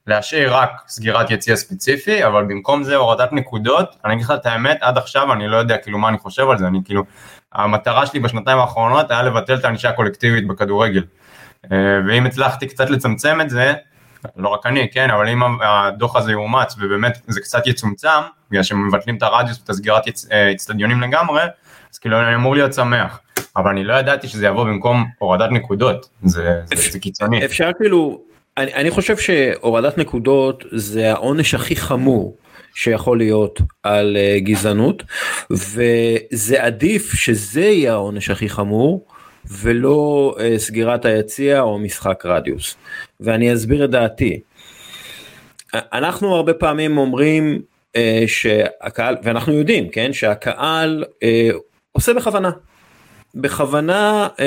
[0.07, 4.79] להשאיר רק סגירת יציע ספציפי אבל במקום זה הורדת נקודות אני אגיד לך את האמת
[4.81, 7.05] עד עכשיו אני לא יודע כאילו מה אני חושב על זה אני כאילו
[7.53, 11.05] המטרה שלי בשנתיים האחרונות היה לבטל את הענישה הקולקטיבית בכדורגל
[11.73, 11.79] אה,
[12.09, 13.75] ואם הצלחתי קצת לצמצם את זה
[14.37, 18.09] לא רק אני, כן, אבל אם הדוח הזה יאומץ ובאמת זה קצת יצומצם,
[18.51, 20.03] בגלל שהם מבטלים את הרדיוס ואת הסגירת
[20.55, 21.43] אצטדיונים לגמרי,
[21.93, 23.21] אז כאילו אני אמור להיות שמח.
[23.57, 27.45] אבל אני לא ידעתי שזה יבוא במקום הורדת נקודות, זה, זה, זה קיצוני.
[27.45, 28.21] אפשר כאילו,
[28.57, 32.37] אני, אני חושב שהורדת נקודות זה העונש הכי חמור
[32.75, 35.03] שיכול להיות על uh, גזענות,
[35.51, 39.07] וזה עדיף שזה יהיה העונש הכי חמור.
[39.51, 42.77] ולא uh, סגירת היציע או משחק רדיוס.
[43.21, 44.41] ואני אסביר את דעתי.
[45.75, 47.61] אנחנו הרבה פעמים אומרים
[47.93, 51.57] uh, שהקהל, ואנחנו יודעים, כן, שהקהל uh,
[51.93, 52.51] עושה בכוונה.
[53.37, 54.41] בכוונה uh,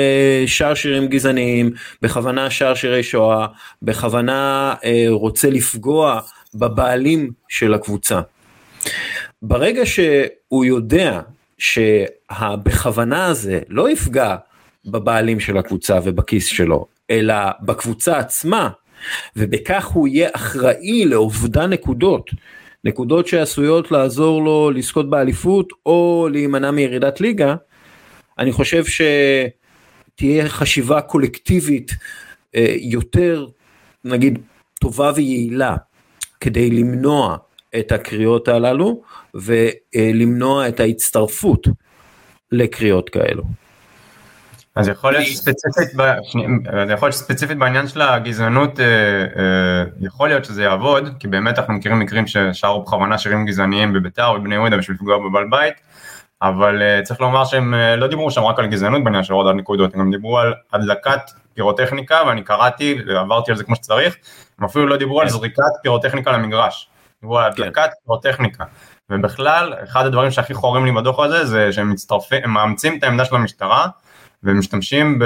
[0.46, 1.70] שר שירים גזעניים,
[2.02, 3.46] בכוונה שר שירי שואה,
[3.82, 6.20] בכוונה uh, רוצה לפגוע
[6.54, 8.20] בבעלים של הקבוצה.
[9.42, 11.20] ברגע שהוא יודע
[11.58, 14.36] שהבכוונה הזה לא יפגע
[14.86, 18.70] בבעלים של הקבוצה ובכיס שלו, אלא בקבוצה עצמה,
[19.36, 22.30] ובכך הוא יהיה אחראי לאובדן נקודות.
[22.84, 27.54] נקודות שעשויות לעזור לו לזכות באליפות או להימנע מירידת ליגה,
[28.40, 31.92] אני חושב שתהיה חשיבה קולקטיבית
[32.54, 33.46] אה, יותר,
[34.04, 34.38] נגיד,
[34.80, 35.76] טובה ויעילה
[36.40, 37.36] כדי למנוע
[37.78, 39.02] את הקריאות הללו
[39.34, 41.66] ולמנוע את ההצטרפות
[42.52, 43.42] לקריאות כאלו.
[44.74, 45.88] אז יכול להיות שספציפית,
[46.90, 51.74] יכול להיות שספציפית בעניין של הגזענות, אה, אה, יכול להיות שזה יעבוד, כי באמת אנחנו
[51.74, 55.74] מכירים מקרים ששרו בכוונה שירים גזעניים בביתר או בבני יהודה בשביל לפגוע בבעל בית,
[56.42, 59.94] אבל אה, צריך לומר שהם לא דיברו שם רק על גזענות בעניין של הורדת נקודות,
[59.94, 61.20] הם גם דיברו על הדלקת
[61.54, 64.16] פירוטכניקה, ואני קראתי, עברתי על זה כמו שצריך,
[64.58, 65.32] הם אפילו לא דיברו על כן.
[65.32, 66.88] זריקת פירוטכניקה למגרש,
[67.20, 67.90] דיברו על הדלקת כן.
[68.04, 68.64] פירוטכניקה.
[69.10, 73.34] ובכלל, אחד הדברים שהכי חורים לי בדוח הזה, זה שהם מצטרפים, מאמצים את העמדה של
[73.34, 73.86] המשטרה,
[74.42, 75.18] ומשתמשים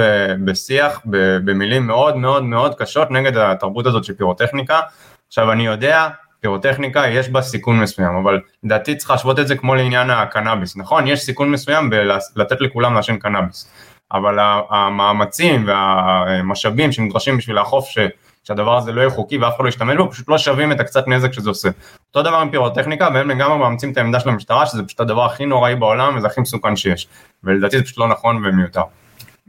[0.45, 1.01] בשיח
[1.45, 4.81] במילים מאוד מאוד מאוד קשות נגד התרבות הזאת של פירוטכניקה.
[5.27, 6.07] עכשיו אני יודע,
[6.45, 11.07] פירוטכניקה יש בה סיכון מסוים, אבל לדעתי צריך להשוות את זה כמו לעניין הקנאביס, נכון?
[11.07, 11.89] יש סיכון מסוים
[12.35, 13.69] בלתת לכולם לעשן קנאביס,
[14.11, 14.39] אבל
[14.69, 17.97] המאמצים והמשאבים שנדרשים בשביל לאכוף ש...
[18.43, 21.07] שהדבר הזה לא יהיה חוקי ואף אחד לא ישתמש בו, פשוט לא שווים את הקצת
[21.07, 21.69] נזק שזה עושה.
[22.07, 25.45] אותו דבר עם פירוטכניקה, והם לגמרי מאמצים את העמדה של המשטרה, שזה פשוט הדבר הכי
[25.45, 27.07] נוראי בעולם וזה הכי מסוכן שיש.
[27.43, 28.83] ולדעתי זה פשוט לא נכון ומיותר.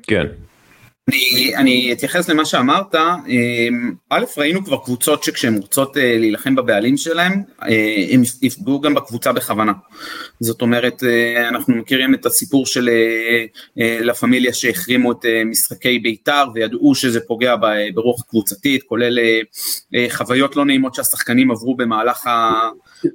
[0.02, 0.27] כן.
[1.09, 6.97] אני, אני אתייחס למה שאמרת, אמ, א' ראינו כבר קבוצות שכשהן רוצות אה, להילחם בבעלים
[6.97, 9.73] שלהם, אה, הם יפגעו גם בקבוצה בכוונה.
[10.41, 12.91] זאת אומרת, אה, אנחנו מכירים את הסיפור של
[13.77, 17.55] לה פמיליה שהחרימו את משחקי בית"ר וידעו שזה פוגע
[17.95, 19.19] ברוח קבוצתית, כולל
[20.09, 22.27] חוויות לא נעימות שהשחקנים עברו במהלך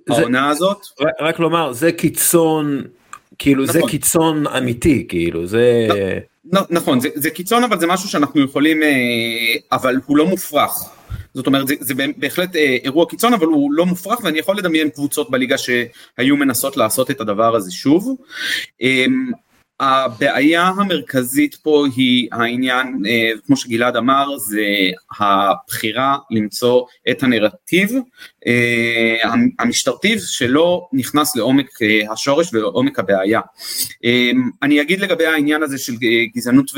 [0.10, 0.78] העונה הזאת.
[1.20, 2.84] רק לומר, זה קיצון,
[3.38, 3.74] כאילו נכון.
[3.74, 5.88] זה קיצון אמיתי, כאילו זה...
[6.46, 8.90] נכון, זה, זה קיצון אבל זה משהו שאנחנו יכולים, אה,
[9.72, 10.72] אבל הוא לא מופרך.
[11.34, 14.90] זאת אומרת זה, זה בהחלט אה, אירוע קיצון אבל הוא לא מופרך ואני יכול לדמיין
[14.90, 18.16] קבוצות בליגה שהיו מנסות לעשות את הדבר הזה שוב.
[19.82, 24.66] הבעיה המרכזית פה היא העניין, אה, כמו שגלעד אמר, זה
[25.20, 27.92] הבחירה למצוא את הנרטיב
[28.48, 29.30] אה,
[29.60, 33.42] המשטרתי שלא נכנס לעומק אה, השורש ולעומק הבעיה.
[34.64, 35.94] אני אגיד לגבי העניין הזה של
[36.36, 36.72] גזענות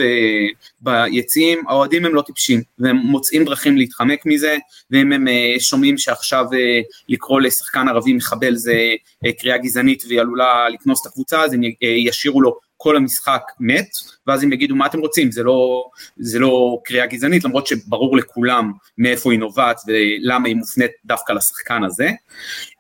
[0.82, 4.58] ביציעים, האוהדים הם לא טיפשים והם מוצאים דרכים להתחמק מזה
[4.92, 5.28] ואם הם
[5.60, 6.46] שומעים שעכשיו
[7.10, 8.76] לקרוא לשחקן ערבי מחבל זה
[9.40, 13.90] קריאה גזענית והיא עלולה לקנוס את הקבוצה אז הם ישירו לו כל המשחק מת,
[14.28, 18.72] ואז הם יגידו מה אתם רוצים, זה לא, זה לא קריאה גזענית, למרות שברור לכולם
[18.98, 22.10] מאיפה היא נובעת ולמה היא מופנית דווקא לשחקן הזה.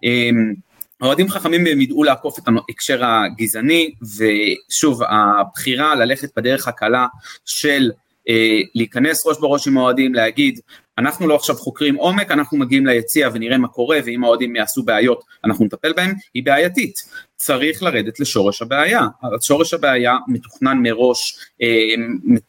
[0.03, 0.53] אמ,
[1.01, 7.07] האוהדים חכמים הם ידעו לעקוף את ההקשר הגזעני, ושוב, הבחירה ללכת בדרך הקלה
[7.45, 7.91] של
[8.29, 10.59] אה, להיכנס ראש בראש עם האוהדים, להגיד
[10.97, 15.23] אנחנו לא עכשיו חוקרים עומק, אנחנו מגיעים ליציע ונראה מה קורה, ואם האוהדים יעשו בעיות
[15.45, 16.95] אנחנו נטפל בהם, היא בעייתית.
[17.45, 19.01] צריך לרדת לשורש הבעיה.
[19.41, 21.67] שורש הבעיה מתוכנן מראש, אה,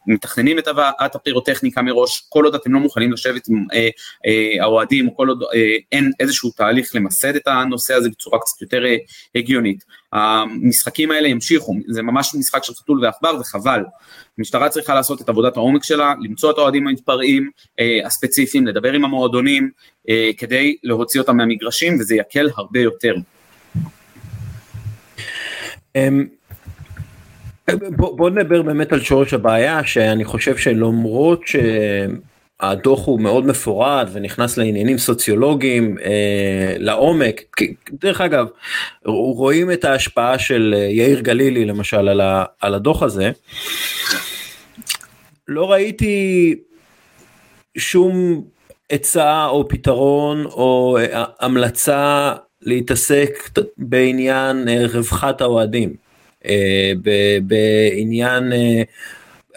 [0.07, 3.89] מתכננים את הבאת הפירוטכניקה מראש, כל עוד אתם לא מוכנים לשבת עם אה,
[4.27, 5.43] אה, האוהדים, כל עוד
[5.93, 8.83] אין איזשהו תהליך למסד את הנושא הזה בצורה קצת יותר
[9.35, 9.85] הגיונית.
[10.13, 13.81] המשחקים האלה ימשיכו, זה ממש משחק של חתול ועכבר וחבל.
[14.39, 17.51] המשטרה צריכה לעשות את עבודת העומק שלה, למצוא את האוהדים המתפרעים
[18.05, 19.71] הספציפיים, לדבר עם המועדונים,
[20.37, 23.15] כדי להוציא אותם מהמגרשים וזה יקל הרבה יותר.
[25.97, 26.27] אמ,
[27.97, 34.57] בוא, בוא נדבר באמת על שורש הבעיה שאני חושב שלמרות שהדוח הוא מאוד מפורט ונכנס
[34.57, 37.61] לעניינים סוציולוגיים אה, לעומק
[37.93, 38.47] דרך אגב
[39.05, 43.31] רואים את ההשפעה של יאיר גלילי למשל על, ה, על הדוח הזה.
[45.49, 46.55] לא ראיתי
[47.79, 48.45] שום
[48.89, 52.35] עצה או פתרון או אה, המלצה
[52.65, 55.95] להתעסק בעניין אה, רווחת האוהדים,
[56.47, 56.93] אה,
[57.43, 58.83] בעניין, אה,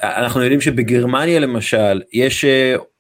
[0.04, 2.46] אנחנו יודעים שבגרמניה למשל יש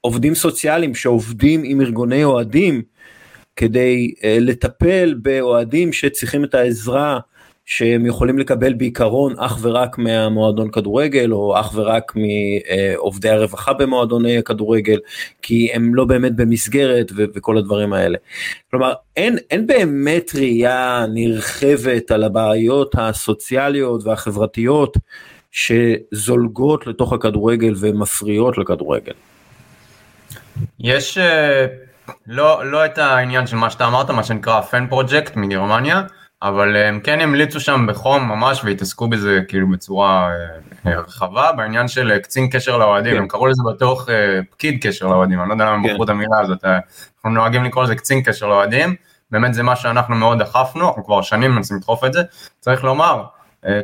[0.02, 2.82] עובדים סוציאליים שעובדים עם ארגוני אוהדים
[3.56, 7.20] כדי לטפל באוהדים שצריכים את העזרה
[7.70, 15.00] שהם יכולים לקבל בעיקרון אך ורק מהמועדון כדורגל או אך ורק מעובדי הרווחה במועדוני הכדורגל
[15.42, 18.18] כי הם לא באמת במסגרת ו- וכל הדברים האלה.
[18.72, 24.98] כלומר אין, אין באמת ראייה נרחבת על הבעיות הסוציאליות והחברתיות
[25.52, 29.14] שזולגות לתוך הכדורגל ומפריעות לכדורגל.
[30.80, 31.66] יש אה,
[32.28, 36.02] לא, לא את העניין של מה שאתה אמרת, מה שנקרא פן פרוג'קט מגרמניה,
[36.42, 40.30] אבל אה, הם כן המליצו שם בחום ממש והתעסקו בזה כאילו בצורה
[40.86, 43.20] אה, רחבה בעניין של אה, קצין קשר לאוהדים, כן.
[43.22, 44.10] הם קראו לזה בתוך
[44.50, 45.90] פקיד קשר לאוהדים, אני לא יודע למה הם כן.
[45.90, 48.96] בחרו את המילה הזאת, אנחנו נוהגים לקרוא לזה קצין קשר לאוהדים,
[49.32, 52.22] באמת זה מה שאנחנו מאוד דחפנו, אנחנו כבר שנים מנסים לדחוף את זה,
[52.60, 53.24] צריך לומר,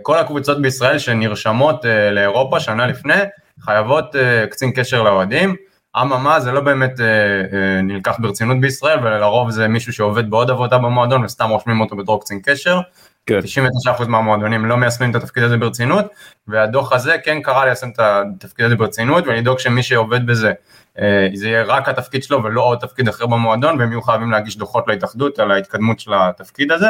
[0.02, 3.14] כל הקבוצות בישראל שנרשמות לאירופה שנה לפני,
[3.62, 4.16] חייבות
[4.50, 5.56] קצין קשר לאוהדים,
[6.02, 10.78] אממה זה לא באמת אה, אה, נלקח ברצינות בישראל ולרוב זה מישהו שעובד בעוד עבודה
[10.78, 12.80] במועדון וסתם רושמים אותו בתור קצין קשר.
[13.26, 13.40] כן.
[14.00, 16.06] 99% מהמועדונים לא מיישמים את התפקיד הזה ברצינות
[16.48, 20.54] והדוח הזה כן קרא ליישם את התפקיד הזה ברצינות ולדאוג שמי שעובד בזה
[21.00, 24.58] אה, זה יהיה רק התפקיד שלו ולא עוד תפקיד אחר במועדון והם יהיו חייבים להגיש
[24.58, 26.88] דוחות להתאחדות על ההתקדמות של התפקיד הזה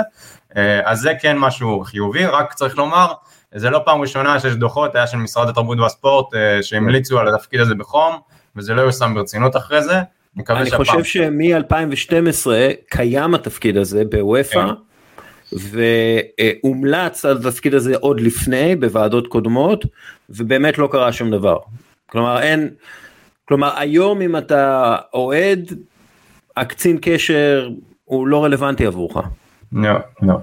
[0.58, 3.14] אה, אז זה כן משהו חיובי רק צריך לומר
[3.56, 7.60] זה לא פעם ראשונה שיש דוחות היה של משרד התרבות והספורט אה, שהמליצו על התפקיד
[7.60, 8.20] הזה בחום
[8.56, 10.02] וזה לא יושם ברצינות אחרי זה.
[10.50, 12.48] אני חושב שמ-2012
[12.90, 14.66] קיים התפקיד הזה בוופא.
[14.68, 14.74] כן.
[16.62, 19.86] והומלץ על התפקיד הזה עוד לפני בוועדות קודמות
[20.30, 21.58] ובאמת לא קרה שום דבר.
[22.06, 22.70] כלומר אין,
[23.46, 25.74] כלומר היום אם אתה אוהד,
[26.58, 27.70] הקצין קשר
[28.06, 29.18] הוא לא רלוונטי עבורך.
[29.72, 29.90] לא,
[30.22, 30.34] לא.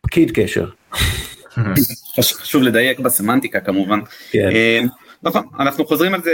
[0.00, 0.68] פקיד קשר.
[2.20, 4.00] חשוב לדייק בסמנטיקה כמובן.
[4.30, 4.86] כן.
[5.26, 6.32] אה, נכון, אנחנו חוזרים על זה,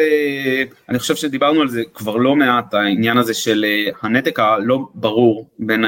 [0.88, 5.50] אני חושב שדיברנו על זה כבר לא מעט, העניין הזה של אה, הנתק הלא ברור
[5.58, 5.84] בין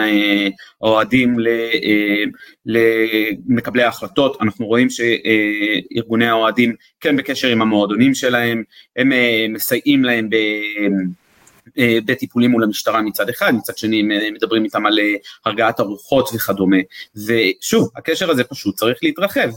[0.81, 2.25] האוהדים אה,
[2.66, 8.62] למקבלי ההחלטות, אנחנו רואים שארגוני האוהדים כן בקשר עם המועדונים שלהם,
[8.97, 10.37] הם אה, מסייעים להם ב...
[12.07, 14.03] בטיפולים מול המשטרה מצד אחד, מצד שני
[14.33, 14.99] מדברים איתם על
[15.47, 16.77] הרגעת הרוחות וכדומה,
[17.27, 19.57] ושוב, הקשר הזה פשוט צריך להתרחב, אה,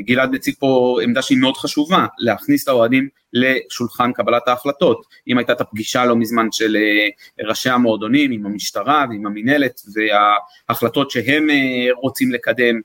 [0.00, 5.06] גלעד מציג פה עמדה שהיא מאוד חשובה, להכניס את האוהדים לשולחן קבלת ההחלטות.
[5.28, 11.10] אם הייתה את הפגישה לא מזמן של אה, ראשי המועדונים עם המשטרה ועם המינהלת וההחלטות
[11.10, 12.80] שהם אה, רוצים לקדם,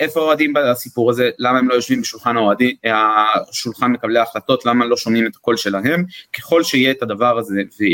[0.00, 2.76] איפה האוהדים בסיפור הזה, למה הם לא יושבים בשולחן האוהדים,
[3.48, 6.04] השולחן מקבלי ההחלטות, למה לא שומעים את הקול שלהם,
[6.38, 7.84] ככל שיהיה את הדבר הזה ו,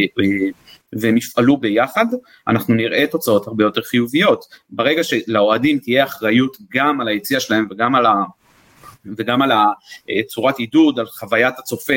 [0.93, 2.07] והם יפעלו ביחד,
[2.49, 4.45] אנחנו נראה תוצאות הרבה יותר חיוביות.
[4.71, 8.15] ברגע שלאוהדים תהיה אחריות גם על היציאה שלהם וגם על, ה,
[9.17, 9.53] וגם על
[10.09, 11.95] הצורת עידוד, על חוויית הצופה,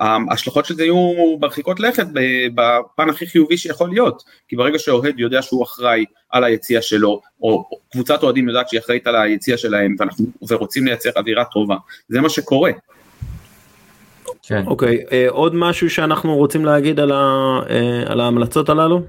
[0.00, 2.06] ההשלכות של זה יהיו מרחיקות לכת
[2.54, 7.68] בפן הכי חיובי שיכול להיות, כי ברגע שאוהד יודע שהוא אחראי על היציאה שלו, או
[7.92, 11.76] קבוצת אוהדים יודעת שהיא אחראית על היציאה שלהם, ואנחנו, ורוצים לייצר אווירה טובה,
[12.08, 12.70] זה מה שקורה.
[14.50, 14.62] כן.
[14.66, 17.16] אוקיי, okay, אה, עוד משהו שאנחנו רוצים להגיד על, ה,
[17.70, 19.02] אה, על ההמלצות הללו?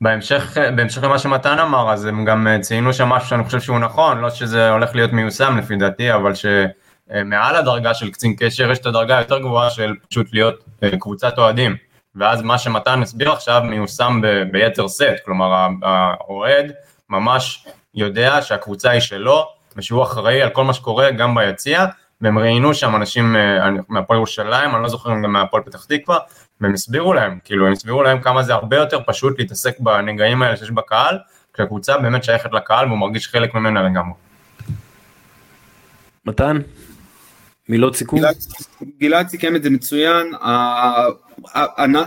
[0.00, 4.18] בהמשך, בהמשך למה שמתן אמר, אז הם גם ציינו שם משהו שאני חושב שהוא נכון,
[4.20, 6.46] לא שזה הולך להיות מיושם לפי דעתי, אבל ש...
[7.12, 10.96] אה, מעל הדרגה של קצין קשר יש את הדרגה היותר גבוהה של פשוט להיות אה,
[11.00, 11.76] קבוצת אוהדים.
[12.14, 16.72] ואז מה שמתן הסביר עכשיו מיושם ב- ביתר סט, כלומר האוהד
[17.10, 19.46] ממש יודע שהקבוצה היא שלו
[19.76, 21.86] ושהוא אחראי על כל מה שקורה גם ביציע,
[22.22, 26.18] והם ראיינו שם אנשים אה, מהפועל ירושלים, אני לא זוכר גם מהפועל פתח תקווה,
[26.60, 30.56] והם הסבירו להם, כאילו הם הסבירו להם כמה זה הרבה יותר פשוט להתעסק בנגעים האלה
[30.56, 31.18] שיש בקהל,
[31.54, 34.14] כשהקבוצה באמת שייכת לקהל והוא מרגיש חלק ממנה לגמרי.
[36.26, 36.58] מתן?
[37.68, 38.18] מילות סיכום?
[38.18, 38.36] גלעד,
[39.00, 40.32] גלעד סיכם את זה מצוין,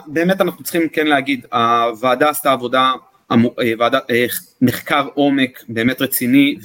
[0.07, 2.91] באמת אנחנו צריכים כן להגיד, הוועדה עשתה עבודה,
[3.31, 3.37] אה,
[4.09, 4.25] אה,
[4.61, 6.55] מחקר עומק באמת רציני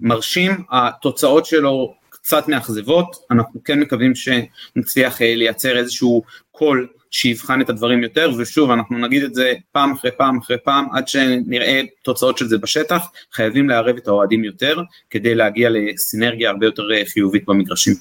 [0.00, 7.70] ומרשים, התוצאות שלו קצת מאכזבות, אנחנו כן מקווים שנצליח אה, לייצר איזשהו קול שיבחן את
[7.70, 12.38] הדברים יותר, ושוב אנחנו נגיד את זה פעם אחרי פעם אחרי פעם, עד שנראה תוצאות
[12.38, 14.76] של זה בשטח, חייבים לערב את האוהדים יותר,
[15.10, 17.94] כדי להגיע לסינרגיה הרבה יותר אה, חיובית במגרשים.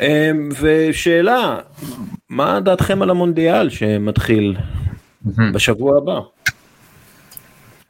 [0.00, 1.58] אמ, ושאלה,
[2.28, 4.56] מה דעתכם על המונדיאל שמתחיל
[5.54, 6.20] בשבוע הבא?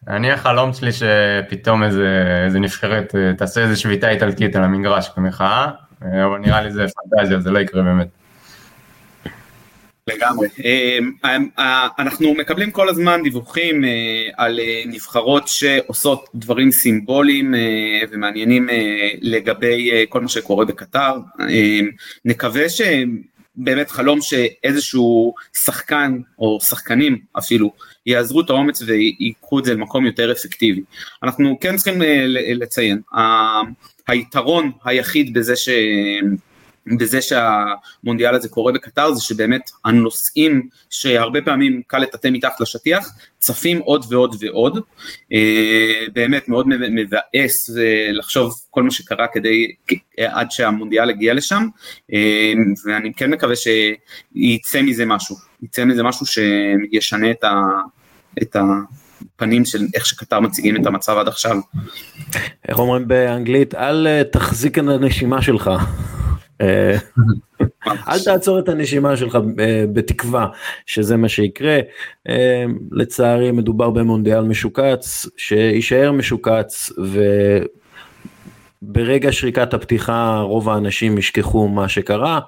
[0.08, 5.70] אני החלום שלי שפתאום איזה, איזה נבחרת אה, תעשה איזה שביתה איטלקית על המגרש כמחאה,
[6.02, 8.08] אה, אבל נראה לי זה פנטזיה, זה לא יקרה באמת.
[10.06, 10.48] לגמרי.
[10.64, 11.48] אמ, אמ,
[11.98, 13.90] אנחנו מקבלים כל הזמן דיווחים אה,
[14.36, 17.60] על אה, נבחרות שעושות דברים סימבוליים אה,
[18.10, 18.68] ומעניינים
[19.20, 21.16] לגבי כל מה שקורה בקטר.
[21.48, 21.90] אמ,
[22.24, 27.72] נקווה שבאמת חלום שאיזשהו שחקן או שחקנים אפילו
[28.06, 30.82] יעזרו את האומץ ויקחו את זה למקום יותר אפקטיבי.
[31.22, 32.02] אנחנו כן צריכים
[32.54, 33.00] לציין,
[34.08, 35.68] היתרון היחיד בזה ש...
[36.86, 43.78] בזה שהמונדיאל הזה קורה בקטר זה שבאמת הנושאים שהרבה פעמים קל לטאטא מתחת לשטיח צפים
[43.78, 44.78] עוד ועוד ועוד
[45.32, 47.70] אה, באמת מאוד מבאס
[48.12, 49.66] לחשוב כל מה שקרה כדי
[50.18, 51.66] עד שהמונדיאל הגיע לשם
[52.12, 52.52] אה,
[52.86, 57.62] ואני כן מקווה שיצא מזה משהו יצא מזה משהו שישנה את ה...
[58.42, 58.62] את ה
[59.36, 61.56] פנים של איך שקטר מציגים את המצב עד עכשיו.
[62.68, 65.70] איך אומרים באנגלית אל אה, תחזיק את הנשימה שלך.
[66.60, 66.96] אה,
[68.08, 70.46] אל תעצור את הנשימה שלך אה, בתקווה
[70.86, 71.78] שזה מה שיקרה.
[72.28, 76.90] אה, לצערי מדובר במונדיאל משוקץ, שיישאר משוקץ
[78.82, 82.40] וברגע שריקת הפתיחה רוב האנשים ישכחו מה שקרה.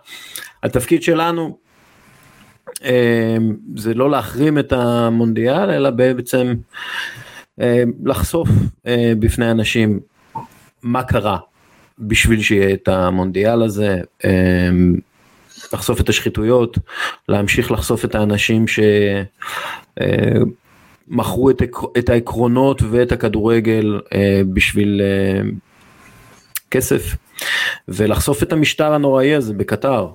[0.62, 1.59] התפקיד שלנו
[3.76, 6.55] זה לא להחרים את המונדיאל אלא בעצם
[8.05, 8.48] לחשוף
[9.18, 10.01] בפני אנשים
[10.82, 11.39] מה קרה
[11.98, 14.97] בשביל שיהיה את המונדיאל הזה, אמ,
[15.73, 16.78] לחשוף את השחיתויות,
[17.28, 18.64] להמשיך לחשוף את האנשים
[21.09, 21.55] שמכרו אה,
[21.98, 25.40] את, העקרונות ואת הכדורגל אה, בשביל אה,
[26.70, 27.16] כסף.
[27.89, 30.09] ולחשוף את המשטר הנוראי הזה בקטר.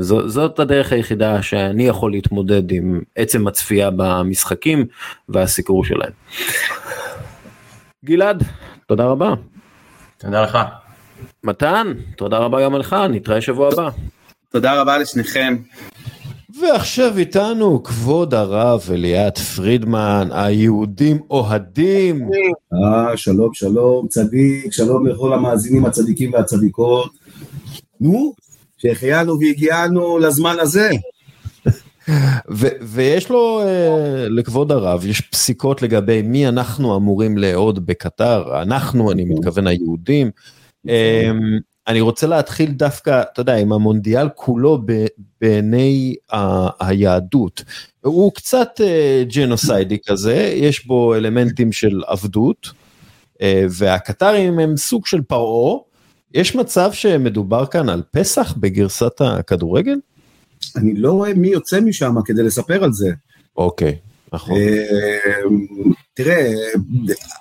[0.00, 4.86] זאת הדרך היחידה שאני יכול להתמודד עם עצם הצפייה במשחקים
[5.28, 6.12] והסיקור שלהם.
[8.04, 8.42] גלעד,
[8.86, 9.34] תודה רבה.
[10.18, 10.58] תודה לך.
[11.44, 13.90] מתן, תודה רבה גם לך, נתראה שבוע הבא.
[14.50, 15.56] תודה רבה לשניכם.
[16.60, 22.28] ועכשיו איתנו כבוד הרב אליעד פרידמן, היהודים אוהדים.
[22.74, 27.10] אה, שלום, שלום, צדיק, שלום לכל המאזינים הצדיקים והצדיקות.
[28.00, 28.34] נו,
[28.78, 30.90] שהחיינו והגיענו לזמן הזה.
[32.50, 39.12] ו- ויש לו, uh, לכבוד הרב, יש פסיקות לגבי מי אנחנו אמורים לאהוד בקטר, אנחנו,
[39.12, 40.30] אני מתכוון היהודים.
[40.86, 44.82] אמ, אני רוצה להתחיל דווקא, אתה יודע, עם המונדיאל כולו
[45.40, 46.14] בעיני
[46.80, 47.64] היהדות.
[48.00, 52.68] הוא קצת אה, ג'נוסיידי כזה, יש בו אלמנטים של עבדות,
[53.42, 55.78] אה, והקטרים הם סוג של פרעה.
[56.34, 59.96] יש מצב שמדובר כאן על פסח בגרסת הכדורגל?
[60.76, 63.10] אני לא רואה מי יוצא משם כדי לספר על זה.
[63.56, 63.96] אוקיי.
[64.32, 64.56] נכון.
[64.56, 65.42] אה,
[66.14, 66.52] תראה,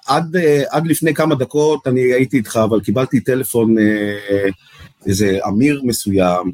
[0.07, 0.35] עד,
[0.69, 4.47] עד לפני כמה דקות אני הייתי איתך, אבל קיבלתי טלפון אה,
[5.05, 6.51] איזה אמיר מסוים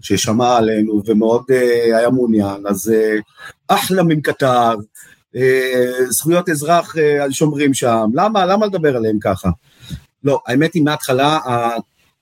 [0.00, 3.16] ששמע עלינו ומאוד אה, היה מעוניין, אז אה,
[3.68, 4.74] אחלה מקטר,
[5.36, 6.94] אה, זכויות אזרח
[7.30, 9.50] שומרים שם, למה, למה לדבר עליהם ככה?
[10.24, 11.38] לא, האמת היא מההתחלה,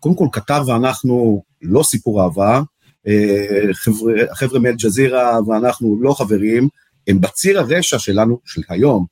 [0.01, 2.61] קודם כל קטר ואנחנו לא סיפור אהבה,
[3.07, 6.69] אה, חבר'ה- החבר'ה מאל-ג'זירה ואנחנו לא חברים,
[7.09, 9.07] הם בציר הרשע שלנו, של היום,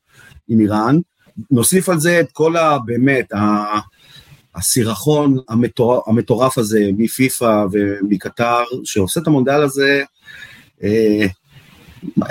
[0.49, 0.99] עם איראן,
[1.51, 2.79] נוסיף על זה את כל ה...
[2.79, 3.79] באמת, ה-
[4.55, 10.03] הסירחון המטור- המטורף הזה מפיפ"א ומקטר, שעושה את המונדיאל הזה,
[10.83, 11.27] אה,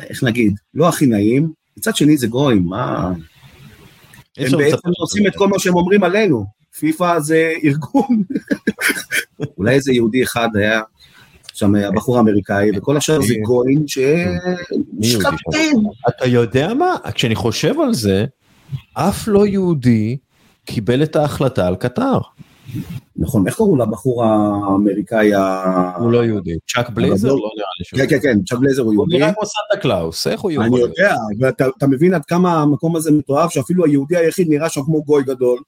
[0.09, 3.11] איך נגיד, לא הכי נעים, מצד שני זה גויים, מה...
[4.37, 6.45] הם בעצם עושים את כל מה שהם אומרים עלינו,
[6.79, 8.23] פיפ"א זה ארגון,
[9.57, 10.81] אולי איזה יהודי אחד היה
[11.59, 15.83] שם הבחור האמריקאי, וכל השאר זה גויים שמשחקים.
[16.09, 16.95] אתה יודע מה?
[17.13, 18.25] כשאני חושב על זה,
[18.93, 20.17] אף לא יהודי
[20.65, 22.19] קיבל את ההחלטה על קטר.
[23.15, 25.41] נכון, איך קראו לבחור האמריקאי ה...
[25.97, 26.51] הוא לא יהודי.
[26.67, 27.27] צ'אק בלייזר?
[27.27, 27.99] לא- לא נראה לי שהוא.
[27.99, 29.17] כן, כן, כן, צ'אק בלייזר הוא הוא יהודי.
[29.17, 30.79] נראה כמו סנטה קלאוס, איך הוא אני יכול?
[30.79, 35.03] יודע, ואתה אתה מבין עד כמה המקום הזה מתועב, שאפילו היהודי היחיד נראה שם כמו
[35.03, 35.59] גוי גדול.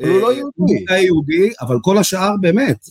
[0.00, 0.54] אבל הוא לא אה, יהודי.
[0.56, 2.88] הוא היה יהודי, אבל כל השאר באמת.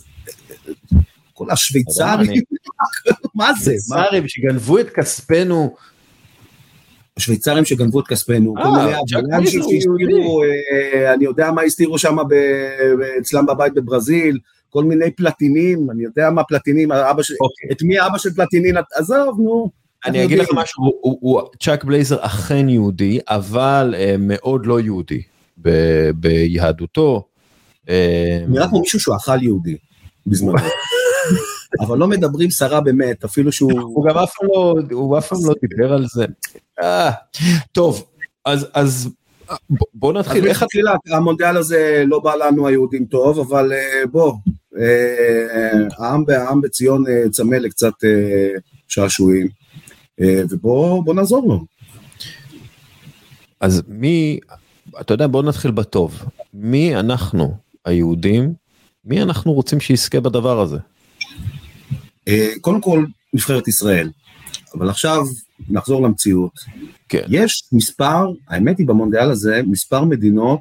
[1.39, 2.41] כל השוויצרים,
[3.35, 3.75] מה זה?
[3.87, 5.75] שרים שגנבו את כספנו.
[7.17, 8.69] השוויצרים שגנבו את כספנו, אה, כל
[9.21, 14.37] מיני הוא שהסתירו, אה, אני יודע מה הסתירו שם ב- אצלם בבית בברזיל,
[14.69, 17.33] כל מיני פלטינים, אני יודע מה פלטינים, אבא של...
[17.41, 17.69] אוקיי.
[17.71, 19.69] את מי אבא של פלטינין, עזוב, נו.
[20.05, 20.47] אני אגיד לך.
[20.53, 21.01] משהו,
[21.59, 25.21] צ'אק בלייזר אכן יהודי, אבל אה, מאוד לא יהודי
[25.61, 27.27] ב- ביהדותו.
[27.89, 29.77] אה, נראה כמו מישהו שהוא אכל יהודי
[30.27, 30.57] בזמנו.
[31.79, 33.81] אבל לא מדברים סרה באמת, אפילו שהוא...
[33.81, 36.25] הוא גם אף פעם לא, הוא אף פעם לא דיבר על זה.
[36.83, 37.11] אה,
[37.71, 38.05] טוב,
[38.45, 39.09] אז
[39.93, 40.65] בוא נתחיל, איך אתה...
[40.65, 44.33] מלכתחילה המונדיאל הזה לא בא לנו היהודים טוב, אבל אה, בוא,
[44.79, 47.93] אה, העם העם בציון צמא לקצת
[48.87, 49.47] שעשועים,
[50.21, 51.65] ובוא בוא נעזור לו.
[53.59, 54.39] אז מי,
[55.01, 56.23] אתה יודע, בוא נתחיל בטוב.
[56.53, 58.53] מי אנחנו, היהודים,
[59.05, 60.77] מי אנחנו רוצים שיזכה בדבר הזה?
[62.29, 64.09] אה, קודם כל, נבחרת ישראל,
[64.73, 65.23] אבל עכשיו
[65.69, 66.51] נחזור למציאות.
[67.09, 67.23] כן.
[67.27, 70.59] יש מספר, האמת היא במונדיאל הזה, מספר מדינות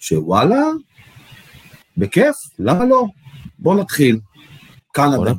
[0.00, 0.62] שוואלה,
[1.96, 3.04] בכיף, למה לא?
[3.58, 4.20] בוא נתחיל.
[4.92, 5.32] קנדה,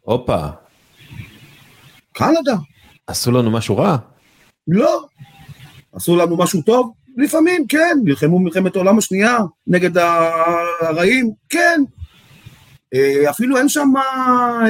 [0.00, 0.46] הופה,
[2.12, 2.56] קנדה,
[3.06, 3.96] עשו לנו משהו רע?
[4.68, 5.06] לא.
[5.92, 6.92] עשו לנו משהו טוב?
[7.16, 9.98] לפעמים כן, נלחמו מלחמת העולם השנייה נגד
[10.80, 11.82] הרעים, כן.
[12.94, 13.92] אה, אפילו אין שם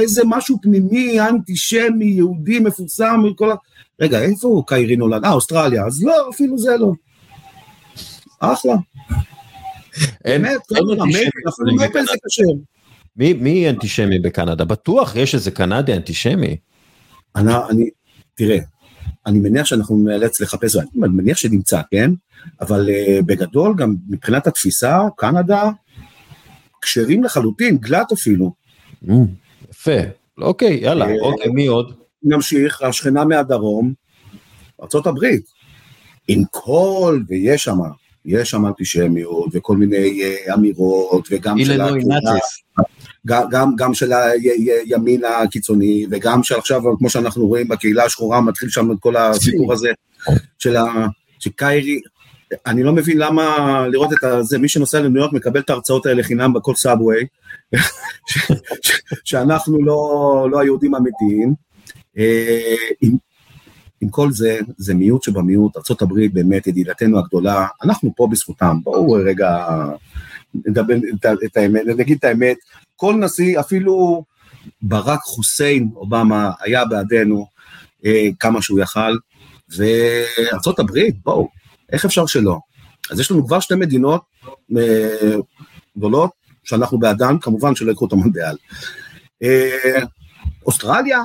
[0.01, 3.55] איזה משהו פנימי, אנטישמי, יהודי מפורסם, כל ה...
[4.01, 5.25] רגע, איפה קיירי נולד?
[5.25, 6.93] אה, אוסטרליה, אז לא, אפילו זה לא.
[8.41, 8.75] אחלה,
[10.25, 10.61] באמת,
[11.49, 12.13] אפילו מפל זה.
[12.29, 12.43] כשר.
[13.17, 14.65] מי, מי אנטישמי בקנדה?
[14.65, 16.57] בטוח יש איזה קנדי אנטישמי.
[17.37, 17.91] אני, אני,
[18.35, 18.59] תראה,
[19.27, 22.11] אני מניח שאנחנו נאלץ לחפש, אני מניח שנמצא, כן?
[22.61, 25.71] אבל uh, בגדול, גם מבחינת התפיסה, קנדה,
[26.85, 28.52] כשרים לחלוטין, גלאט אפילו.
[29.05, 29.12] Mm,
[29.70, 30.01] יפה,
[30.39, 31.94] אוקיי, יאללה, אה, אוקיי, מי עוד?
[32.23, 33.93] נמשיך, השכנה מהדרום,
[34.82, 35.27] ארה"ב,
[36.28, 37.78] עם כל, ויש שם,
[38.24, 41.81] יש שם אנטישמיות וכל מיני uh, אמירות, וגם של.
[43.27, 48.69] גם, גם, גם של הימין הקיצוני, וגם של עכשיו, כמו שאנחנו רואים בקהילה השחורה, מתחיל
[48.69, 49.89] שם את כל הסיפור הזה
[50.59, 51.06] של ה...
[51.39, 52.01] שקיירי,
[52.67, 56.23] אני לא מבין למה לראות את זה, מי שנוסע לניו יורק מקבל את ההרצאות האלה
[56.23, 57.27] חינם בכל סאבווי,
[59.25, 61.55] שאנחנו לא, לא היהודים האמיתיים.
[62.19, 63.17] אה, עם,
[64.01, 69.67] עם כל זה, זה מיעוט שבמיעוט, ארה"ב באמת ידידתנו הגדולה, אנחנו פה בזכותם, בואו רגע
[70.55, 70.95] נדבר
[71.45, 72.57] את האמת, נגיד את האמת,
[72.97, 74.25] כל נשיא, אפילו
[74.83, 77.47] ברק חוסיין אובמה היה בעדנו
[78.05, 79.17] אה, כמה שהוא יכל,
[79.77, 81.49] וארצות הברית, בואו,
[81.93, 82.59] איך אפשר שלא?
[83.11, 84.20] אז יש לנו כבר שתי מדינות
[84.78, 85.36] אה,
[85.98, 86.31] גדולות
[86.65, 88.56] שאנחנו בעדן, כמובן שלא יקחו את המונדיאל.
[89.43, 89.98] אה,
[90.66, 91.19] אוסטרליה?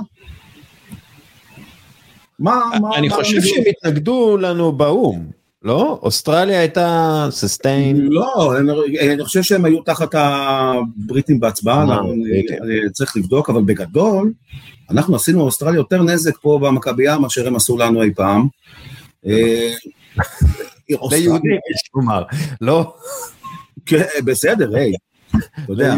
[2.39, 3.41] מה, מה, אני חושב?
[3.41, 5.25] שהם התנגדו לנו באו"ם,
[5.63, 5.99] לא?
[6.01, 7.97] אוסטרליה הייתה ססטיין.
[8.09, 11.99] לא, אני- אני חושב שהם היו תחת הבריטים בהצבעה, אה.
[12.61, 14.33] אני צריך לבדוק, אבל בגדול,
[14.89, 18.47] אנחנו עשינו לאוסטרליה יותר נזק פה במכבייה מאשר הם עשו לנו אי פעם.
[20.19, 20.25] אה,
[21.11, 22.23] ליהודים יש לומר,
[22.61, 22.93] לא?
[23.85, 24.93] כן, בסדר, היי,
[25.29, 25.95] אתה יודע.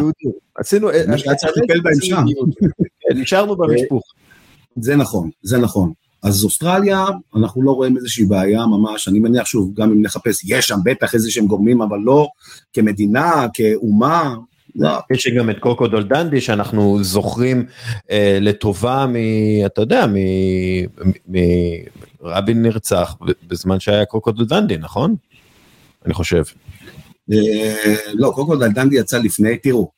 [0.55, 2.23] עשינו, מה שהיה צריך לטפל בהם שם.
[3.01, 4.03] כן, נשארנו במשפוך.
[4.75, 5.93] זה נכון, זה נכון.
[6.23, 7.05] אז אוסטרליה,
[7.35, 11.13] אנחנו לא רואים איזושהי בעיה ממש, אני מניח שוב, גם אם נחפש, יש שם בטח
[11.13, 12.27] איזה שהם גורמים, אבל לא
[12.73, 14.35] כמדינה, כאומה,
[14.75, 14.89] לא.
[15.11, 17.65] יש גם את קוקו דולדנדי שאנחנו זוכרים
[18.11, 19.15] אה, לטובה מ...
[19.65, 20.15] אתה יודע, מ...
[21.27, 21.38] מ...
[22.22, 23.15] רבין נרצח
[23.48, 25.15] בזמן שהיה קוקו דולדנדי, נכון?
[26.06, 26.43] אני חושב.
[27.31, 29.91] אה, לא, קוקו דולדנדי יצא לפני, תראו,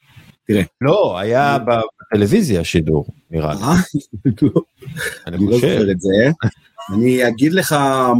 [0.47, 0.63] תראה.
[0.81, 1.57] לא, היה
[2.11, 3.61] בטלוויזיה שידור, נראה לי.
[3.61, 3.75] אה?
[4.41, 4.61] לא.
[5.27, 5.67] אני לא חושב.
[5.67, 6.31] זוכר את זה.
[6.93, 7.73] אני אגיד לך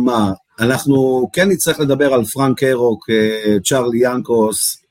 [0.06, 4.84] מה, אנחנו כן נצטרך לדבר על פרנק הרוק, אה, צ'ארלי ינקוס,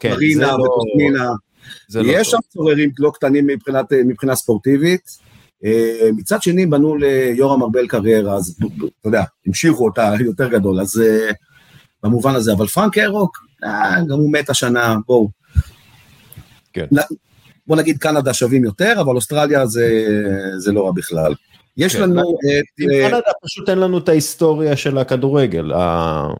[0.00, 0.64] כן, מרינה לא...
[0.64, 1.30] וקוסמינה.
[1.88, 2.38] זה לא יש שם.
[2.48, 3.46] צוררים לא קטנים
[4.06, 5.25] מבחינה ספורטיבית.
[5.66, 8.58] אה, מצד שני בנו ליורם ארבל קריירה, אז
[9.00, 11.30] אתה יודע, המשיכו אותה יותר גדול, אז אה,
[12.02, 15.28] במובן הזה, אבל פרנק הרוק, אה, גם הוא מת השנה, בואו.
[16.72, 16.86] כן.
[17.66, 20.06] בוא נגיד קנדה שווים יותר, אבל אוסטרליה זה,
[20.58, 21.34] זה לא רע בכלל.
[21.76, 22.92] יש כן, לנו עם את...
[22.92, 25.72] אה, קנדה פשוט אין לנו את ההיסטוריה של הכדורגל.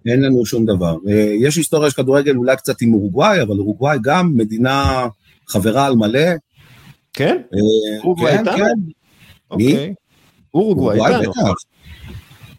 [0.06, 0.96] אין לנו שום דבר.
[1.40, 5.06] יש היסטוריה של כדורגל אולי קצת עם אורוגוואי, אבל אורוגוואי גם מדינה
[5.48, 6.30] חברה על מלא.
[7.12, 7.36] כן?
[8.04, 8.56] אורוגוואי כן, איתנו?
[8.56, 9.05] כן.
[9.52, 9.72] מי?
[9.72, 9.94] אוקיי.
[10.54, 10.98] אורוגוואי.
[10.98, 11.40] בטח.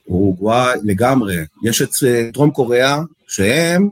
[0.09, 1.35] אורוגוואי לגמרי.
[1.63, 3.89] יש את אה, דרום קוריאה, שהם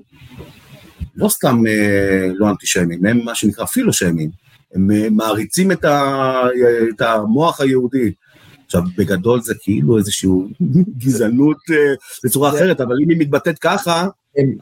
[1.15, 4.29] לא סתם אה, לא אנטישמים, הם מה שנקרא פילושמים.
[4.75, 6.41] הם אה, מעריצים את, ה,
[6.95, 8.11] את המוח היהודי.
[8.65, 10.29] עכשיו, בגדול זה כאילו איזושהי
[11.03, 11.57] גזענות
[12.23, 14.07] בצורה אחרת, אבל אם היא מתבטאת ככה,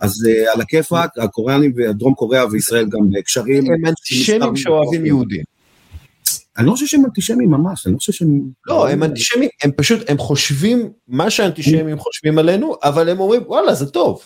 [0.01, 3.71] אז על הכיפאק, הקוריאנים ודרום קוריאה וישראל גם קשרים.
[3.71, 5.43] הם אנטישמים שאוהבים יהודים.
[6.57, 8.41] אני לא חושב שהם אנטישמים ממש, אני לא חושב שהם...
[8.67, 13.73] לא, הם אנטישמים, הם פשוט, הם חושבים מה שאנטישמים חושבים עלינו, אבל הם אומרים, וואלה,
[13.73, 14.21] זה טוב.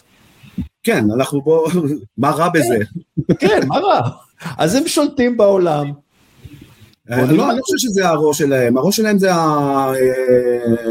[0.83, 1.71] כן, אנחנו בוא...
[2.17, 2.77] מה רע בזה?
[3.39, 4.01] כן, מה רע?
[4.57, 5.91] אז הם שולטים בעולם.
[7.11, 9.29] אה, לא, אני לא חושב שזה הראש שלהם, הראש שלהם זה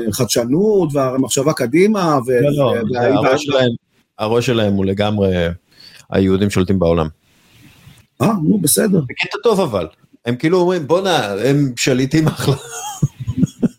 [0.08, 2.18] החדשנות והמחשבה קדימה.
[2.26, 3.60] ו- לא, לא,
[4.18, 5.34] הראש שלהם הוא לגמרי,
[6.10, 7.08] היהודים שולטים בעולם.
[8.22, 9.00] אה, נו, בסדר.
[9.00, 9.86] בקטע טוב אבל.
[10.27, 12.55] הם כאילו אומרים, בואנה, הם שליטים אחלה.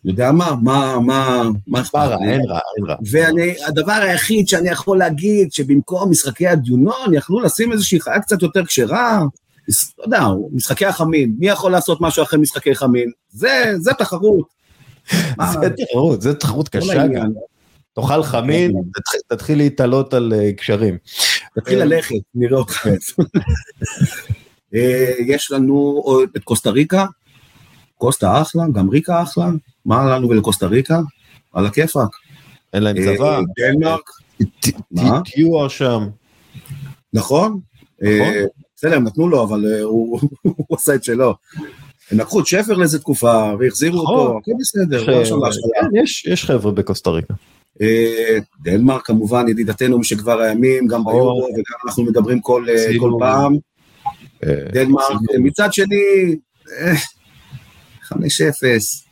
[0.06, 2.32] יודע מה, מה, מה, מה אכפת לי?
[2.32, 2.96] אין רע, אין רע.
[3.12, 8.66] ואני, הדבר היחיד שאני יכול להגיד, שבמקום משחקי הדיונון, יכלו לשים איזושהי חיה קצת יותר
[8.66, 9.22] כשרה,
[9.98, 10.22] לא יודע,
[10.54, 13.12] משחקי החמין, מי יכול לעשות משהו אחרי משחקי חמין?
[13.30, 14.48] זה, זה תחרות.
[15.62, 17.28] זה תחרות, זה תחרות קשה גם.
[17.96, 20.98] תאכל חמין, תתחיל- תתחיל להתעלות על אה, קשרים.
[21.56, 22.88] תתחיל ללכת, נראה אותך.
[24.76, 26.04] אה, יש לנו
[26.38, 27.06] את קוסטה ריקה,
[27.98, 29.50] קוסטה אחלה, גם ריקה אחלה,
[29.86, 31.00] מה לנו ולקוסטה ריקה?
[31.54, 32.10] על הכיפאק.
[32.74, 33.40] אין להם אה, צבא.
[33.60, 34.10] דנמרק?
[35.26, 36.08] טיואר שם.
[37.14, 37.60] נכון?
[38.04, 38.44] אה,
[38.76, 40.20] בסדר, הם נתנו לו, אבל הוא
[40.72, 41.36] עשה את שלו.
[42.12, 44.18] הם לקחו את שפר לאיזה תקופה, והחזירו נכון.
[44.18, 45.06] אותו, הכל בסדר.
[45.06, 45.12] כן,
[46.26, 47.34] יש- חבר'ה בקוסטה ריקה.
[48.64, 52.66] דנמרק כמובן ידידתנו משכבר הימים, גם ביורו וגם אנחנו מדברים כל
[53.20, 53.58] פעם.
[54.46, 56.36] אה, דנמרק, עשינו- מצד שני,
[56.80, 56.94] אה,
[58.04, 59.06] 5-0,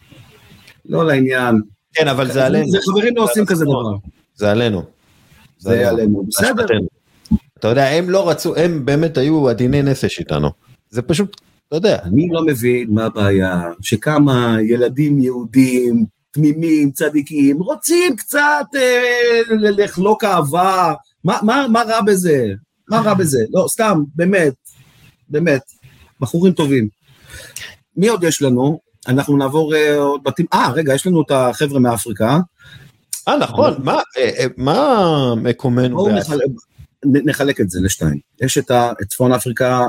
[0.86, 1.62] לא לעניין.
[1.94, 2.72] כן, אבל זה עלינו.
[2.72, 3.96] זה חברים לא עושים כזה דבר.
[4.36, 4.84] זה עלינו.
[5.60, 6.66] זה עלינו, בסדר.
[7.60, 10.50] אתה יודע, הם לא רצו, הם באמת היו עדיני נפש איתנו.
[10.90, 11.98] זה פשוט, אתה יודע.
[12.04, 20.94] אני לא מבין מה הבעיה, שכמה ילדים יהודים, תמימים, צדיקים, רוצים קצת אה, לחלוק אהבה,
[21.24, 21.40] מה,
[21.72, 22.48] מה רע בזה?
[22.90, 23.46] מה רע בזה?
[23.54, 24.54] לא, סתם, באמת,
[25.30, 25.62] באמת,
[26.20, 26.88] בחורים טובים.
[27.98, 28.80] מי עוד יש לנו?
[29.08, 32.40] אנחנו נעבור אה, עוד בתים, אה, רגע, יש לנו את החבר'ה מאפריקה.
[33.28, 35.96] אה, נכון, מה, אה, אה, מה מקומנו?
[35.96, 36.16] בואו
[37.06, 38.20] נחלק, את זה לשתיים.
[38.42, 38.72] יש את,
[39.10, 39.88] צפון אפריקה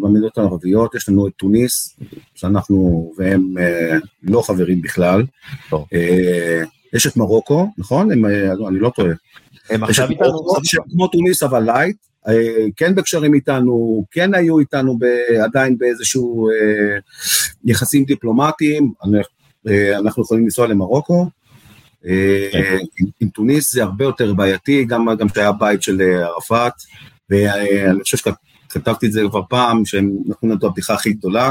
[0.00, 1.96] במדינות הערביות, יש לנו את טוניס,
[2.34, 3.54] שאנחנו והם
[4.22, 5.24] לא חברים בכלל.
[5.72, 5.84] לא.
[6.92, 8.12] יש את מרוקו, נכון?
[8.12, 8.24] הם,
[8.68, 9.12] אני לא טועה.
[9.70, 10.46] הם עכשיו איתנו?
[10.90, 11.96] כמו טוניס אבל לייט,
[12.76, 15.04] כן בקשרים איתנו, כן היו איתנו ב,
[15.44, 16.98] עדיין באיזשהו אה,
[17.64, 18.92] יחסים דיפלומטיים,
[19.68, 21.26] אה, אנחנו יכולים לנסוע למרוקו.
[22.06, 22.78] אה, כן.
[23.00, 26.72] עם, עם טוניס זה הרבה יותר בעייתי, גם, גם שהיה בית של אה, ערפאת,
[27.30, 31.50] ואני חושב שכתבתי את זה כבר פעם, שהם נתנו לנו את הבדיחה הכי גדולה,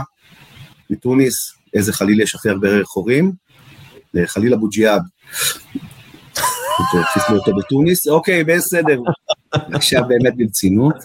[0.90, 3.32] מטוניס, איזה חליל יש הכי הרבה חורים,
[4.18, 5.02] אה, חליל אבו ג'יהאד.
[7.14, 9.00] חיסלו אותו בתוניס, אוקיי, בסדר,
[9.54, 10.96] עכשיו באמת ברצינות.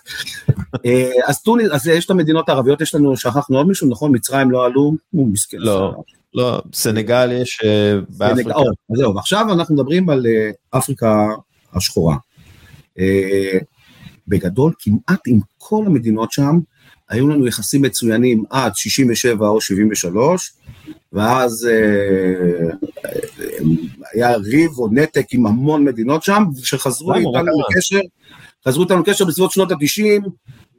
[0.86, 4.14] אה, אז טוניס, אז יש את המדינות הערביות, יש לנו, שכחנו עוד מישהו, נכון?
[4.14, 4.92] מצרים לא עלו?
[5.10, 5.56] הוא מסכן.
[5.60, 5.94] לא,
[6.34, 8.54] לא, סנגל יש אה, באפריקה.
[8.54, 11.26] או, אז זהו, עכשיו אנחנו מדברים על אה, אפריקה
[11.74, 12.16] השחורה.
[14.28, 16.58] בגדול, כמעט עם כל המדינות שם,
[17.08, 20.52] היו לנו יחסים מצוינים עד 67 או 73,
[21.12, 21.68] ואז
[24.14, 27.42] היה ריב או נתק עם המון מדינות שם, שחזרו איתנו?
[27.70, 28.00] לקשר,
[28.68, 30.28] חזרו איתנו לקשר בסביבות שנות ה-90,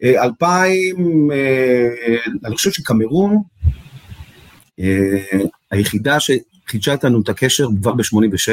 [0.03, 1.87] 2000, אה,
[2.45, 3.37] אני חושב שקמרון,
[4.79, 5.17] אה,
[5.71, 8.49] היחידה שחידשה איתנו את הקשר כבר ב-86,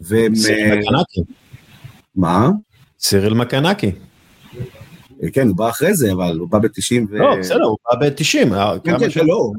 [0.00, 0.34] והם...
[0.34, 1.20] סיריל אה, מקנקי.
[2.16, 2.50] מה?
[3.00, 3.92] סיריל מקנקי.
[5.22, 7.18] אה, כן, הוא בא אחרי זה, אבל הוא בא ב-90 ו...
[7.18, 8.54] לא, בסדר, הוא בא ב-90.
[8.84, 9.50] כן, כן, כן, לא.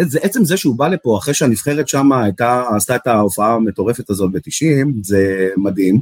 [0.00, 4.32] זה, עצם זה שהוא בא לפה אחרי שהנבחרת שם הייתה, עשתה את ההופעה המטורפת הזאת
[4.32, 6.00] ב-90, זה מדהים.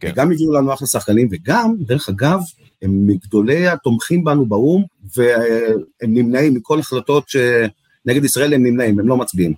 [0.00, 0.12] כן.
[0.14, 2.40] גם הביאו לנו אחלה שחקנים, וגם, דרך אגב,
[2.82, 4.84] הם מגדולי התומכים בנו באו"ם,
[5.16, 9.52] והם נמנעים מכל החלטות שנגד ישראל הם נמנעים, הם לא מצביעים.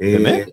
[0.00, 0.38] באמת?
[0.38, 0.44] אה,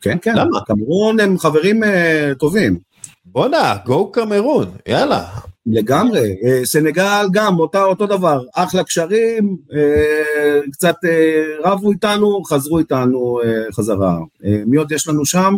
[0.00, 0.36] כן, כן.
[0.36, 0.60] למה?
[0.66, 2.78] קמרון הם חברים אה, טובים.
[3.24, 5.28] בואנה, גו קמרון, יאללה.
[5.66, 12.78] לגמרי, אה, סנגל גם אותה, אותו דבר, אחלה קשרים, אה, קצת אה, רבו איתנו, חזרו
[12.78, 13.40] איתנו
[13.72, 14.18] חזרה.
[14.66, 15.56] מי עוד יש לנו שם?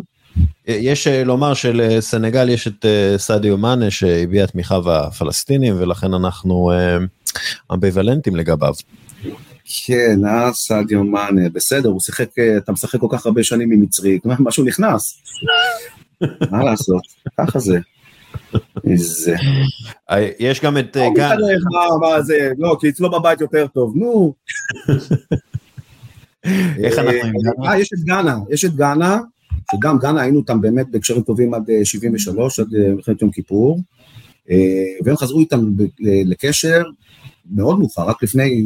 [0.66, 2.86] יש לומר שלסנגל יש את
[3.16, 6.72] סעדיו מאנה שהביע תמיכה בפלסטינים ולכן אנחנו
[7.72, 8.74] אמביוולנטים לגביו.
[9.86, 14.18] כן, אה, סעדיו מאנה, בסדר, הוא שיחק, אתה משחק כל כך הרבה שנים עם מצרי,
[14.39, 15.22] משהו נכנס.
[16.51, 17.02] מה לעשות,
[17.39, 17.78] ככה זה.
[18.85, 19.36] איזה...
[20.11, 21.36] אה, יש גם את אה, גן,
[22.01, 24.35] מה, זה, לא, כי אצלו בבית יותר טוב, נו.
[26.85, 27.66] איך אנחנו עם?
[27.66, 29.19] אה, יש את גאנה, יש את גאנה,
[29.73, 33.81] שגם גאנה היינו איתם באמת בקשרים טובים עד אה, 73, עד מלחמת יום כיפור,
[35.05, 35.61] והם חזרו איתם
[36.01, 36.82] לקשר
[37.51, 38.65] מאוד מאוחר, רק לפני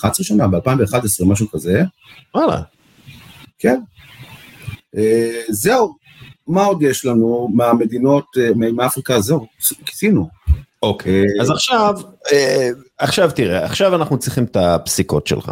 [0.00, 1.82] 11 שנה, ב-2011, משהו כזה,
[2.34, 2.62] וואלה.
[3.58, 3.80] כן.
[5.48, 5.94] זהו,
[6.48, 9.46] מה עוד יש לנו מהמדינות, אה, מאפריקה, זהו,
[9.86, 10.28] כיסינו.
[10.82, 11.94] אוקיי, אה, אז עכשיו,
[12.32, 15.50] אה, עכשיו תראה, עכשיו אנחנו צריכים את הפסיקות שלך.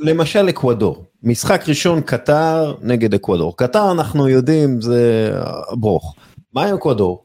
[0.00, 3.56] למשל אקוודור, משחק ראשון קטר נגד אקוודור.
[3.56, 5.32] קטר אנחנו יודעים זה
[5.72, 6.14] ברוך.
[6.52, 7.24] מה עם אקוודור?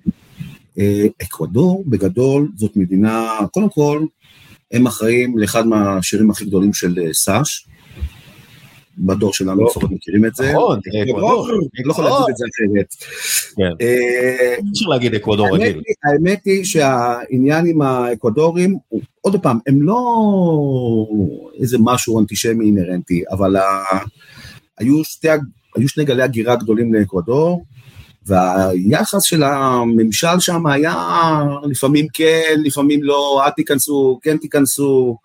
[1.21, 4.05] אקוודור בגדול זאת מדינה, קודם כל,
[4.71, 7.67] הם אחראים לאחד מהשירים הכי גדולים של סאש.
[8.99, 10.53] בדור שלנו לפחות מכירים את זה.
[10.53, 11.49] נכון, אקוודור.
[11.49, 12.95] אני לא יכול להגיד את זה אחרת.
[13.55, 13.85] כן.
[13.85, 15.75] אה, אי אפשר להגיד אקוודור האמת רגיל.
[15.87, 18.77] היא- האמת היא שהעניין עם האקוודורים,
[19.21, 19.97] עוד פעם, הם לא
[21.59, 23.55] איזה משהו אנטישמי אינהרנטי, אבל
[24.79, 25.01] היו
[25.87, 27.63] שני גלי הגירה גדולים לאקוודור,
[28.25, 30.95] והיחס של הממשל שם היה
[31.63, 35.17] לפעמים כן, לפעמים לא, אל תיכנסו, כן תיכנסו.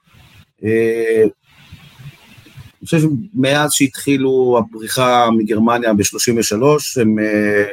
[2.85, 6.63] אני חושב שמאז שהתחילו הבריחה מגרמניה ב-33,
[7.01, 7.19] הם...
[7.19, 7.65] אה,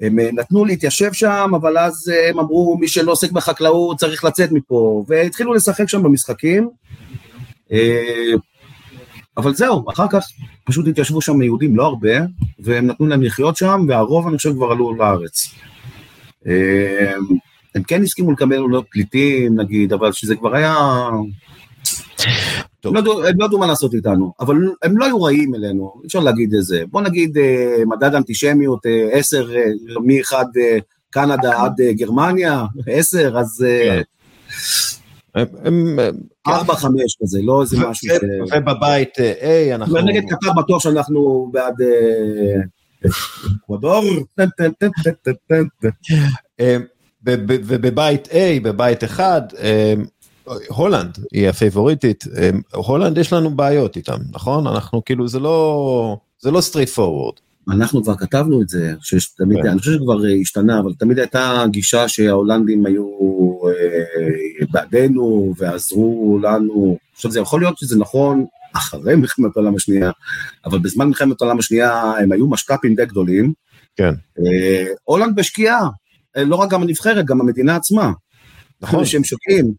[0.00, 4.24] הם אה, נתנו להתיישב שם, אבל אז אה, הם אמרו, מי שלא עוסק בחקלאות צריך
[4.24, 6.68] לצאת מפה, והתחילו לשחק שם במשחקים.
[9.36, 10.26] אבל זהו, אחר כך
[10.64, 12.12] פשוט התיישבו שם יהודים, לא הרבה,
[12.58, 15.54] והם נתנו להם לחיות שם, והרוב אני חושב כבר עלו לארץ.
[17.74, 20.76] הם כן הסכימו לקבל עולות פליטים, נגיד, אבל שזה כבר היה...
[22.82, 22.96] טוב.
[22.96, 25.92] הם לא ידעו- הם לא ידעו מה לעשות איתנו, אבל הם לא היו רעים אלינו,
[26.02, 26.82] אי אפשר להגיד את זה.
[26.90, 29.64] בוא נגיד אה, מדד אנטישמיות, אה, עשר, אה,
[30.04, 30.78] מאחד אה,
[31.10, 33.66] קנדה עד גרמניה, עשר, אז
[35.34, 38.12] הם- הם- הם- ארבע, חמש כזה, לא איזה משהו ש...
[38.56, 39.94] ובבית A אנחנו...
[39.94, 41.74] ונגד קטר בטוח שאנחנו בעד
[43.64, 44.04] אקוודור.
[47.24, 49.94] ובבית A, בבית אחד, אה,
[50.68, 52.24] הולנד היא הפייבוריטית,
[52.74, 54.66] הולנד יש לנו בעיות איתם, נכון?
[54.66, 57.40] אנחנו כאילו זה לא, זה לא straight forward.
[57.70, 59.68] אנחנו כבר כתבנו את זה, שיש תמיד, כן.
[59.68, 63.04] אני חושב שכבר אה, השתנה, אבל תמיד הייתה גישה שההולנדים היו
[63.66, 66.98] אה, בעדנו ועזרו לנו.
[67.14, 70.10] עכשיו זה יכול להיות שזה נכון אחרי מלחמת העולם השנייה,
[70.64, 73.52] אבל בזמן מלחמת העולם השנייה הם היו משת"פים די גדולים.
[73.96, 74.14] כן.
[74.38, 75.88] אה, הולנד בשקיעה,
[76.36, 78.12] אה, לא רק גם הנבחרת, גם המדינה עצמה.
[78.80, 79.04] נכון.
[79.04, 79.72] שהם שוקעים.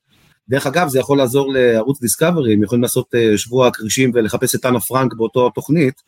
[0.49, 4.65] דרך אגב, זה יכול לעזור לערוץ דיסקאברי, הם יכולים לעשות אה, שבוע הכרישים ולחפש את
[4.65, 6.01] אנה פרנק באותו תוכנית,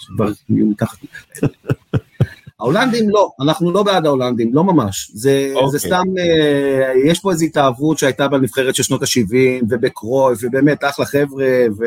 [0.00, 0.98] שכבר יהיו מתחת.
[2.60, 5.10] ההולנדים לא, אנחנו לא בעד ההולנדים, לא ממש.
[5.14, 5.70] זה, אוקיי.
[5.70, 11.06] זה סתם, אה, יש פה איזו התאהבות שהייתה בנבחרת של שנות ה-70, ובקרויף, ובאמת אחלה
[11.06, 11.46] חבר'ה,
[11.78, 11.84] ו,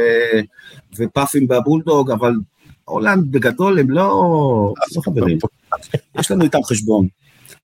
[0.98, 2.34] ופאפים בבולדוג, אבל
[2.86, 5.38] הולנד בגדול הם לא, לא חברים.
[6.20, 7.08] יש לנו איתם חשבון.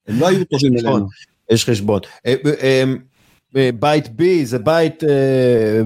[0.08, 0.72] הם לא היו טובים.
[0.78, 1.08] אלינו.
[1.50, 2.00] יש חשבון.
[3.56, 5.08] אה, אה, אה, בית B זה בית אה,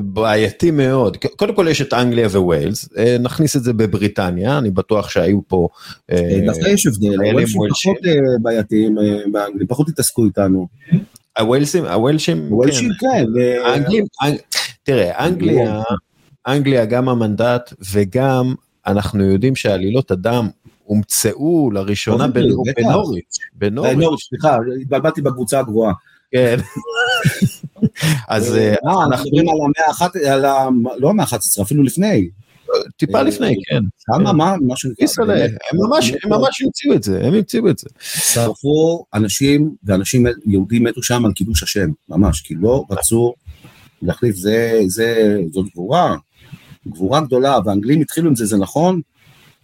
[0.00, 1.16] בעייתי מאוד.
[1.36, 5.68] קודם כל יש את אנגליה וויילס, אה, נכניס את זה בבריטניה, אני בטוח שהיו פה...
[6.12, 7.94] אה, דווקא יש הבדל, הוולשים וולשים.
[7.94, 8.12] פחות אה,
[8.42, 9.02] בעייתיים אה,
[9.32, 10.66] באנגליה, פחות התעסקו איתנו.
[11.38, 14.38] הווילסים, הוולשים, וולשים כן, אה, האנגלים, אנג-
[14.82, 15.82] תראה, אנגליה,
[16.46, 18.54] אנגליה גם המנדט וגם
[18.86, 20.48] אנחנו יודעים שעלילות הדם
[20.84, 22.26] הומצאו לראשונה.
[22.28, 25.92] בנוריץ', אה, בנוריץ', נוריץ', סליחה, התבלבלתי בקבוצה הגבוהה.
[26.36, 26.56] כן.
[28.28, 30.68] אז אה, אה, אנחנו מדברים על המאה האחת, על ה...
[30.98, 32.28] לא המאה ה-11, אפילו לפני.
[32.96, 33.82] טיפה לפני, כן.
[34.06, 35.02] כמה, מה, משהו נקרא.
[35.04, 35.50] איסל'ה, באמת.
[35.72, 35.78] הם
[36.30, 37.88] ממש, המציאו את זה, הם המציאו את זה.
[38.00, 43.34] שרפו אנשים, ואנשים יהודים מתו שם על קידוש השם, ממש, כי לא רצו
[44.02, 46.16] להחליף, זה, זה, זאת גבורה,
[46.88, 49.00] גבורה גדולה, והאנגלים התחילו עם זה, זה נכון,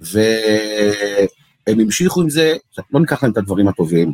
[0.01, 2.57] והם המשיכו עם זה,
[2.93, 4.13] לא ניקח להם את הדברים הטובים.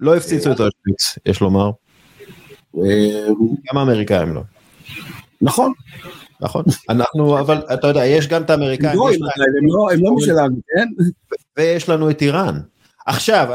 [0.00, 1.70] לא הפציצו את אושוויץ, יש לומר.
[3.72, 4.42] גם האמריקאים לא.
[5.42, 5.72] נכון,
[6.40, 6.64] נכון?
[6.88, 10.88] אנחנו, אבל אתה יודע, יש גם את האמריקאים, לא, הם לא- הם לא משלנו, כן?
[11.58, 12.60] ויש לנו את איראן.
[13.06, 13.48] עכשיו,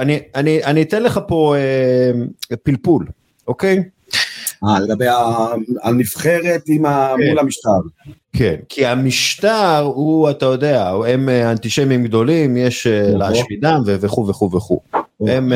[0.65, 2.11] אני אתן לך פה אה,
[2.63, 3.05] פלפול,
[3.47, 3.83] אוקיי?
[4.63, 5.05] אה, לגבי
[5.83, 7.27] הנבחרת עם ה- כן.
[7.29, 7.69] מול המשטר.
[8.33, 13.19] כן, כי המשטר הוא, אתה יודע, הם אה, אנטישמים גדולים, יש אה, נכון.
[13.19, 14.79] להשמידם וכו' וכו' וכו'.
[15.27, 15.51] הם,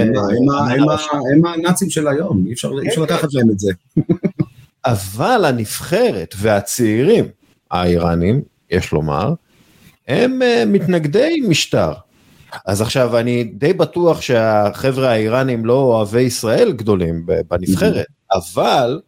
[1.46, 3.72] הנאצים של היום, אי אפשר אי אפשר לקחת להם את זה.
[4.86, 7.26] אבל הנבחרת והצעירים
[7.72, 8.42] האיראנים,
[8.72, 9.34] יש לומר,
[10.08, 11.92] הם אה, מתנגדי משטר.
[12.66, 19.02] אז עכשיו אני די בטוח שהחבר'ה האיראנים לא אוהבי ישראל גדולים בנבחרת, אבל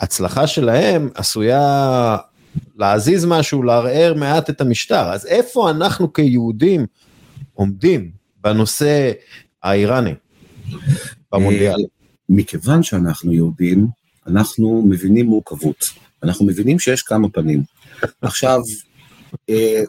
[0.00, 2.16] הצלחה שלהם עשויה
[2.76, 5.12] להזיז משהו, לערער מעט את המשטר.
[5.12, 6.86] אז איפה אנחנו כיהודים
[7.54, 8.10] עומדים
[8.40, 9.12] בנושא
[9.62, 10.14] האיראני
[11.32, 11.72] במונדיאל?
[11.72, 11.84] אה,
[12.28, 13.86] מכיוון שאנחנו יהודים,
[14.26, 15.84] אנחנו מבינים מורכבות.
[16.22, 17.62] אנחנו מבינים שיש כמה פנים.
[18.22, 18.60] עכשיו,
[19.50, 19.82] אה,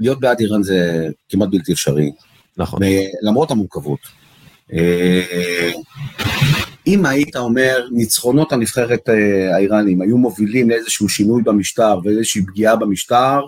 [0.00, 2.12] להיות בעד איראן זה כמעט בלתי אפשרי,
[2.56, 2.80] נכון.
[3.22, 4.00] למרות המורכבות.
[6.88, 13.40] אם היית אומר, ניצחונות הנבחרת אה, האיראנים היו מובילים לאיזשהו שינוי במשטר ואיזושהי פגיעה במשטר,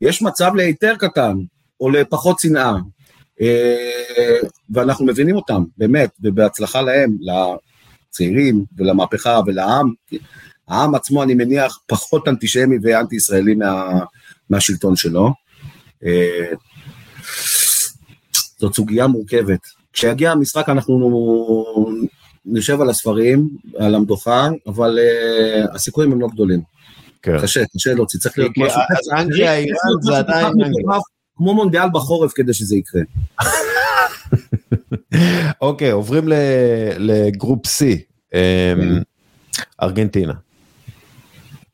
[0.00, 1.36] יש מצב להיתר קטן,
[1.80, 2.74] או לפחות שנאה.
[3.40, 4.38] אה,
[4.70, 9.92] ואנחנו מבינים אותם, באמת, ובהצלחה להם, לצעירים ולמהפכה ולעם.
[10.68, 14.00] העם עצמו, אני מניח, פחות אנטישמי ואנטי ישראלי מה,
[14.50, 15.32] מהשלטון שלו.
[16.04, 16.52] אה,
[18.58, 19.60] זאת סוגיה מורכבת.
[19.92, 20.98] כשיגיע המשחק אנחנו
[22.46, 23.48] נשב על הספרים,
[23.78, 26.60] על המדוכה, אבל uh, הסיכויים הם לא גדולים.
[27.22, 27.38] כן.
[27.42, 28.80] קשה, קשה להוציא, צריך להיות משהו...
[28.80, 30.98] אז אנגליה, איראן זה עדיין אנגליה.
[31.36, 33.02] כמו מונדיאל בחורף כדי שזה יקרה.
[35.60, 36.34] אוקיי, עוברים ל-
[36.98, 37.84] לגרופ C,
[38.34, 38.38] אמ,
[39.82, 40.32] ארגנטינה.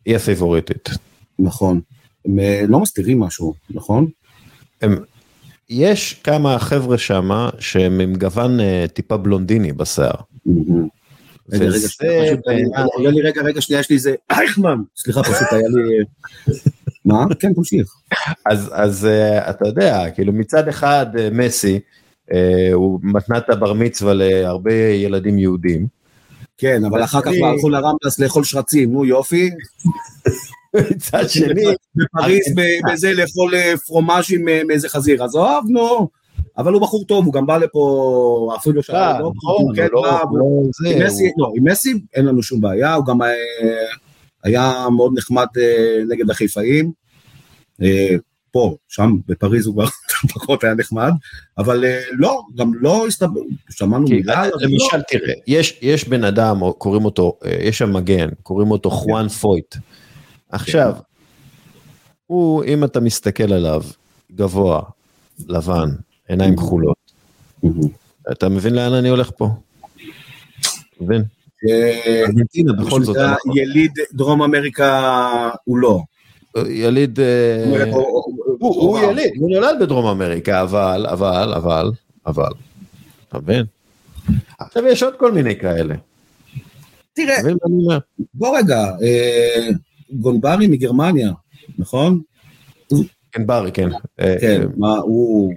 [0.07, 0.89] היא הפייבוריטית.
[1.39, 1.81] נכון.
[2.27, 4.07] הם אה, לא מסתירים משהו, נכון?
[4.83, 5.05] הם-
[5.71, 10.11] יש כמה חבר'ה שמה שהם עם גוון אה, טיפה בלונדיני בשיער.
[10.47, 10.89] מהמם.
[11.53, 14.15] רגע, רגע, וזה שנייה, פשוט, אני- בעיניי- עולה לי רגע, רגע, שנייה, יש לי איזה
[14.31, 14.77] אייכמן.
[14.97, 16.05] סליחה, פשוט היה לי...
[17.05, 17.25] מה?
[17.41, 17.89] כן, תמשיך.
[18.73, 21.81] אז אה, אתה יודע, כאילו מצד אחד אה, מסי,
[22.33, 25.87] אה, הוא מתנת הבר מצווה להרבה ילדים יהודים.
[26.59, 29.51] כן, אבל אחר כך הלכו לרמבלס לאכול שרצים, נו יופי.
[30.77, 31.65] מצד שני,
[31.95, 32.55] בפריז
[32.93, 36.09] בזה לאכול אה, פרומאז' עם אה, מאיזה חזיר, עזוב, נו.
[36.59, 38.91] אבל הוא בחור טוב, הוא גם בא לפה, אפילו ש...
[38.91, 40.45] אה, לא, נכון, הוא כן לא- לא
[40.91, 43.19] עם מסי, לא, עם מסי אין לנו שום בעיה, הוא גם
[44.45, 45.47] היה מאוד נחמד
[46.09, 46.93] נגד החיפאים.
[48.53, 49.87] פה, שם, בפריז הוא כבר
[50.35, 51.11] פחות היה נחמד,
[51.59, 53.41] אבל לא, גם לא הסתבר,
[53.71, 54.53] שמענו מילה, לא.
[54.61, 59.75] למשל תראה, יש, יש בן אדם, קוראים אותו, יש שם מגן, קוראים אותו חואן פויט.
[60.53, 60.95] עכשיו,
[62.27, 63.83] הוא, אם אתה מסתכל עליו,
[64.35, 64.83] גבוה,
[65.49, 65.89] לבן,
[66.29, 66.97] עיניים כחולות,
[67.63, 67.89] מהמם.
[68.33, 69.49] אתה מבין לאן אני הולך פה?
[71.01, 71.23] מבין?
[71.69, 75.01] אה, ארגנטינה בכל זאת, אנחנו- יליד דרום אמריקה
[75.65, 76.01] הוא לא.
[76.69, 77.89] יליד, אה, זאת אומרת,
[78.59, 81.91] הוא- יליד, הוא נולד בדרום אמריקה, אבל, אבל, אבל,
[82.27, 82.51] אבל,
[83.29, 83.65] אתה מבין?
[84.59, 85.95] עכשיו יש עוד כל מיני כאלה,
[87.13, 87.37] תראה?
[88.35, 89.69] בוא רגע, אה,
[90.13, 91.31] גונברי מגרמניה,
[91.79, 92.21] נכון?
[93.33, 93.89] כן, ברי, כן.
[94.21, 95.53] אה, כן, אה, מה, הוא...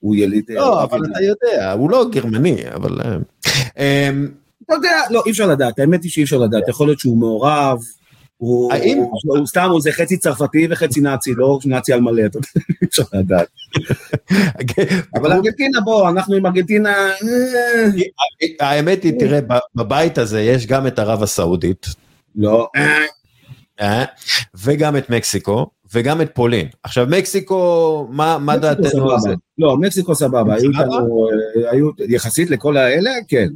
[0.00, 0.44] הוא יליד...
[0.50, 0.98] אה, לא, אבל.
[1.12, 3.00] אתה יודע, הוא לא גרמני, אבל...
[3.00, 3.16] אה,
[3.78, 4.10] אה,
[4.66, 7.78] אתה יודע, לא, אי אפשר לדעת, האמת היא שאי אפשר לדעת, יכול להיות שהוא מעורב,
[8.36, 12.38] הוא האם- הוא- סתם, הוא זה חצי צרפתי וחצי נאצי, לא נאצי על מלא, אתה
[12.38, 12.48] יודע,
[12.82, 13.46] אי אפשר לדעת.
[15.16, 16.94] אבל ארגנטינה, בוא, אנחנו עם ארגנטינה...
[18.60, 19.40] האמת היא, תראה,
[19.74, 21.86] בבית הזה יש גם את ערב הסעודית,
[22.36, 22.68] לא,
[23.80, 24.04] אה,
[24.54, 26.66] וגם את מקסיקו, וגם את פולין.
[26.82, 29.34] עכשיו, מקסיקו, מה דעתנו על זה?
[29.58, 30.84] לא, מקסיקו סבבה, היו סבבה?
[30.84, 31.28] איתנו,
[31.64, 33.48] אה, היו, יחסית לכל האלה, כן.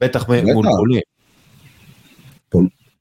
[0.00, 0.66] בטח מול.
[0.80, 1.00] פולין.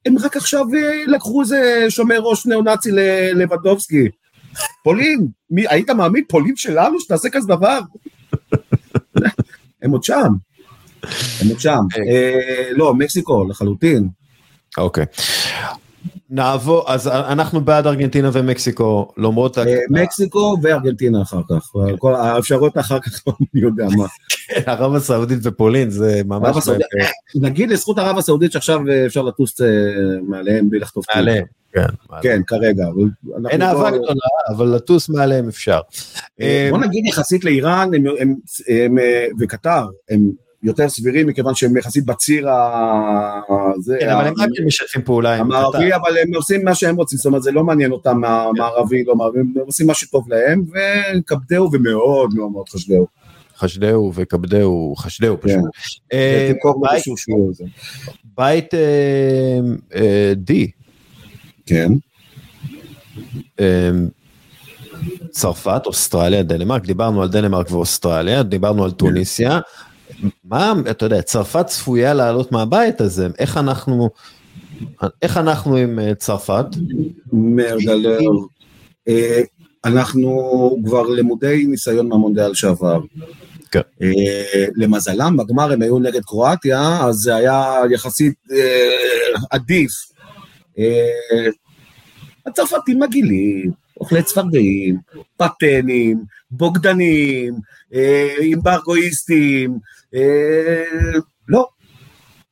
[0.06, 4.08] הם רק עכשיו אה, לקחו איזה שומר ראש ניאו-נאצי ללבדובסקי.
[4.84, 7.80] פולין, מי, היית מאמין פולין שלנו שתעשה כזה דבר?
[9.82, 10.34] הם עוד שם,
[11.42, 11.80] הם עוד שם.
[11.98, 14.10] אה, לא, מקסיקו לחלוטין.
[14.78, 15.06] אוקיי.
[16.30, 19.58] נעבור, אז אנחנו בעד ארגנטינה ומקסיקו, למרות...
[19.58, 23.22] אה, מקסיקו וארגנטינה אחר כך, כל האפשרויות אחר כך,
[23.54, 24.06] אני יודע מה.
[24.66, 26.58] ערב הסעודית ופולין זה ממש...
[26.58, 26.86] הסעודית,
[27.36, 29.68] נגיד לזכות ערב הסעודית שעכשיו אה, אפשר לטוס אה,
[30.28, 31.16] מעליהם בלי לחטוף טיל.
[31.22, 31.86] מעליהם, כן.
[32.22, 32.86] כן, כרגע.
[33.50, 35.80] אין אהבה גדולה, אבל לטוס מעליהם אפשר.
[36.42, 37.90] אה, בוא נגיד יחסית לאיראן
[38.70, 40.32] אה, וקטר הם
[40.66, 43.40] יותר סבירים מכיוון שהם יחסית בציר ה...
[43.80, 45.94] זה, כן, ה- אבל הם רק משתפים פעולה עם המערבי.
[45.96, 49.40] אבל הם עושים מה שהם רוצים, זאת אומרת זה לא מעניין אותם המערבי, לא מערבי,
[49.40, 50.64] הם עושים מה שטוב להם,
[51.20, 53.08] וכבדהו ומאוד מאוד מאוד חשדהו.
[53.58, 55.60] חשדהו וכבדהו, חשדהו פשוט.
[56.14, 56.82] אה, תמכור
[58.38, 59.60] בית- אה,
[59.96, 60.54] אה, D,
[61.66, 61.92] כן.
[63.60, 63.90] אה,
[65.30, 69.60] צרפת, אוסטרליה, דנמרק, דיברנו על דנמרק ואוסטרליה, דיברנו על טוניסיה.
[70.44, 74.10] מה, אתה יודע, צרפת צפויה לעלות מהבית הזה, איך אנחנו,
[75.22, 76.66] איך אנחנו עם אה, צרפת?
[77.34, 78.20] מרדלר.
[79.08, 79.42] אה,
[79.86, 83.00] אנחנו כבר למודי ניסיון מהמונדיאל שעבר.
[83.72, 83.82] כן.
[84.02, 88.34] אה, למזלם, בגמר הם היו נגד קרואטיה, אז זה היה יחסית
[89.52, 89.92] עדיף.
[92.46, 94.98] הצרפתים מגעילים, אוכלי צפרדעים,
[95.38, 97.56] פטנים, בוגדנים,
[98.40, 99.78] אימברגואיסטים, אה,
[101.48, 101.68] לא,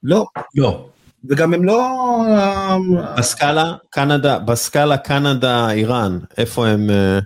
[0.03, 0.25] לא,
[0.55, 0.89] לא.
[1.29, 1.81] וגם הם לא...
[2.27, 2.77] אה,
[3.17, 6.89] בסקאלה, קנדה, בסקאלה קנדה, איראן, איפה הם?
[6.89, 7.19] אה,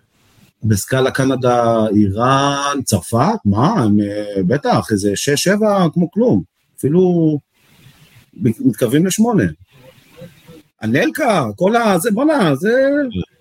[0.63, 6.43] בסקאלה קנדה, איראן, צרפת, מה, הם אה, בטח, איזה שש, שבע, כמו כלום,
[6.77, 7.37] אפילו
[8.43, 9.43] מתקרבים לשמונה.
[10.81, 12.87] הנלקה, כל הזה, בואנה, זה,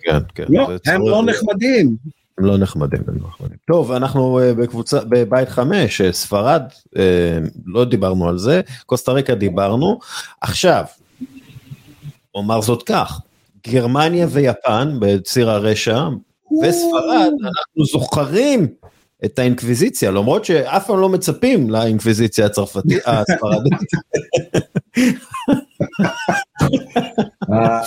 [0.02, 0.44] כן, כן.
[0.48, 1.96] לא, זה הם לא נחמדים.
[2.38, 3.56] הם לא נחמדים, הם לא נחמדים.
[3.66, 6.62] טוב, אנחנו אה, בקבוצה, בבית חמש, אה, ספרד,
[6.96, 9.98] אה, לא דיברנו על זה, קוסטה ריקה דיברנו.
[10.40, 10.84] עכשיו,
[12.34, 13.20] אומר זאת כך,
[13.68, 16.08] גרמניה ויפן בציר הרשע,
[16.62, 18.66] וספרד, אנחנו זוכרים
[19.24, 23.72] את האינקוויזיציה, למרות שאף פעם לא מצפים לאינקוויזיציה הצרפתית, הספרדית.
[27.52, 27.80] אה,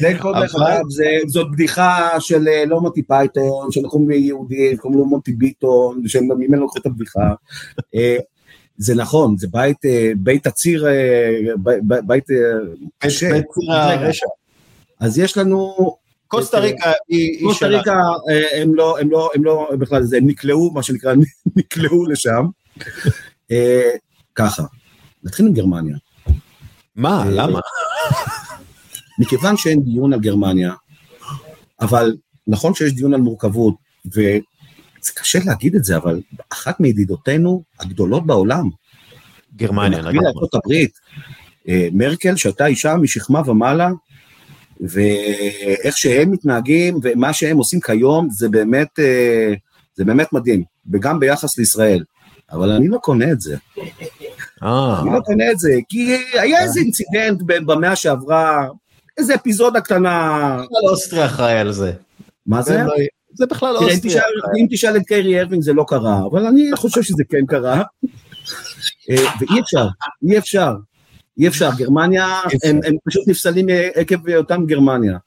[0.00, 3.98] זה כל דרך אבל- אגב, זה- זאת בדיחה של אה, לא מונטי פייתון, של כל
[3.98, 7.34] מיני יהודים, קוראים לו מוטי ביטון, שהם ממנו לקחו את הבדיחה.
[7.94, 8.16] אה,
[8.78, 9.76] זה נכון, זה בית,
[10.16, 10.86] בית הציר,
[12.06, 12.24] בית
[12.98, 13.28] קשה.
[13.28, 14.26] בציר הרשע.
[15.00, 15.74] אז יש לנו,
[16.28, 17.66] קוסטה ריקה היא קוסטה.
[17.66, 17.96] ריקה,
[18.56, 21.14] הם לא, הם לא, הם לא בכלל, זה, הם נקלעו, מה שנקרא,
[21.56, 22.46] נקלעו לשם.
[23.50, 23.90] אה,
[24.34, 24.62] ככה,
[25.24, 25.96] נתחיל עם גרמניה.
[26.96, 27.60] מה, למה?
[29.18, 30.72] מכיוון שאין דיון על גרמניה,
[31.80, 32.16] אבל
[32.46, 33.74] נכון שיש דיון על מורכבות,
[34.06, 36.20] וזה קשה להגיד את זה, אבל
[36.52, 38.68] אחת מידידותינו הגדולות בעולם,
[39.56, 40.20] גרמניה, נגיד.
[40.54, 40.98] הברית,
[41.68, 43.90] אה, מרקל, שהייתה אישה משכמה ומעלה,
[44.80, 49.54] ואיך שהם מתנהגים ומה שהם עושים כיום, זה באמת, אה,
[49.94, 52.04] זה באמת מדהים, וגם ביחס לישראל.
[52.52, 53.56] אבל אני לא קונה את זה.
[54.62, 58.68] אה, אני לא קונה את זה, כי היה איזה אינצידנט ב- במאה שעברה,
[59.18, 61.92] איזה אפיזודה קטנה, בכלל אוסטריה אחראי על זה.
[62.46, 62.72] מה זה?
[62.72, 64.22] זה לא- בכלל אם אוסטריה.
[64.60, 67.82] אם תשאל את קרי ארווינג זה לא קרה, אבל אני חושב שזה כן קרה.
[69.10, 69.86] אה, ואי אפשר,
[70.30, 70.72] אי אפשר,
[71.38, 75.18] אי אפשר, גרמניה, הם הם פשוט נפסלים אה, עקב היותם גרמניה.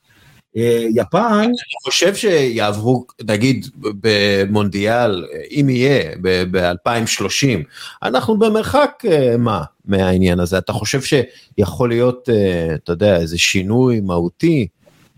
[0.58, 1.54] אה, יפן, אני
[1.84, 7.64] חושב שיעברו, נגיד, במונדיאל, אם יהיה, ב-2030,
[8.04, 9.04] אנחנו במרחק,
[9.38, 10.58] מה, מהעניין הזה?
[10.58, 14.68] אתה חושב שיכול להיות, אה, אתה יודע, איזה שינוי מהותי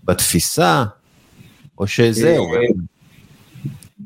[0.03, 0.83] בתפיסה,
[1.77, 2.51] או שזהו?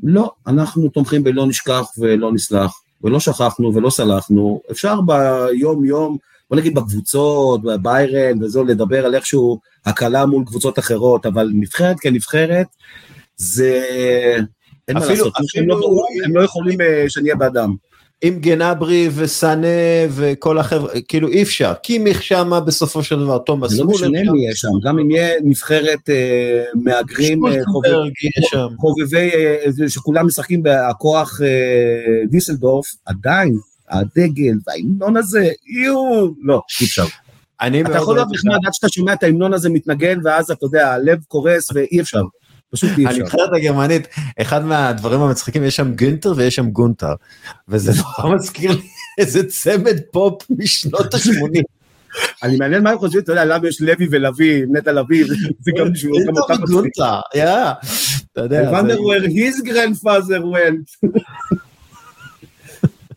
[0.03, 6.17] לא, אנחנו תומכים בלא נשכח ולא נסלח, ולא שכחנו ולא סלחנו, אפשר ביום יום,
[6.49, 12.67] בוא נגיד בקבוצות, בביירן וזו, לדבר על איכשהו הקלה מול קבוצות אחרות, אבל נבחרת כנבחרת,
[13.37, 13.83] זה...
[14.87, 17.75] אין מה אפילו- לעשות, הם לא- אפילו- הם לא יכולים אה, שנהיה בעדם.
[18.21, 19.67] עם גנברי וסאנה
[20.09, 24.31] וכל החבר'ה, כאילו אי אפשר, קימיך שמה בסופו של דבר, תומאס זה לא מולר משנה
[24.31, 27.51] מי יהיה שם, גם אם יהיה נבחרת אה, מהגרים, אה.
[28.77, 33.57] חובבי, אה, שכולם משחקים בכוח אה, דיסלדורף, עדיין,
[33.89, 35.49] הדגל וההמנון הזה,
[35.85, 37.05] יואו, לא, אי אפשר.
[37.61, 41.19] אתה יכול להיות נחמד עד שאתה שומע את ההמנון הזה מתנגן, ואז אתה יודע, הלב
[41.27, 42.21] קורס ואי אפשר.
[42.71, 43.15] פשוט אי אפשר.
[43.15, 44.07] הנבחרת הגרמנית,
[44.41, 47.13] אחד מהדברים המצחיקים, יש שם גונטר ויש שם גונטר,
[47.67, 48.81] וזה נורא מזכיר לי
[49.17, 51.61] איזה צמד פופ משנות ה-80.
[52.43, 55.25] אני מעניין מה הם חושבים, אתה יודע, למה יש לוי ולוי, נטע לביא,
[55.59, 56.93] זה גם בשביל גם אותם מצחיק.
[58.31, 61.09] אתה יודע, where his grandfather went.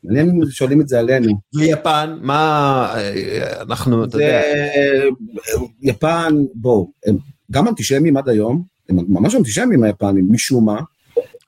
[0.04, 1.40] מעניין אם שואלים את זה עלינו.
[1.54, 4.42] ויפן, מה, אה, אנחנו, אתה יודע,
[5.82, 6.90] יפן, בואו,
[7.50, 10.80] גם אנטישמים עד היום, הם ממש אנטישמים היפנים, משום מה.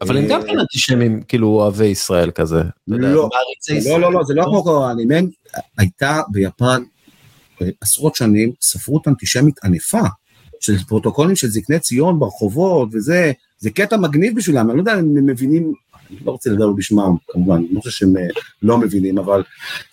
[0.01, 2.62] אבל הם גם כן אנטישמים, כאילו אוהבי ישראל כזה.
[2.89, 3.28] לא, לא,
[3.77, 4.01] ישראל.
[4.01, 5.09] לא, לא, זה לא כמו קוראנים,
[5.78, 6.82] הייתה ביפן
[7.62, 10.02] אה, עשרות שנים ספרות אנטישמית ענפה,
[10.62, 14.98] של פרוטוקולים של זקני ציון ברחובות וזה, זה קטע מגניב בשבילם, אני לא יודע אם
[14.98, 15.73] הם מבינים,
[16.10, 18.28] אני לא רוצה לדבר בשמם כמובן, אני לא חושב שהם אה,
[18.62, 19.43] לא מבינים, אבל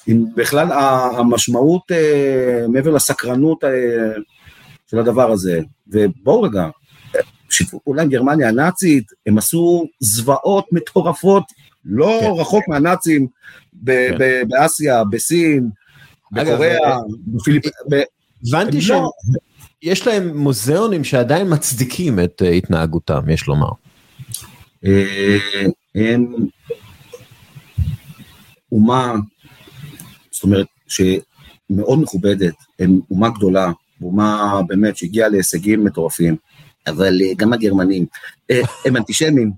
[0.08, 0.72] אם בכלל
[1.18, 3.70] המשמעות אה, מעבר לסקרנות אה,
[4.92, 6.70] של הדבר הזה, ובואו רגע, אה,
[7.50, 11.44] שיתפו פעולה עם גרמניה הנאצית, הם עשו זוועות מטורפות,
[11.86, 12.42] לא כן.
[12.42, 13.28] רחוק מהנאצים
[13.74, 14.18] ב- כן.
[14.20, 15.70] ב- באסיה, בסין,
[16.32, 16.98] בקוריאה, אה,
[17.28, 17.66] בפיליפ...
[17.92, 18.02] ב-
[18.48, 19.12] הבנתי הם שהם, לא-
[19.82, 23.70] יש להם מוזיאונים שעדיין מצדיקים את אה, התנהגותם, יש לומר.
[24.86, 25.38] אה,
[25.96, 26.34] הם
[28.72, 29.14] אומה,
[30.32, 33.72] זאת אומרת, שמאוד מכובדת, הם אומה גדולה,
[34.02, 36.36] אומה באמת שהגיעה להישגים מטורפים,
[36.90, 38.06] אבל אה, גם הגרמנים,
[38.52, 39.52] אה, הם אנטישמים,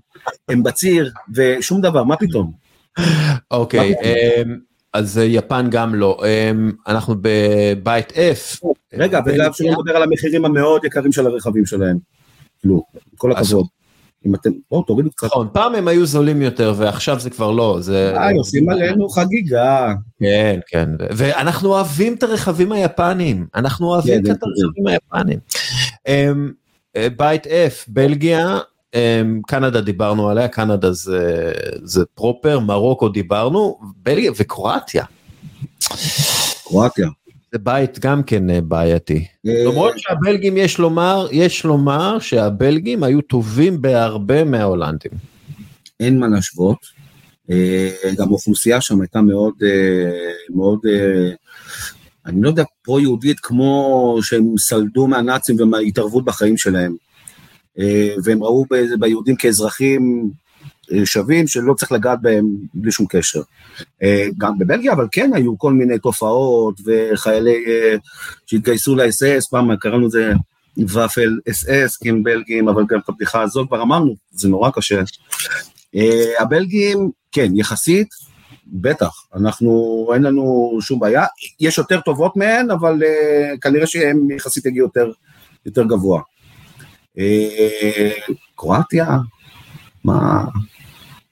[0.48, 2.52] הם בציר, ושום דבר, מה פתאום?
[3.50, 4.56] אוקיי, אמ,
[4.92, 6.18] אז אה, יפן גם לא.
[6.24, 8.66] אמ, אנחנו בבית F.
[8.92, 11.98] רגע, וגם שלא נדבר על המחירים המאוד יקרים של הרכבים שלהם.
[12.60, 12.82] כאילו,
[13.16, 13.66] כל הכבוד.
[14.26, 15.26] אם אתם, בואו תורידו קצת.
[15.26, 18.14] נכון, פעם הם היו זולים יותר ועכשיו זה כבר לא, זה...
[18.20, 19.94] היי, עושים עלינו חגיגה.
[20.20, 25.38] כן, כן, ואנחנו אוהבים את הרכבים היפניים, אנחנו אוהבים כן, את הרכבים היפניים.
[26.96, 28.58] אה, בית F, בלגיה,
[28.94, 31.52] אמ, קנדה דיברנו עליה, קנדה זה,
[31.82, 35.04] זה פרופר, מרוקו דיברנו, בלגיה וקרואטיה,
[36.64, 37.08] קרואטיה.
[37.52, 39.26] זה בית גם כן אה, בעייתי.
[39.46, 45.12] אה, למרות שהבלגים יש לומר, יש לומר שהבלגים היו טובים בהרבה מההולנדים.
[46.00, 47.02] אין מה להשוות.
[48.18, 49.54] גם האוכלוסייה שם הייתה מאוד,
[50.54, 50.78] מאוד,
[52.26, 56.96] אני לא יודע, פרו-יהודית כמו שהם סלדו מהנאצים ומההתערבות בחיים שלהם.
[57.78, 58.64] אה, והם ראו
[58.98, 60.30] ביהודים כאזרחים
[60.92, 63.42] אה, שווים שלא צריך לגעת בהם בלי שום קשר.
[64.02, 67.64] אה, גם בבלגיה, אבל כן היו כל מיני תופעות וחיילי
[68.46, 70.32] שהתגייסו לאס-אס, פעם קראנו לזה
[70.78, 75.02] ופל אס-אס, כי הם בלגים, אבל גם את הבדיחה הזאת כבר אמרנו, זה נורא קשה.
[76.38, 78.08] הבלגים, כן, יחסית,
[78.72, 81.24] בטח, אנחנו, אין לנו שום בעיה,
[81.60, 85.10] יש יותר טובות מהן, אבל אה, כנראה שהם יחסית יגיעו יותר,
[85.66, 86.20] יותר גבוה.
[87.18, 88.10] אה,
[88.56, 89.16] קרואטיה,
[90.04, 90.44] מה,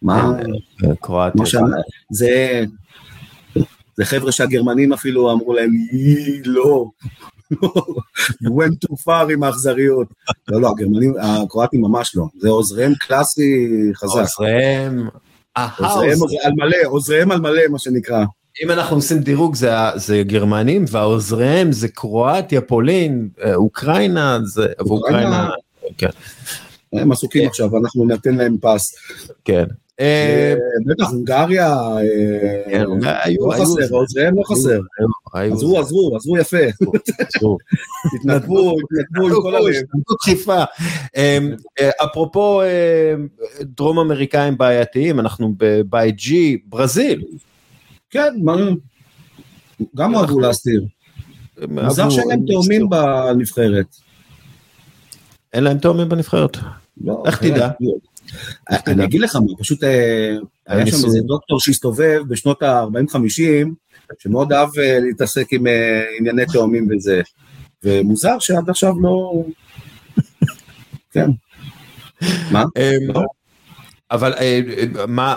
[0.02, 0.32] מה,
[0.84, 1.60] אה, קרואטיה.
[2.10, 2.64] זה,
[3.96, 6.86] זה חבר'ה שהגרמנים אפילו אמרו להם, "אי, לא,
[8.44, 10.08] you went too far עם האכזריות.
[10.48, 14.20] לא, לא, הגרמנים, הקרואטים ממש לא, זה עוזריהם קלאסי חזק.
[14.20, 15.08] עוזריהם,
[15.58, 18.24] עוזריהם על מלא, עוזריהם על מלא, מה שנקרא.
[18.64, 25.50] אם אנחנו עושים דירוג זה, זה גרמנים והעוזריהם זה קרואטיה, פולין, אה, אוקראינה, זה, ואוקראינה,
[25.98, 26.08] כן,
[26.92, 28.94] הם עסוקים עכשיו, אנחנו ניתן להם פס.
[29.44, 29.64] כן.
[30.00, 30.06] אה,
[30.50, 30.54] אה,
[30.86, 32.84] בטח, הונגריה, אה, כן,
[33.24, 34.80] היו- לא חסר, עוזריהם לא חסר.
[35.34, 36.56] עזרו, עזרו, עזרו יפה.
[38.14, 39.66] התנדבו, התנדבו עם כל הלב.
[39.68, 40.64] השתלטות דחיפה.
[41.16, 43.14] אמ, אה, אפרופו אה,
[43.60, 46.30] דרום אמריקאים בעייתיים, אנחנו בבית G,
[46.66, 47.22] ברזיל.
[48.10, 48.34] כן.
[49.96, 50.84] גם אהבו להסתיר.
[51.68, 53.86] מזל שאין להם הם תאומים בנבחרת.
[55.52, 56.56] אין להם תאומים בנבחרת.
[57.04, 57.54] לא, איך אין.
[57.54, 57.68] תדע?
[58.86, 60.36] אני אגיד לך מה, פשוט אה,
[60.66, 63.68] היה שם איזה דוקטור שהסתובב בשנות ה-40-50,
[64.18, 67.22] שמאוד אהב אה, להתעסק עם אה, ענייני תאומים וזה.
[67.84, 69.44] ומוזר שעד עכשיו לא...
[71.12, 71.30] כן.
[72.50, 72.64] מה?
[74.10, 74.60] אבל אה,
[75.08, 75.36] מה,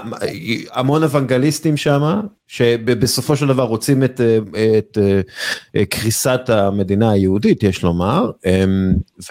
[0.72, 4.98] המון אוונגליסטים שם, שבסופו של דבר רוצים את, אה, את
[5.76, 8.32] אה, קריסת המדינה היהודית, יש לומר,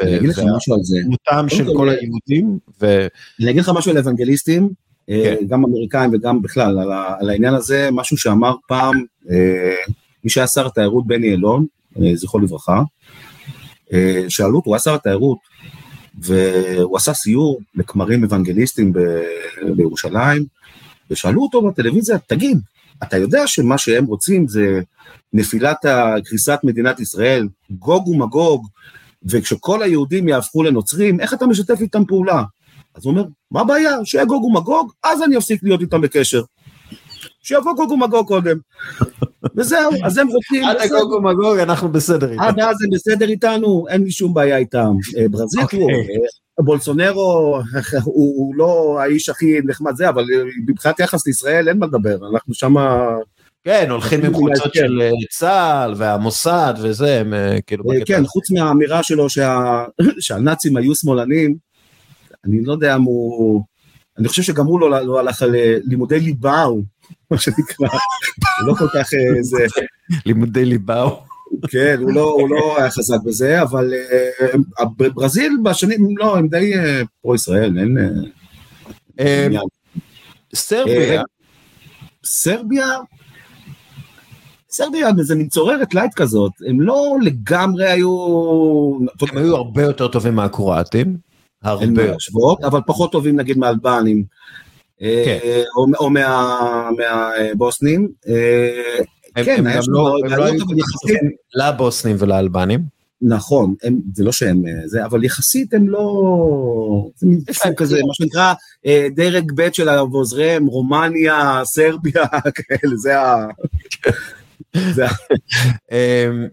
[0.02, 0.96] אני אגיד לך משהו על זה.
[0.96, 3.06] והתמותם של כל היהודים, ו...
[3.40, 4.68] אני אגיד לך משהו על אוונגליסטים,
[5.06, 5.34] כן.
[5.48, 9.74] גם אמריקאים וגם בכלל, על על העניין הזה, משהו שאמר פעם אה,
[10.24, 11.66] מי שהיה שר התיירות בני אלון,
[12.02, 12.82] אה, זכרו לברכה,
[13.92, 15.38] אה, שאלו אותו, הוא היה שר התיירות,
[16.18, 19.22] והוא עשה סיור לכמרים אוונגליסטים ב-
[19.76, 20.44] בירושלים,
[21.10, 22.58] ושאלו אותו בטלוויזיה, תגיד,
[23.02, 24.80] אתה יודע שמה שהם רוצים זה
[25.32, 25.78] נפילת
[26.24, 28.66] קריסת מדינת ישראל, גוג ומגוג,
[29.24, 32.42] וכשכל היהודים יהפכו לנוצרים, איך אתה משתף איתם פעולה?
[32.94, 33.96] אז הוא אומר, מה הבעיה?
[34.04, 36.42] שיהיה גוג ומגוג, אז אני אפסיק להיות איתם בקשר.
[37.42, 38.56] שיבוא גוג ומגוג קודם.
[39.56, 40.76] וזהו, אז הם רוצים, עד.
[40.80, 42.42] הגוגו מגוג אנחנו בסדר איתם.
[42.42, 44.92] עד אז הם בסדר איתנו, אין לי שום בעיה איתם.
[45.18, 45.80] אה, ברזיל, אוקיי.
[45.80, 47.58] אה, בולסונרו
[48.04, 52.54] הוא לא האיש הכי נחמד זה, אבל אה, מבחינת יחס לישראל אין מה לדבר, אנחנו
[52.54, 53.06] שמה...
[53.64, 54.80] כן, הולכים עם חולצות כן.
[54.80, 57.34] של אה, צה"ל והמוסד וזה, הם
[57.66, 57.84] כאילו...
[58.06, 58.26] כן.
[58.26, 59.84] חוץ מהאמירה שלו שה-
[60.20, 61.56] שהנאצים היו שמאלנים,
[62.44, 63.62] אני לא יודע אם הוא...
[64.18, 65.54] אני חושב שגם הוא לא לא הלך על
[65.84, 66.82] לימודי ליבה, הוא,
[67.30, 67.88] מה שנקרא,
[68.66, 69.66] לא כל כך אה, זה...
[70.26, 71.04] לימודי ליבה.
[71.68, 73.92] כן, הוא לא, הוא לא היה חזק בזה, אבל
[74.80, 74.84] אה,
[75.14, 78.04] ברזיל בשנים, לא, הם די אה, פרו-ישראל, אין אה,
[79.20, 79.60] אה.
[80.54, 81.22] סרביה, אה,
[82.24, 82.86] סרביה,
[84.70, 88.18] סרביה זה מין צוררת לייט כזאת, הם לא לגמרי היו,
[89.30, 91.16] הם היו הרבה יותר טובים מהקרואטים.
[91.62, 92.02] הרבה.
[92.64, 95.38] אבל פחות טובים נגיד מהאלבנים, אה, כן.
[95.76, 98.08] או- או מה- מהבוסנים.
[98.28, 98.68] אה,
[99.36, 101.18] הם- כן, הם היה שם לא הם לא היו יחסית-
[101.54, 102.80] לבוסנים ולאלבנים.
[103.24, 106.02] נכון, הם, זה לא שהם אה, זה, אבל יחסית הם לא...
[107.16, 108.52] זה מין סוג כזה, מה שנקרא
[108.86, 112.24] אה, דרג ב' של עוזריהם, רומניה, סרביה,
[112.56, 113.46] כאלה, זה ה...
[114.94, 115.04] זה
[115.92, 116.46] אמ,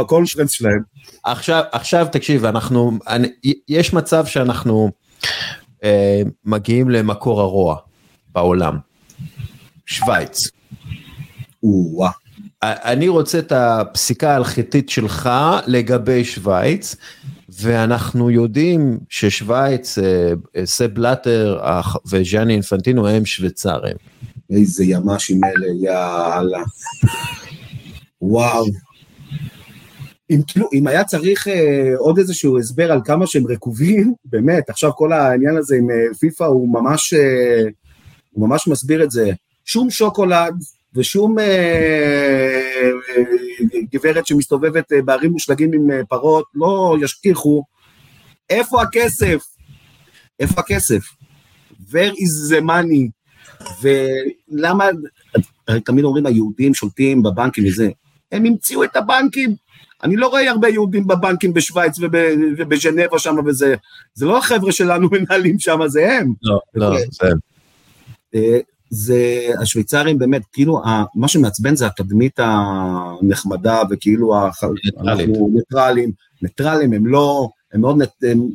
[0.00, 0.80] הקונפרנס שלהם.
[1.24, 3.28] עכשיו, עכשיו תקשיב, אנחנו, אני,
[3.68, 4.90] יש מצב שאנחנו
[5.24, 5.28] אה,
[6.44, 7.76] מגיעים למקור הרוע
[8.34, 8.78] בעולם.
[9.86, 10.48] שווייץ.
[11.62, 12.10] או-אה.
[12.62, 15.30] אני רוצה את הפסיקה ההלכתית שלך
[15.66, 16.96] לגבי שווייץ,
[17.60, 21.60] ואנחנו יודעים ששווייץ, אה, אה, סב בלאטר
[22.10, 23.96] וז'אני אינפנטינו הם שוויצרים.
[24.50, 26.62] איזה ימ"שים אלה, יאללה.
[28.22, 28.66] וואו.
[30.30, 34.92] אם כאילו, אם היה צריך אה, עוד איזשהו הסבר על כמה שהם רקובים, באמת, עכשיו
[34.92, 37.62] כל העניין הזה עם אה, פיפא הוא ממש, אה,
[38.30, 39.30] הוא ממש מסביר את זה.
[39.64, 40.54] שום שוקולד
[40.94, 43.22] ושום אה, אה,
[43.92, 47.64] גברת שמסתובבת אה, בערים מושלגים עם אה, פרות, לא ישכיחו.
[48.50, 49.42] איפה הכסף?
[50.40, 51.02] איפה הכסף?
[51.90, 53.10] Where is the money?
[53.82, 54.88] ולמה,
[55.84, 57.90] תמיד אומרים היהודים שולטים בבנקים וזה,
[58.32, 59.63] הם המציאו את הבנקים.
[60.04, 62.12] אני לא רואה הרבה יהודים בבנקים בשוויץ וב,
[62.58, 63.74] ובז'נבה שם וזה,
[64.14, 66.32] זה לא החבר'ה שלנו מנהלים שם, זה הם.
[66.42, 67.28] לא, לא, זה...
[68.34, 68.58] אה,
[68.90, 70.82] זה השוויצרים באמת, כאילו,
[71.14, 74.34] מה שמעצבן זה התדמית הנחמדה וכאילו.
[75.00, 76.12] אנחנו ניטרלים,
[76.42, 78.48] ניטרלים הם לא, הם מאוד, הם,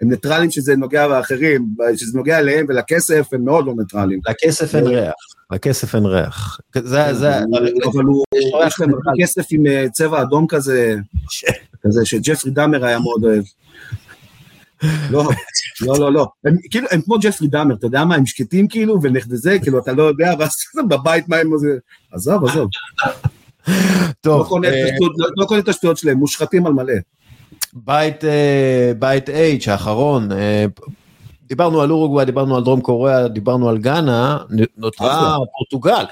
[0.00, 4.20] הם ניטרלים שזה נוגע לאחרים, שזה נוגע אליהם ולכסף הם מאוד לא ניטרלים.
[4.28, 5.14] לכסף אין ריח,
[5.52, 6.60] לכסף אין ריח.
[6.74, 7.38] זה, זה,
[7.92, 8.24] אבל הוא,
[8.66, 8.90] יש להם
[9.22, 10.94] כסף עם אה, צבע אדום כזה,
[11.82, 13.44] כזה שג'פרי דאמר היה מאוד אוהב.
[15.10, 15.28] לא,
[15.86, 16.26] לא, לא, לא.
[16.44, 18.98] הם כאילו, הם כמו ג'פרי דאמר, אתה יודע מה, הם שקטים כאילו,
[19.28, 20.50] וזה, כאילו, אתה לא יודע, ואז
[20.90, 21.50] בבית מה הם...
[21.58, 21.78] זה-
[22.12, 22.68] עזוב, עזוב.
[23.68, 23.74] לא
[24.20, 26.92] טוב, קונה את אה, לא- לא קונה את השטויות שלהם, מושחתים על מלא.
[27.72, 28.92] בית, אה,
[29.64, 30.28] H האחרון,
[31.46, 34.38] דיברנו על אורוגוואי, דיברנו על דרום קוריאה, דיברנו על גאנה,
[34.76, 35.36] נותרה אחלה.
[35.58, 36.04] פורטוגל.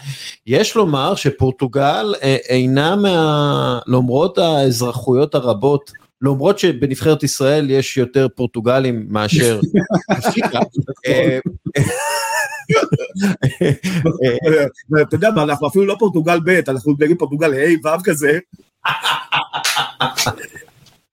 [0.47, 3.79] יש לומר שפורטוגל אה, אינה מה...
[3.87, 5.93] למרות האזרחויות הרבות,
[6.23, 9.61] למרות שבנבחרת ישראל יש יותר פורטוגלים מאשר
[11.07, 11.39] אה,
[14.25, 18.39] אה, אתה יודע מה, אנחנו אפילו לא פורטוגל ב', אנחנו נגיד פורטוגל ה' ו' כזה.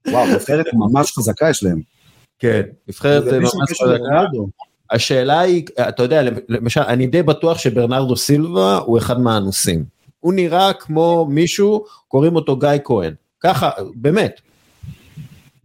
[0.08, 1.99] וואו, נבחרת ממש חזקה יש להם.
[2.40, 3.86] כן, נבחרת ממש חזקה.
[3.86, 4.49] לרונלדו.
[4.91, 9.86] השאלה היא, אתה יודע, למשל, אני די בטוח שברנרדו סילבה הוא אחד מהאנוסים.
[10.20, 13.14] הוא נראה כמו מישהו, קוראים אותו גיא כהן.
[13.40, 14.41] ככה, באמת.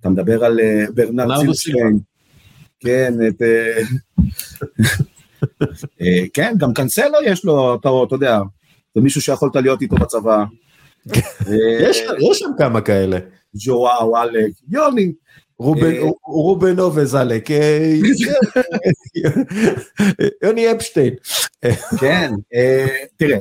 [0.01, 1.98] אתה מדבר על אה, ברנרד ברנרדו סילבשטיין.
[2.80, 3.42] כן, את...
[3.42, 3.82] אה,
[6.01, 8.40] אה, כן, גם קאנסלו יש לו, אתה אתה יודע,
[8.94, 10.44] זה מישהו שיכולת להיות איתו בצבא.
[12.30, 13.18] יש שם כמה כאלה.
[13.55, 15.12] ג'ואאו, עלק, יוני.
[15.59, 17.94] רובן- אה, רובנו וזלק, אה,
[20.43, 21.14] יוני אפשטיין.
[22.01, 22.86] כן, אה,
[23.16, 23.39] תראה,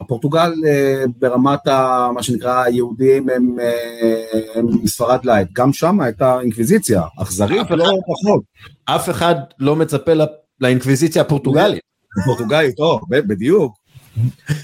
[0.00, 4.24] הפורטוגל אה, ברמת ה- מה שנקרא היהודים הם אה,
[4.54, 8.42] הם ספרד לייט, גם שם הייתה אינקוויזיציה, אכזרית לא פחות,
[8.84, 10.12] אף אחד לא מצפה
[10.60, 11.80] לאינקוויזיציה הפורטוגלית.
[12.24, 13.74] פורטוגלית, או, בדיוק.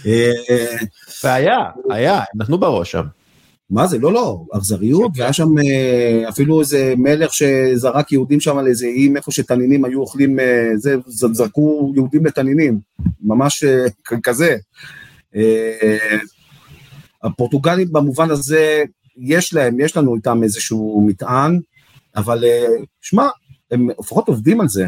[0.06, 0.30] אה,
[1.24, 1.56] והיה,
[1.90, 3.02] היה, נתנו בראש שם.
[3.70, 8.66] מה זה, לא, לא, אכזריות, והיה שם אה, אפילו איזה מלך שזרק יהודים שם על
[8.66, 12.80] איזה איים, איפה שתנינים היו אוכלים, אה, זה, זרקו יהודים לתנינים,
[13.20, 13.86] ממש אה,
[14.22, 14.56] כזה.
[17.22, 18.82] הפורטוגלים במובן הזה,
[19.16, 21.60] יש להם, יש לנו איתם איזשהו מטען,
[22.16, 22.44] אבל
[23.00, 23.26] שמע,
[23.70, 24.86] הם לפחות עובדים על זה.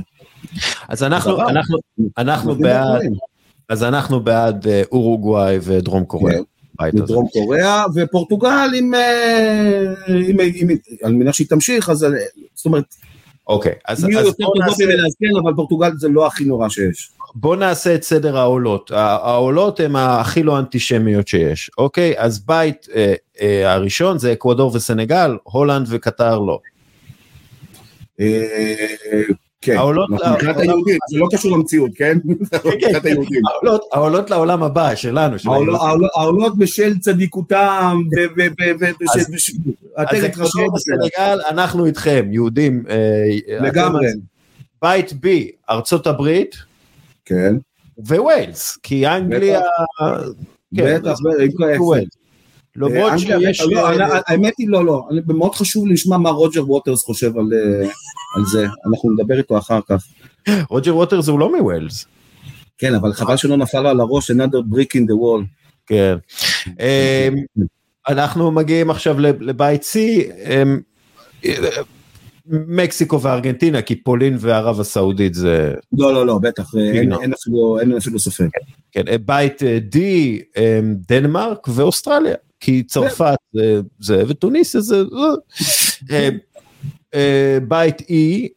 [0.89, 1.51] אז אנחנו, דבר.
[1.51, 1.79] אנחנו,
[2.19, 3.03] אנחנו בעד.
[3.69, 6.39] אז אנחנו בעד אורוגוואי ודרום קוריאה.
[6.39, 6.60] כן.
[6.95, 9.95] מדרום קוריאה, ופורטוגל עם, אה,
[10.29, 10.69] עם, עם,
[11.03, 12.09] על מנת שהיא תמשיך, אז אה,
[12.55, 12.85] זאת אומרת,
[13.49, 14.85] אוקיי, אז מי אז יותר טובות נעשה-
[15.21, 17.11] כן, אבל פורטוגל זה לא הכי נורא שיש.
[17.35, 18.91] בוא נעשה את סדר העולות.
[18.95, 22.15] העולות הן הכי לא אנטישמיות שיש, אוקיי?
[22.17, 26.59] אז בית אה, אה, הראשון זה אקוודור וסנגל, הולנד וקטר לא.
[29.63, 29.77] כן,
[30.33, 32.19] מבחינת היהודים, זה לא קשור למציאות, כן?
[32.25, 33.43] מבחינת היהודים.
[33.47, 35.49] העולות, העולות לעולם הבא שלנו, של
[36.15, 39.53] העולות- בשל צדיקותם, ו- ו- ו- ו- אז- ושל-
[39.97, 40.75] אז עטרת בסדר.
[40.75, 42.85] וסנגל, אנחנו איתכם, יהודים.
[42.91, 44.07] אה, לגמרי,
[44.83, 46.57] בית בי, ארצות הברית
[47.25, 47.57] כן,
[47.99, 49.61] ווילס, כי אנגליה...
[50.77, 51.81] כן, בטח, בטח,
[52.77, 53.67] למרות אנגליה, שיש...
[53.71, 57.49] לא, אה, האמת היא לא, לא, מאוד חשוב לי לשמוע מה רוג'ר ווטרס חושב על
[57.53, 57.89] אה,
[58.37, 60.05] על זה, אנחנו נדבר איתו אחר כך.
[60.71, 62.07] רוג'ר ווטרס הוא לא מווילס.
[62.79, 65.45] כן, אבל חבל שלא נפל לו על הראש, another brick in the wall.
[65.87, 66.17] כן.
[66.67, 67.35] אמ,
[68.09, 69.97] אנחנו מגיעים עכשיו לב- לבית C,
[70.51, 70.81] אמ,
[72.47, 75.75] מקסיקו וארגנטינה, כי פולין וערב הסעודית זה...
[75.93, 77.13] לא, לא, לא, בטח, אה, אין-.
[77.13, 78.49] אין אפילו- אין אפילו ספק.
[78.93, 85.05] כן, בית אה, D, אמ, דנמרק ואוסטרליה, כי צרפת זה, זה ותוניסיה זה...
[85.05, 85.17] זה.
[86.11, 86.29] אה,
[87.15, 88.49] אה, בית E,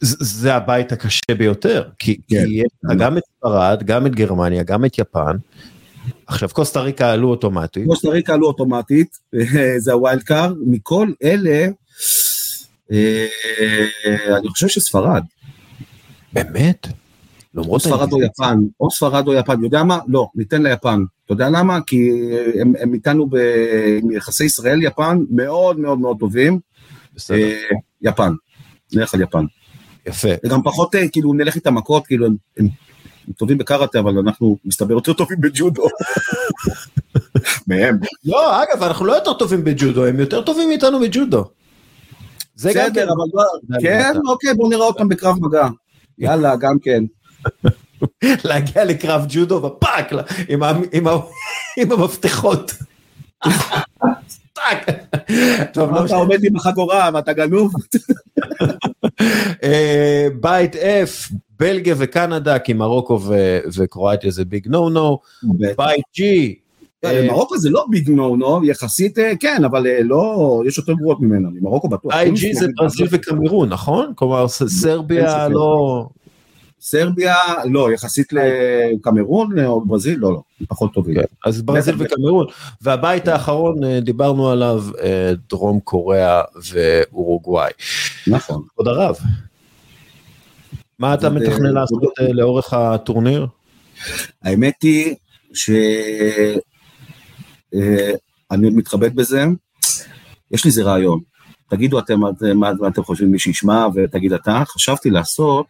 [0.00, 2.44] זה הבית הקשה ביותר, כי, כן.
[2.48, 5.36] יש גם את ספרד, גם את גרמניה, גם את יפן.
[6.26, 9.18] עכשיו קוסטה ריקה עלו אוטומטית, קוסטה ריקה עלו אוטומטית,
[9.78, 11.68] זה ה wild card, מכל אלה,
[12.92, 13.26] אה,
[14.38, 15.22] אני חושב שספרד,
[16.32, 16.86] באמת?
[17.56, 19.98] או ספרד או יפן, או ספרד או יפן, יודע מה?
[20.08, 21.04] לא, ניתן ליפן.
[21.32, 21.78] אתה יודע למה?
[21.86, 22.10] כי
[22.60, 23.26] הם, הם איתנו
[24.02, 26.60] ביחסי ישראל-יפן מאוד מאוד מאוד טובים.
[27.14, 27.56] בסדר, אה,
[28.02, 28.32] יפן,
[28.92, 29.44] נלך על יפן.
[30.06, 30.28] יפה.
[30.42, 32.66] זה גם פחות, אה, כאילו, נלך איתם מכות, כאילו, הם, הם,
[33.28, 35.86] הם טובים בקראטה, אבל אנחנו מסתבר יותר טובים בג'ודו.
[37.66, 37.98] מהם.
[38.24, 41.44] לא, אגב, אנחנו לא יותר טובים בג'ודו, הם יותר טובים מאיתנו בג'ודו.
[42.54, 42.90] זה גם כן.
[42.90, 45.68] בסדר, אבל לא, כן, אוקיי, בואו נראה אותם בקרב מגע.
[46.18, 47.04] יאללה, גם כן.
[48.44, 50.12] להגיע לקרב ג'ודו ופאק,
[51.76, 52.72] עם המפתחות.
[54.52, 54.86] טאק.
[55.72, 56.16] טוב, לא אתה.
[56.16, 57.72] עומד עם החגורה ואתה גנוב.
[59.64, 63.20] אה, בית F, בלגיה וקנדה, כי מרוקו
[63.78, 65.18] וקרואטיה זה big no no.
[65.42, 66.22] בית G,
[67.04, 71.20] אה, מרוקו זה לא big no no, יחסית אה, כן, אבל לא, יש יותר גרועות
[71.20, 72.14] ממנה, ממרוקו בטוח.
[72.14, 74.12] בית G זה ברזיל וקמרון, נכון?
[74.16, 75.54] כלומר ס- סרביה אין ספק.
[75.54, 76.06] לא...
[76.82, 77.34] סרביה,
[77.64, 81.14] לא, יחסית לקמרון או ברזיל, לא, לא, פחות טובים.
[81.14, 81.94] כן, אז ברזיל.
[81.98, 82.46] וקמרון.
[82.82, 86.42] והבית האחרון, אה, דיברנו עליו, אה, דרום קוריאה
[86.72, 87.72] ואורוגוואי.
[88.26, 88.62] נכון.
[88.68, 89.16] כבוד הרב.
[90.98, 93.46] מה אתה מתכנן אה, לעשות אה, לאורך הטורניר?
[94.42, 95.14] האמת היא
[95.54, 95.76] שאני
[98.66, 99.44] עוד מתחבט בזה,
[100.50, 101.20] יש לי איזה רעיון.
[101.70, 102.20] תגידו אתם
[102.54, 105.66] מה אתם חושבים, מי שישמע, ותגיד אתה, חשבתי לעשות,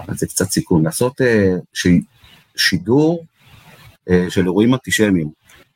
[0.00, 1.86] אבל זה קצת סיכון, לעשות אה, ש-
[2.56, 3.24] שידור
[4.10, 5.28] אה, של אירועים אנטישמיים.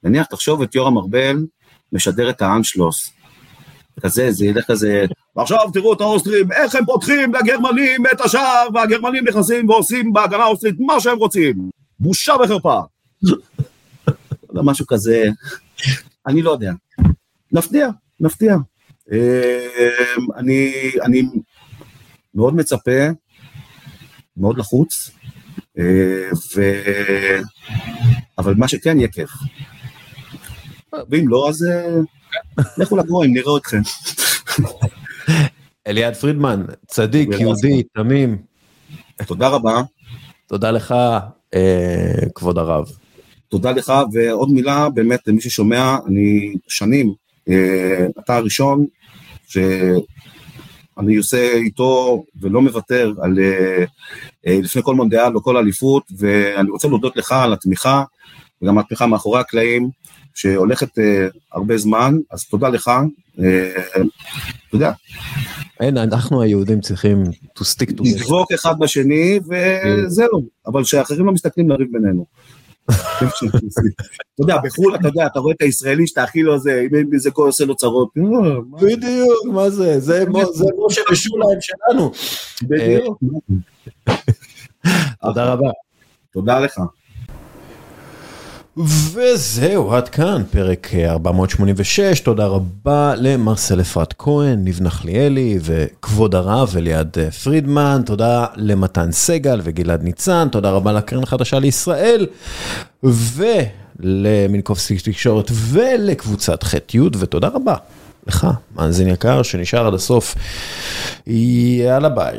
[0.02, 1.46] נניח, תחשוב את יורם ארבל
[1.92, 3.12] משדר את האנשלוס.
[4.00, 5.04] כזה, זה ילך כזה,
[5.36, 10.74] ועכשיו תראו את האוסטרים, איך הם פותחים לגרמנים את השער, והגרמנים נכנסים ועושים בהגנה האוסטרית
[10.78, 11.70] מה שהם רוצים.
[12.00, 12.80] בושה וחרפה.
[14.52, 15.24] לא משהו כזה,
[16.26, 16.72] אני לא יודע.
[17.52, 17.88] נפתיע,
[18.20, 18.56] נפתיע.
[19.12, 19.68] אה,
[20.36, 20.72] אני,
[21.02, 21.22] אני
[22.34, 23.08] מאוד מצפה,
[24.36, 25.10] מאוד לחוץ,
[25.78, 25.84] אה,
[26.56, 26.62] ו...
[28.38, 29.30] אבל מה שכן יהיה כיף.
[31.10, 33.80] ואם לא, אז אה, לכו לגרועים, נראה אתכם.
[35.86, 37.28] אליעד פרידמן, צדיק.
[37.40, 38.38] יהודי, תמים,
[39.26, 39.82] תודה רבה,
[40.46, 40.94] תודה לך,
[41.54, 42.84] אה, כבוד הרב.
[43.48, 47.14] תודה לך, ועוד מילה, באמת, למי ששומע, אני שנים,
[47.48, 48.86] אה, אתה הראשון
[50.96, 53.84] שאני עושה איתו ולא מוותר על אה,
[54.46, 58.04] אה, לפני כל מונדיאל או כל אליפות, ואני רוצה להודות לך על התמיכה,
[58.62, 59.90] וגם התמיכה מאחורי הקלעים,
[60.34, 62.90] שהולכת אה, הרבה זמן, אז תודה לך.
[64.72, 64.92] יודע,
[65.80, 67.24] אין, אנחנו היהודים צריכים
[67.58, 68.02] to stick to.
[68.04, 72.26] לדבוק אחד בשני, וזהו, אבל שאחרים לא מסתכלים לריב בינינו.
[72.88, 77.30] אתה יודע, בחו"ל אתה יודע, אתה רואה את הישראלי שאתה הכי לא זה, אם איזה
[77.30, 78.08] כל עושה לו צרות.
[78.16, 80.00] אה, מה- בדיוק, מה זה?
[80.00, 82.12] זה זה משה ושוליים שלנו.
[82.62, 83.18] בדיוק.
[85.22, 85.70] תודה רבה.
[86.32, 86.80] תודה לך.
[88.78, 97.16] וזהו, עד כאן, פרק 486, תודה רבה למרסל אפרת כהן, ניב נחליאלי וכבוד הרב אליעד
[97.44, 102.26] פרידמן, תודה למתן סגל וגלעד ניצן, תודה רבה לקרן החדשה לישראל,
[103.02, 107.74] ולמינקובסקי תקשורת ולקבוצת ח'-י', ותודה רבה
[108.26, 108.46] לך,
[108.76, 110.34] מאזין יקר, שנשאר עד הסוף,
[111.26, 112.38] יאללה ביי.